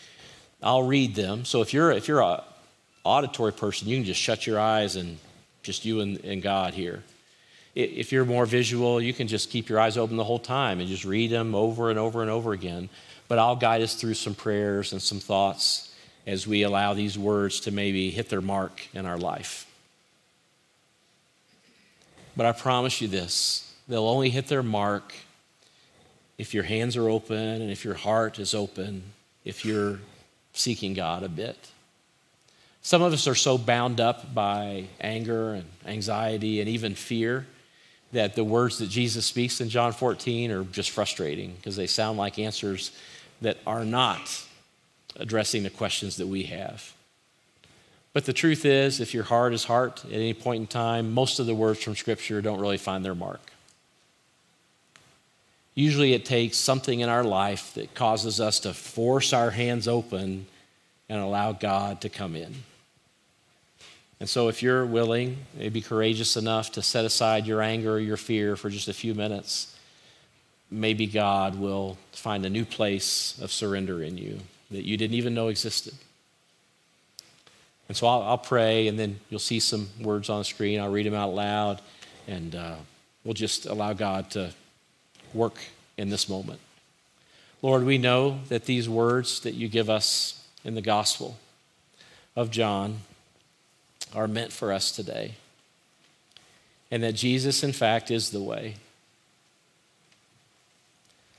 I'll 0.62 0.82
read 0.82 1.14
them. 1.14 1.44
So 1.44 1.62
if 1.62 1.72
you're, 1.72 1.90
if 1.90 2.08
you're 2.08 2.20
a 2.20 2.44
auditory 3.04 3.52
person, 3.52 3.88
you 3.88 3.96
can 3.96 4.04
just 4.04 4.20
shut 4.20 4.46
your 4.46 4.58
eyes 4.58 4.96
and 4.96 5.18
just 5.62 5.84
you 5.84 6.00
and, 6.00 6.22
and 6.24 6.42
God 6.42 6.74
here. 6.74 7.02
If 7.74 8.10
you're 8.10 8.24
more 8.24 8.46
visual, 8.46 9.02
you 9.02 9.12
can 9.12 9.28
just 9.28 9.50
keep 9.50 9.68
your 9.68 9.78
eyes 9.78 9.98
open 9.98 10.16
the 10.16 10.24
whole 10.24 10.38
time 10.38 10.80
and 10.80 10.88
just 10.88 11.04
read 11.04 11.30
them 11.30 11.54
over 11.54 11.90
and 11.90 11.98
over 11.98 12.22
and 12.22 12.30
over 12.30 12.52
again 12.52 12.88
but 13.28 13.38
I'll 13.38 13.56
guide 13.56 13.82
us 13.82 13.94
through 13.94 14.14
some 14.14 14.34
prayers 14.34 14.92
and 14.92 15.02
some 15.02 15.18
thoughts 15.18 15.92
as 16.26 16.46
we 16.46 16.62
allow 16.62 16.94
these 16.94 17.18
words 17.18 17.60
to 17.60 17.70
maybe 17.70 18.10
hit 18.10 18.28
their 18.28 18.40
mark 18.40 18.88
in 18.94 19.06
our 19.06 19.18
life. 19.18 19.66
But 22.36 22.46
I 22.46 22.52
promise 22.52 23.00
you 23.00 23.08
this 23.08 23.74
they'll 23.88 24.08
only 24.08 24.30
hit 24.30 24.48
their 24.48 24.62
mark 24.62 25.14
if 26.38 26.54
your 26.54 26.64
hands 26.64 26.96
are 26.96 27.08
open 27.08 27.36
and 27.36 27.70
if 27.70 27.84
your 27.84 27.94
heart 27.94 28.38
is 28.38 28.54
open, 28.54 29.02
if 29.44 29.64
you're 29.64 29.98
seeking 30.52 30.94
God 30.94 31.22
a 31.22 31.28
bit. 31.28 31.70
Some 32.82 33.02
of 33.02 33.12
us 33.12 33.26
are 33.26 33.34
so 33.34 33.58
bound 33.58 34.00
up 34.00 34.32
by 34.34 34.86
anger 35.00 35.54
and 35.54 35.64
anxiety 35.86 36.60
and 36.60 36.68
even 36.68 36.94
fear 36.94 37.46
that 38.12 38.34
the 38.34 38.44
words 38.44 38.78
that 38.78 38.88
Jesus 38.88 39.26
speaks 39.26 39.60
in 39.60 39.68
John 39.68 39.92
14 39.92 40.50
are 40.52 40.64
just 40.64 40.90
frustrating 40.90 41.54
because 41.56 41.76
they 41.76 41.86
sound 41.86 42.18
like 42.18 42.38
answers 42.38 42.92
that 43.40 43.58
are 43.66 43.84
not 43.84 44.44
addressing 45.16 45.62
the 45.62 45.70
questions 45.70 46.16
that 46.16 46.26
we 46.26 46.44
have. 46.44 46.92
But 48.12 48.24
the 48.24 48.32
truth 48.32 48.64
is, 48.64 49.00
if 49.00 49.12
your 49.12 49.24
heart 49.24 49.52
is 49.52 49.64
heart 49.64 50.04
at 50.06 50.12
any 50.12 50.32
point 50.32 50.60
in 50.60 50.66
time, 50.66 51.12
most 51.12 51.38
of 51.38 51.46
the 51.46 51.54
words 51.54 51.82
from 51.82 51.96
Scripture 51.96 52.40
don't 52.40 52.60
really 52.60 52.78
find 52.78 53.04
their 53.04 53.14
mark. 53.14 53.40
Usually 55.76 56.14
it 56.14 56.24
takes 56.24 56.56
something 56.56 57.00
in 57.00 57.10
our 57.10 57.22
life 57.22 57.74
that 57.74 57.94
causes 57.94 58.40
us 58.40 58.60
to 58.60 58.72
force 58.72 59.34
our 59.34 59.50
hands 59.50 59.86
open 59.86 60.46
and 61.08 61.20
allow 61.20 61.52
God 61.52 62.00
to 62.00 62.08
come 62.08 62.34
in. 62.34 62.54
And 64.18 64.26
so, 64.26 64.48
if 64.48 64.62
you're 64.62 64.86
willing, 64.86 65.36
maybe 65.54 65.82
courageous 65.82 66.38
enough 66.38 66.72
to 66.72 66.82
set 66.82 67.04
aside 67.04 67.46
your 67.46 67.60
anger 67.60 67.92
or 67.92 67.98
your 67.98 68.16
fear 68.16 68.56
for 68.56 68.70
just 68.70 68.88
a 68.88 68.94
few 68.94 69.14
minutes, 69.14 69.76
maybe 70.70 71.06
God 71.06 71.54
will 71.56 71.98
find 72.12 72.46
a 72.46 72.50
new 72.50 72.64
place 72.64 73.38
of 73.42 73.52
surrender 73.52 74.02
in 74.02 74.16
you 74.16 74.40
that 74.70 74.86
you 74.86 74.96
didn't 74.96 75.14
even 75.14 75.34
know 75.34 75.48
existed. 75.48 75.92
And 77.88 77.96
so 77.96 78.06
I'll, 78.06 78.22
I'll 78.22 78.38
pray, 78.38 78.88
and 78.88 78.98
then 78.98 79.20
you'll 79.28 79.38
see 79.38 79.60
some 79.60 79.90
words 80.00 80.30
on 80.30 80.38
the 80.38 80.44
screen. 80.44 80.80
I'll 80.80 80.90
read 80.90 81.04
them 81.04 81.14
out 81.14 81.34
loud, 81.34 81.82
and 82.26 82.54
uh, 82.54 82.76
we'll 83.22 83.34
just 83.34 83.66
allow 83.66 83.92
God 83.92 84.30
to 84.30 84.54
work 85.36 85.58
in 85.96 86.10
this 86.10 86.28
moment. 86.28 86.60
Lord, 87.62 87.84
we 87.84 87.98
know 87.98 88.40
that 88.48 88.64
these 88.64 88.88
words 88.88 89.40
that 89.40 89.54
you 89.54 89.68
give 89.68 89.90
us 89.90 90.46
in 90.64 90.74
the 90.74 90.82
Gospel 90.82 91.36
of 92.34 92.50
John 92.50 92.98
are 94.14 94.28
meant 94.28 94.52
for 94.52 94.72
us 94.72 94.92
today, 94.92 95.34
and 96.90 97.02
that 97.02 97.14
Jesus, 97.14 97.62
in 97.62 97.72
fact, 97.72 98.10
is 98.10 98.30
the 98.30 98.42
way. 98.42 98.76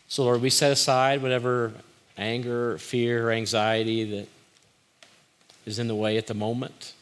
So, 0.08 0.24
Lord, 0.24 0.42
we 0.42 0.50
set 0.50 0.72
aside 0.72 1.22
whatever 1.22 1.74
anger, 2.18 2.78
fear, 2.78 3.28
or 3.28 3.32
anxiety 3.32 4.04
that 4.04 4.28
is 5.66 5.80
in 5.80 5.88
the 5.88 5.96
way 5.96 6.18
at 6.18 6.28
the 6.28 6.34
moment. 6.34 6.94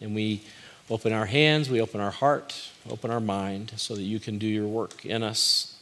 And 0.00 0.14
we 0.14 0.42
open 0.88 1.12
our 1.12 1.26
hands, 1.26 1.68
we 1.68 1.80
open 1.80 2.00
our 2.00 2.10
heart, 2.10 2.70
open 2.88 3.10
our 3.10 3.20
mind 3.20 3.72
so 3.76 3.94
that 3.94 4.02
you 4.02 4.20
can 4.20 4.38
do 4.38 4.46
your 4.46 4.66
work 4.66 5.04
in 5.04 5.22
us. 5.22 5.77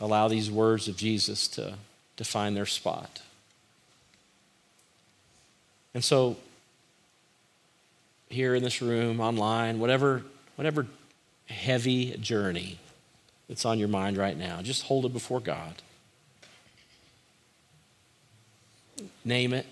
Allow 0.00 0.28
these 0.28 0.50
words 0.50 0.88
of 0.88 0.96
Jesus 0.96 1.48
to, 1.48 1.74
to 2.16 2.24
find 2.24 2.56
their 2.56 2.66
spot. 2.66 3.22
And 5.94 6.04
so, 6.04 6.36
here 8.28 8.54
in 8.54 8.62
this 8.62 8.82
room, 8.82 9.20
online, 9.20 9.78
whatever, 9.78 10.22
whatever 10.56 10.86
heavy 11.46 12.16
journey 12.18 12.78
that's 13.48 13.64
on 13.64 13.78
your 13.78 13.88
mind 13.88 14.16
right 14.16 14.36
now, 14.36 14.60
just 14.60 14.82
hold 14.82 15.06
it 15.06 15.12
before 15.12 15.40
God. 15.40 15.74
Name 19.24 19.54
it, 19.54 19.66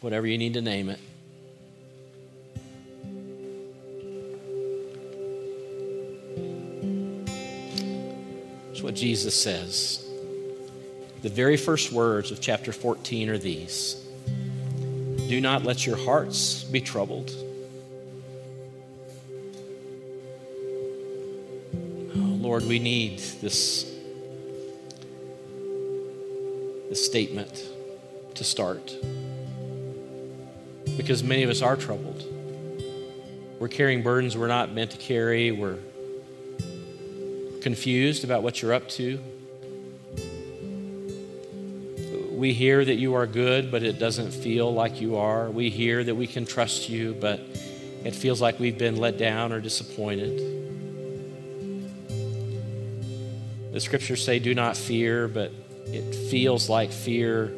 whatever 0.00 0.26
you 0.26 0.38
need 0.38 0.54
to 0.54 0.60
name 0.60 0.88
it. 0.88 1.00
What 8.82 8.94
Jesus 8.94 9.34
says. 9.34 10.04
The 11.22 11.28
very 11.28 11.56
first 11.56 11.90
words 11.90 12.30
of 12.30 12.40
chapter 12.40 12.72
14 12.72 13.28
are 13.28 13.38
these 13.38 13.94
Do 15.28 15.40
not 15.40 15.64
let 15.64 15.84
your 15.84 15.96
hearts 15.96 16.62
be 16.64 16.80
troubled. 16.80 17.30
Oh, 21.74 22.36
Lord, 22.40 22.64
we 22.66 22.78
need 22.78 23.18
this, 23.40 23.92
this 26.88 27.04
statement 27.04 27.64
to 28.36 28.44
start 28.44 28.92
because 30.96 31.22
many 31.22 31.42
of 31.42 31.50
us 31.50 31.62
are 31.62 31.76
troubled. 31.76 32.24
We're 33.58 33.68
carrying 33.68 34.02
burdens 34.02 34.36
we're 34.36 34.46
not 34.46 34.72
meant 34.72 34.92
to 34.92 34.98
carry. 34.98 35.50
We're 35.50 35.78
confused 37.60 38.24
about 38.24 38.42
what 38.42 38.62
you're 38.62 38.72
up 38.72 38.88
to. 38.90 39.20
We 42.30 42.52
hear 42.52 42.84
that 42.84 42.94
you 42.94 43.14
are 43.14 43.26
good, 43.26 43.70
but 43.70 43.82
it 43.82 43.98
doesn't 43.98 44.30
feel 44.30 44.72
like 44.72 45.00
you 45.00 45.16
are. 45.16 45.50
We 45.50 45.70
hear 45.70 46.04
that 46.04 46.14
we 46.14 46.26
can 46.26 46.46
trust 46.46 46.88
you, 46.88 47.16
but 47.20 47.40
it 48.04 48.14
feels 48.14 48.40
like 48.40 48.60
we've 48.60 48.78
been 48.78 48.96
let 48.96 49.18
down 49.18 49.52
or 49.52 49.60
disappointed. 49.60 50.38
The 53.72 53.80
scriptures 53.80 54.24
say, 54.24 54.38
do 54.38 54.54
not 54.54 54.76
fear, 54.76 55.26
but 55.28 55.52
it 55.86 56.14
feels 56.14 56.68
like 56.68 56.92
fear 56.92 57.52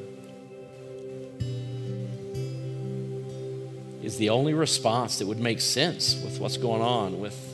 is 4.03 4.17
the 4.17 4.31
only 4.31 4.55
response 4.55 5.19
that 5.19 5.27
would 5.27 5.41
make 5.41 5.61
sense 5.61 6.21
with 6.23 6.41
what's 6.41 6.57
going 6.57 6.83
on 6.83 7.21
with 7.21 7.50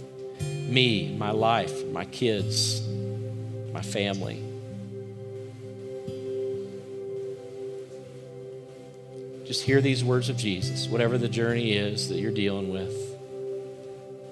me, 0.66 1.14
my 1.16 1.30
life, 1.30 1.86
my 1.86 2.04
kids, 2.04 2.86
my 3.72 3.82
family. 3.82 4.42
Just 9.46 9.62
hear 9.62 9.80
these 9.80 10.02
words 10.02 10.28
of 10.28 10.36
Jesus, 10.36 10.88
whatever 10.88 11.18
the 11.18 11.28
journey 11.28 11.72
is 11.72 12.08
that 12.08 12.18
you're 12.18 12.32
dealing 12.32 12.70
with. 12.72 12.92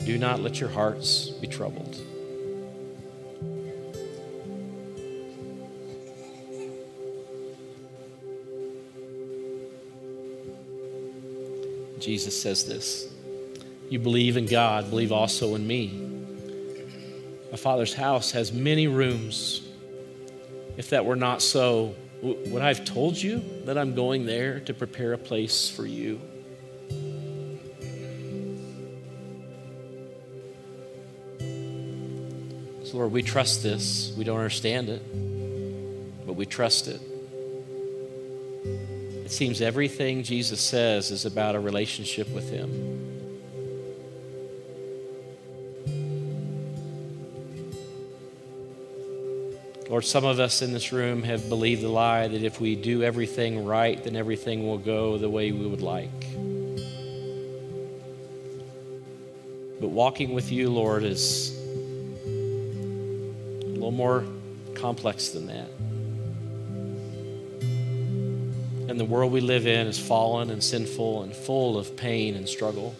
Do 0.05 0.18
not 0.18 0.41
let 0.41 0.61
your 0.61 0.70
hearts 0.70 1.28
be 1.28 1.47
troubled. 1.47 1.97
Jesus 12.01 12.41
says 12.41 12.66
this 12.66 13.11
You 13.89 13.99
believe 13.99 14.37
in 14.37 14.47
God, 14.47 14.91
believe 14.91 15.12
also 15.12 15.55
in 15.55 15.66
me. 15.66 16.13
My 17.55 17.59
Father's 17.59 17.94
house 17.94 18.32
has 18.32 18.52
many 18.52 18.88
rooms. 18.88 19.62
If 20.76 20.90
that 20.90 21.05
were 21.07 21.14
not 21.14 21.40
so, 21.40 21.94
would 22.20 22.61
I 22.61 22.66
have 22.66 22.84
told 22.84 23.16
you 23.16 23.44
that 23.64 23.78
I'm 23.78 23.94
going 23.94 24.26
there 24.26 24.59
to 24.59 24.74
prepare 24.74 25.12
a 25.12 25.18
place 25.18 25.70
for 25.70 25.86
you? 25.86 26.20
So, 32.82 32.96
Lord, 32.96 33.12
we 33.12 33.22
trust 33.22 33.62
this. 33.62 34.12
We 34.18 34.24
don't 34.24 34.38
understand 34.38 34.88
it, 34.88 36.26
but 36.26 36.32
we 36.32 36.46
trust 36.46 36.88
it 36.88 37.00
It 39.24 39.30
seems 39.30 39.61
everything 39.61 40.24
Jesus 40.24 40.61
says 40.61 41.12
is 41.12 41.24
about 41.24 41.55
a 41.55 41.61
relationship 41.61 42.28
with 42.30 42.50
Him. 42.50 43.13
Lord, 49.95 50.05
some 50.05 50.24
of 50.24 50.40
us 50.40 50.61
in 50.61 50.72
this 50.72 50.90
room 50.90 51.22
have 51.22 51.49
believed 51.49 51.80
the 51.80 51.88
lie 51.88 52.26
that 52.26 52.42
if 52.42 52.61
we 52.61 52.74
do 52.74 53.05
everything 53.05 53.64
right, 53.64 54.03
then 54.03 54.16
everything 54.16 54.66
will 54.66 54.76
go 54.76 55.18
the 55.18 55.30
way 55.30 55.53
we 55.53 55.68
would 55.68 55.82
like. 55.82 56.11
But 59.80 59.90
walking 59.90 60.34
with 60.34 60.51
you, 60.51 60.68
Lord, 60.68 61.05
is 61.05 61.57
a 62.26 62.28
little 63.68 63.92
more 63.92 64.24
complex 64.74 65.28
than 65.28 65.47
that. 65.47 65.68
And 68.90 68.99
the 68.99 69.05
world 69.05 69.30
we 69.30 69.40
live 69.40 69.68
in 69.68 69.86
is 69.86 69.97
fallen 69.97 70.51
and 70.51 70.61
sinful 70.61 71.22
and 71.22 71.32
full 71.32 71.78
of 71.78 71.97
pain 71.97 72.34
and 72.34 72.49
struggle 72.49 72.97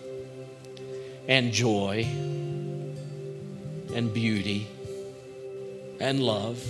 and 1.27 1.53
joy 1.53 2.05
and 3.93 4.15
beauty 4.15 4.69
and 5.99 6.23
love. 6.23 6.65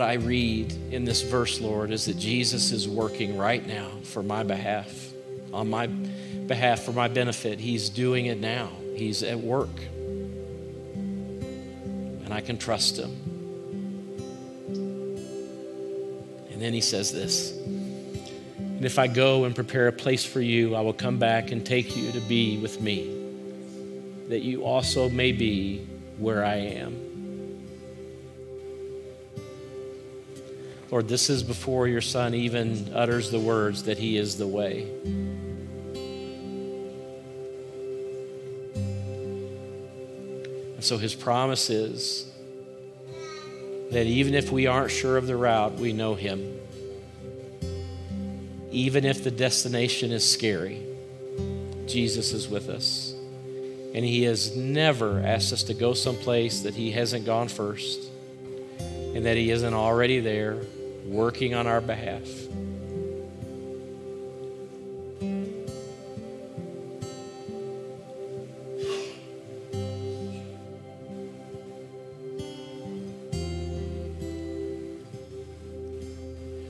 What 0.00 0.08
I 0.08 0.14
read 0.14 0.72
in 0.92 1.04
this 1.04 1.20
verse, 1.20 1.60
Lord, 1.60 1.90
is 1.90 2.06
that 2.06 2.16
Jesus 2.16 2.72
is 2.72 2.88
working 2.88 3.36
right 3.36 3.66
now 3.66 3.90
for 4.02 4.22
my 4.22 4.42
behalf, 4.42 5.12
on 5.52 5.68
my 5.68 5.88
behalf, 5.88 6.80
for 6.80 6.92
my 6.92 7.06
benefit. 7.06 7.60
He's 7.60 7.90
doing 7.90 8.24
it 8.24 8.40
now, 8.40 8.70
He's 8.94 9.22
at 9.22 9.38
work. 9.38 9.68
And 10.94 12.32
I 12.32 12.40
can 12.40 12.56
trust 12.56 12.96
Him. 12.96 13.10
And 16.50 16.62
then 16.62 16.72
he 16.72 16.80
says 16.80 17.12
this 17.12 17.52
And 17.58 18.86
if 18.86 18.98
I 18.98 19.06
go 19.06 19.44
and 19.44 19.54
prepare 19.54 19.88
a 19.88 19.92
place 19.92 20.24
for 20.24 20.40
you, 20.40 20.76
I 20.76 20.80
will 20.80 20.94
come 20.94 21.18
back 21.18 21.50
and 21.50 21.66
take 21.66 21.94
you 21.94 22.10
to 22.12 22.20
be 22.20 22.56
with 22.56 22.80
me, 22.80 23.22
that 24.28 24.40
you 24.40 24.64
also 24.64 25.10
may 25.10 25.32
be 25.32 25.86
where 26.16 26.42
I 26.42 26.54
am. 26.54 27.09
Lord, 30.90 31.06
this 31.06 31.30
is 31.30 31.44
before 31.44 31.86
your 31.86 32.00
son 32.00 32.34
even 32.34 32.92
utters 32.92 33.30
the 33.30 33.38
words 33.38 33.84
that 33.84 33.96
he 33.96 34.16
is 34.16 34.36
the 34.36 34.46
way. 34.46 34.90
And 40.74 40.84
so 40.84 40.98
his 40.98 41.14
promise 41.14 41.70
is 41.70 42.26
that 43.92 44.06
even 44.06 44.34
if 44.34 44.50
we 44.50 44.66
aren't 44.66 44.90
sure 44.90 45.16
of 45.16 45.28
the 45.28 45.36
route, 45.36 45.74
we 45.74 45.92
know 45.92 46.16
him. 46.16 46.58
Even 48.72 49.04
if 49.04 49.22
the 49.22 49.30
destination 49.30 50.10
is 50.10 50.28
scary, 50.28 50.84
Jesus 51.86 52.32
is 52.32 52.48
with 52.48 52.68
us. 52.68 53.14
And 53.94 54.04
he 54.04 54.24
has 54.24 54.56
never 54.56 55.20
asked 55.20 55.52
us 55.52 55.62
to 55.64 55.74
go 55.74 55.94
someplace 55.94 56.62
that 56.62 56.74
he 56.74 56.90
hasn't 56.90 57.26
gone 57.26 57.46
first 57.48 58.08
and 58.78 59.24
that 59.26 59.36
he 59.36 59.50
isn't 59.52 59.74
already 59.74 60.18
there 60.18 60.60
working 61.04 61.54
on 61.54 61.66
our 61.66 61.80
behalf. 61.80 62.28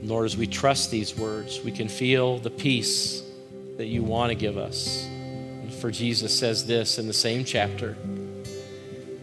Lord, 0.03 0.25
as 0.25 0.35
we 0.35 0.45
trust 0.45 0.91
these 0.91 1.17
words, 1.17 1.61
we 1.63 1.71
can 1.71 1.87
feel 1.87 2.37
the 2.37 2.49
peace 2.49 3.23
that 3.77 3.85
you 3.85 4.03
want 4.03 4.29
to 4.29 4.35
give 4.35 4.57
us. 4.57 5.07
For 5.79 5.89
Jesus 5.89 6.37
says 6.37 6.65
this 6.65 6.99
in 6.99 7.07
the 7.07 7.13
same 7.13 7.45
chapter 7.45 7.95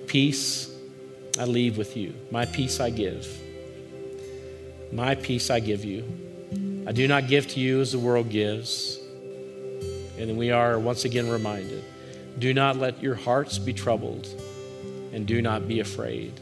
Peace 0.06 0.74
I 1.38 1.44
leave 1.44 1.76
with 1.76 1.96
you, 1.96 2.14
my 2.30 2.46
peace 2.46 2.80
I 2.80 2.90
give. 2.90 3.47
My 4.93 5.14
peace 5.14 5.51
I 5.51 5.61
give 5.61 5.84
you. 5.84 6.05
I 6.86 6.93
do 6.93 7.07
not 7.07 7.28
give 7.28 7.47
to 7.49 7.61
you 7.61 7.80
as 7.80 7.93
the 7.93 7.99
world 7.99 8.30
gives. 8.30 8.99
And 10.18 10.28
then 10.28 10.36
we 10.36 10.51
are 10.51 10.78
once 10.78 11.05
again 11.05 11.28
reminded 11.28 11.84
do 12.39 12.55
not 12.55 12.76
let 12.76 13.03
your 13.03 13.16
hearts 13.16 13.59
be 13.59 13.72
troubled, 13.72 14.28
and 15.12 15.26
do 15.26 15.43
not 15.43 15.66
be 15.66 15.80
afraid. 15.80 16.32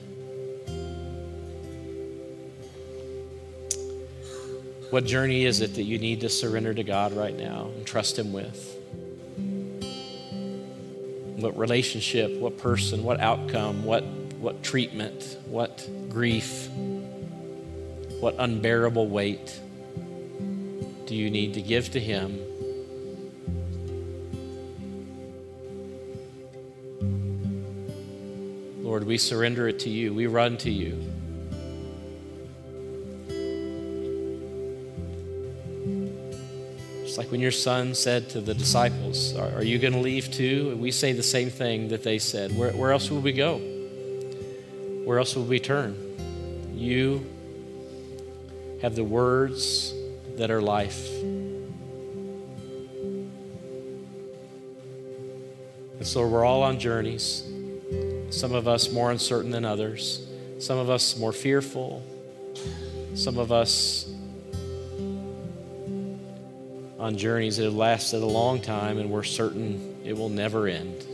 What 4.91 5.07
journey 5.07 5.47
is 5.47 5.63
it 5.63 5.75
that 5.75 5.85
you 5.85 5.99
need 5.99 6.21
to 6.21 6.29
surrender 6.29 6.75
to 6.75 6.85
God 6.85 7.13
right 7.13 7.35
now 7.35 7.71
and 7.75 7.87
trust 7.87 8.19
Him 8.19 8.33
with? 8.33 8.77
What 11.41 11.57
relationship, 11.57 12.39
what 12.39 12.59
person, 12.59 13.03
what 13.03 13.21
outcome, 13.21 13.85
what, 13.85 14.05
what 14.39 14.63
treatment, 14.63 15.39
what 15.47 15.89
grief, 16.11 16.69
what 18.21 18.35
unbearable 18.39 19.09
weight 19.09 19.61
do 21.07 21.15
you 21.15 21.31
need 21.31 21.55
to 21.55 21.63
give 21.63 21.91
to 21.91 22.01
Him? 22.01 22.41
Lord, 28.83 29.05
we 29.05 29.19
surrender 29.19 29.69
it 29.69 29.81
to 29.81 29.91
you. 29.91 30.15
We 30.15 30.27
run 30.27 30.57
to 30.59 30.71
you. 30.71 30.99
It's 37.03 37.19
like 37.19 37.31
when 37.31 37.41
your 37.41 37.51
son 37.51 37.95
said 37.95 38.31
to 38.31 38.41
the 38.41 38.55
disciples, 38.55 39.37
Are, 39.37 39.57
are 39.57 39.65
you 39.65 39.79
going 39.79 39.93
to 39.93 40.01
leave 40.01 40.31
too? 40.31 40.71
And 40.71 40.81
we 40.81 40.91
say 40.91 41.13
the 41.13 41.23
same 41.23 41.51
thing 41.51 41.89
that 41.89 42.03
they 42.03 42.19
said. 42.19 42.57
Where, 42.57 42.73
where 42.73 42.93
else 42.93 43.11
will 43.11 43.21
we 43.21 43.33
go? 43.33 43.59
Where 45.05 45.19
else 45.19 45.37
will 45.37 45.45
we 45.45 45.61
turn? 45.61 45.97
You 46.75 47.25
have 48.87 48.95
the 48.95 49.03
words 49.03 49.93
that 50.37 50.49
are 50.49 50.63
life. 50.63 51.11
And 55.99 56.07
so 56.07 56.25
we're 56.25 56.45
all 56.45 56.63
on 56.63 56.79
journeys. 56.79 57.43
Some 58.31 58.53
of 58.53 58.69
us 58.69 58.93
more 58.93 59.11
uncertain 59.11 59.51
than 59.51 59.65
others, 59.65 60.25
some 60.61 60.79
of 60.79 60.89
us 60.89 61.19
more 61.19 61.33
fearful, 61.33 62.01
some 63.17 63.39
of 63.39 63.51
us 63.51 64.09
on 67.01 67.19
journeys 67.19 67.57
that 67.57 67.65
have 67.65 67.75
lasted 67.75 68.23
a 68.23 68.25
long 68.25 68.61
time 68.61 68.99
and 68.99 69.11
we're 69.11 69.25
certain 69.25 69.97
it 70.05 70.17
will 70.17 70.29
never 70.29 70.69
end. 70.69 71.05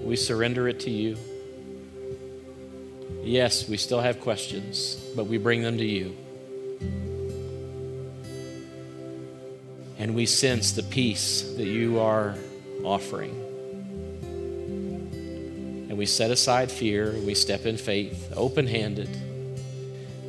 We 0.00 0.14
surrender 0.14 0.68
it 0.68 0.78
to 0.80 0.90
you. 0.90 1.16
Yes, 3.30 3.68
we 3.68 3.76
still 3.76 4.00
have 4.00 4.20
questions, 4.20 4.96
but 5.14 5.28
we 5.28 5.38
bring 5.38 5.62
them 5.62 5.78
to 5.78 5.84
you. 5.84 6.16
And 9.98 10.16
we 10.16 10.26
sense 10.26 10.72
the 10.72 10.82
peace 10.82 11.42
that 11.56 11.68
you 11.68 12.00
are 12.00 12.34
offering. 12.82 13.30
And 15.88 15.96
we 15.96 16.06
set 16.06 16.32
aside 16.32 16.72
fear 16.72 17.12
we 17.24 17.36
step 17.36 17.66
in 17.66 17.76
faith, 17.76 18.32
open 18.34 18.66
handed. 18.66 19.08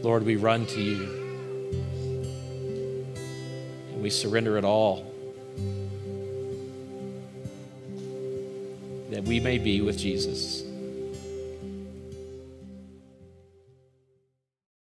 Lord, 0.04 0.24
we 0.24 0.36
run 0.36 0.68
to 0.68 0.80
you. 0.80 1.02
And 3.93 4.04
we 4.04 4.12
surrender 4.12 4.60
it 4.60 4.64
all 4.64 5.12
that 9.10 9.24
we 9.24 9.39
may 9.39 9.58
be 9.58 9.82
with 9.82 9.97
Jesus. 9.97 10.71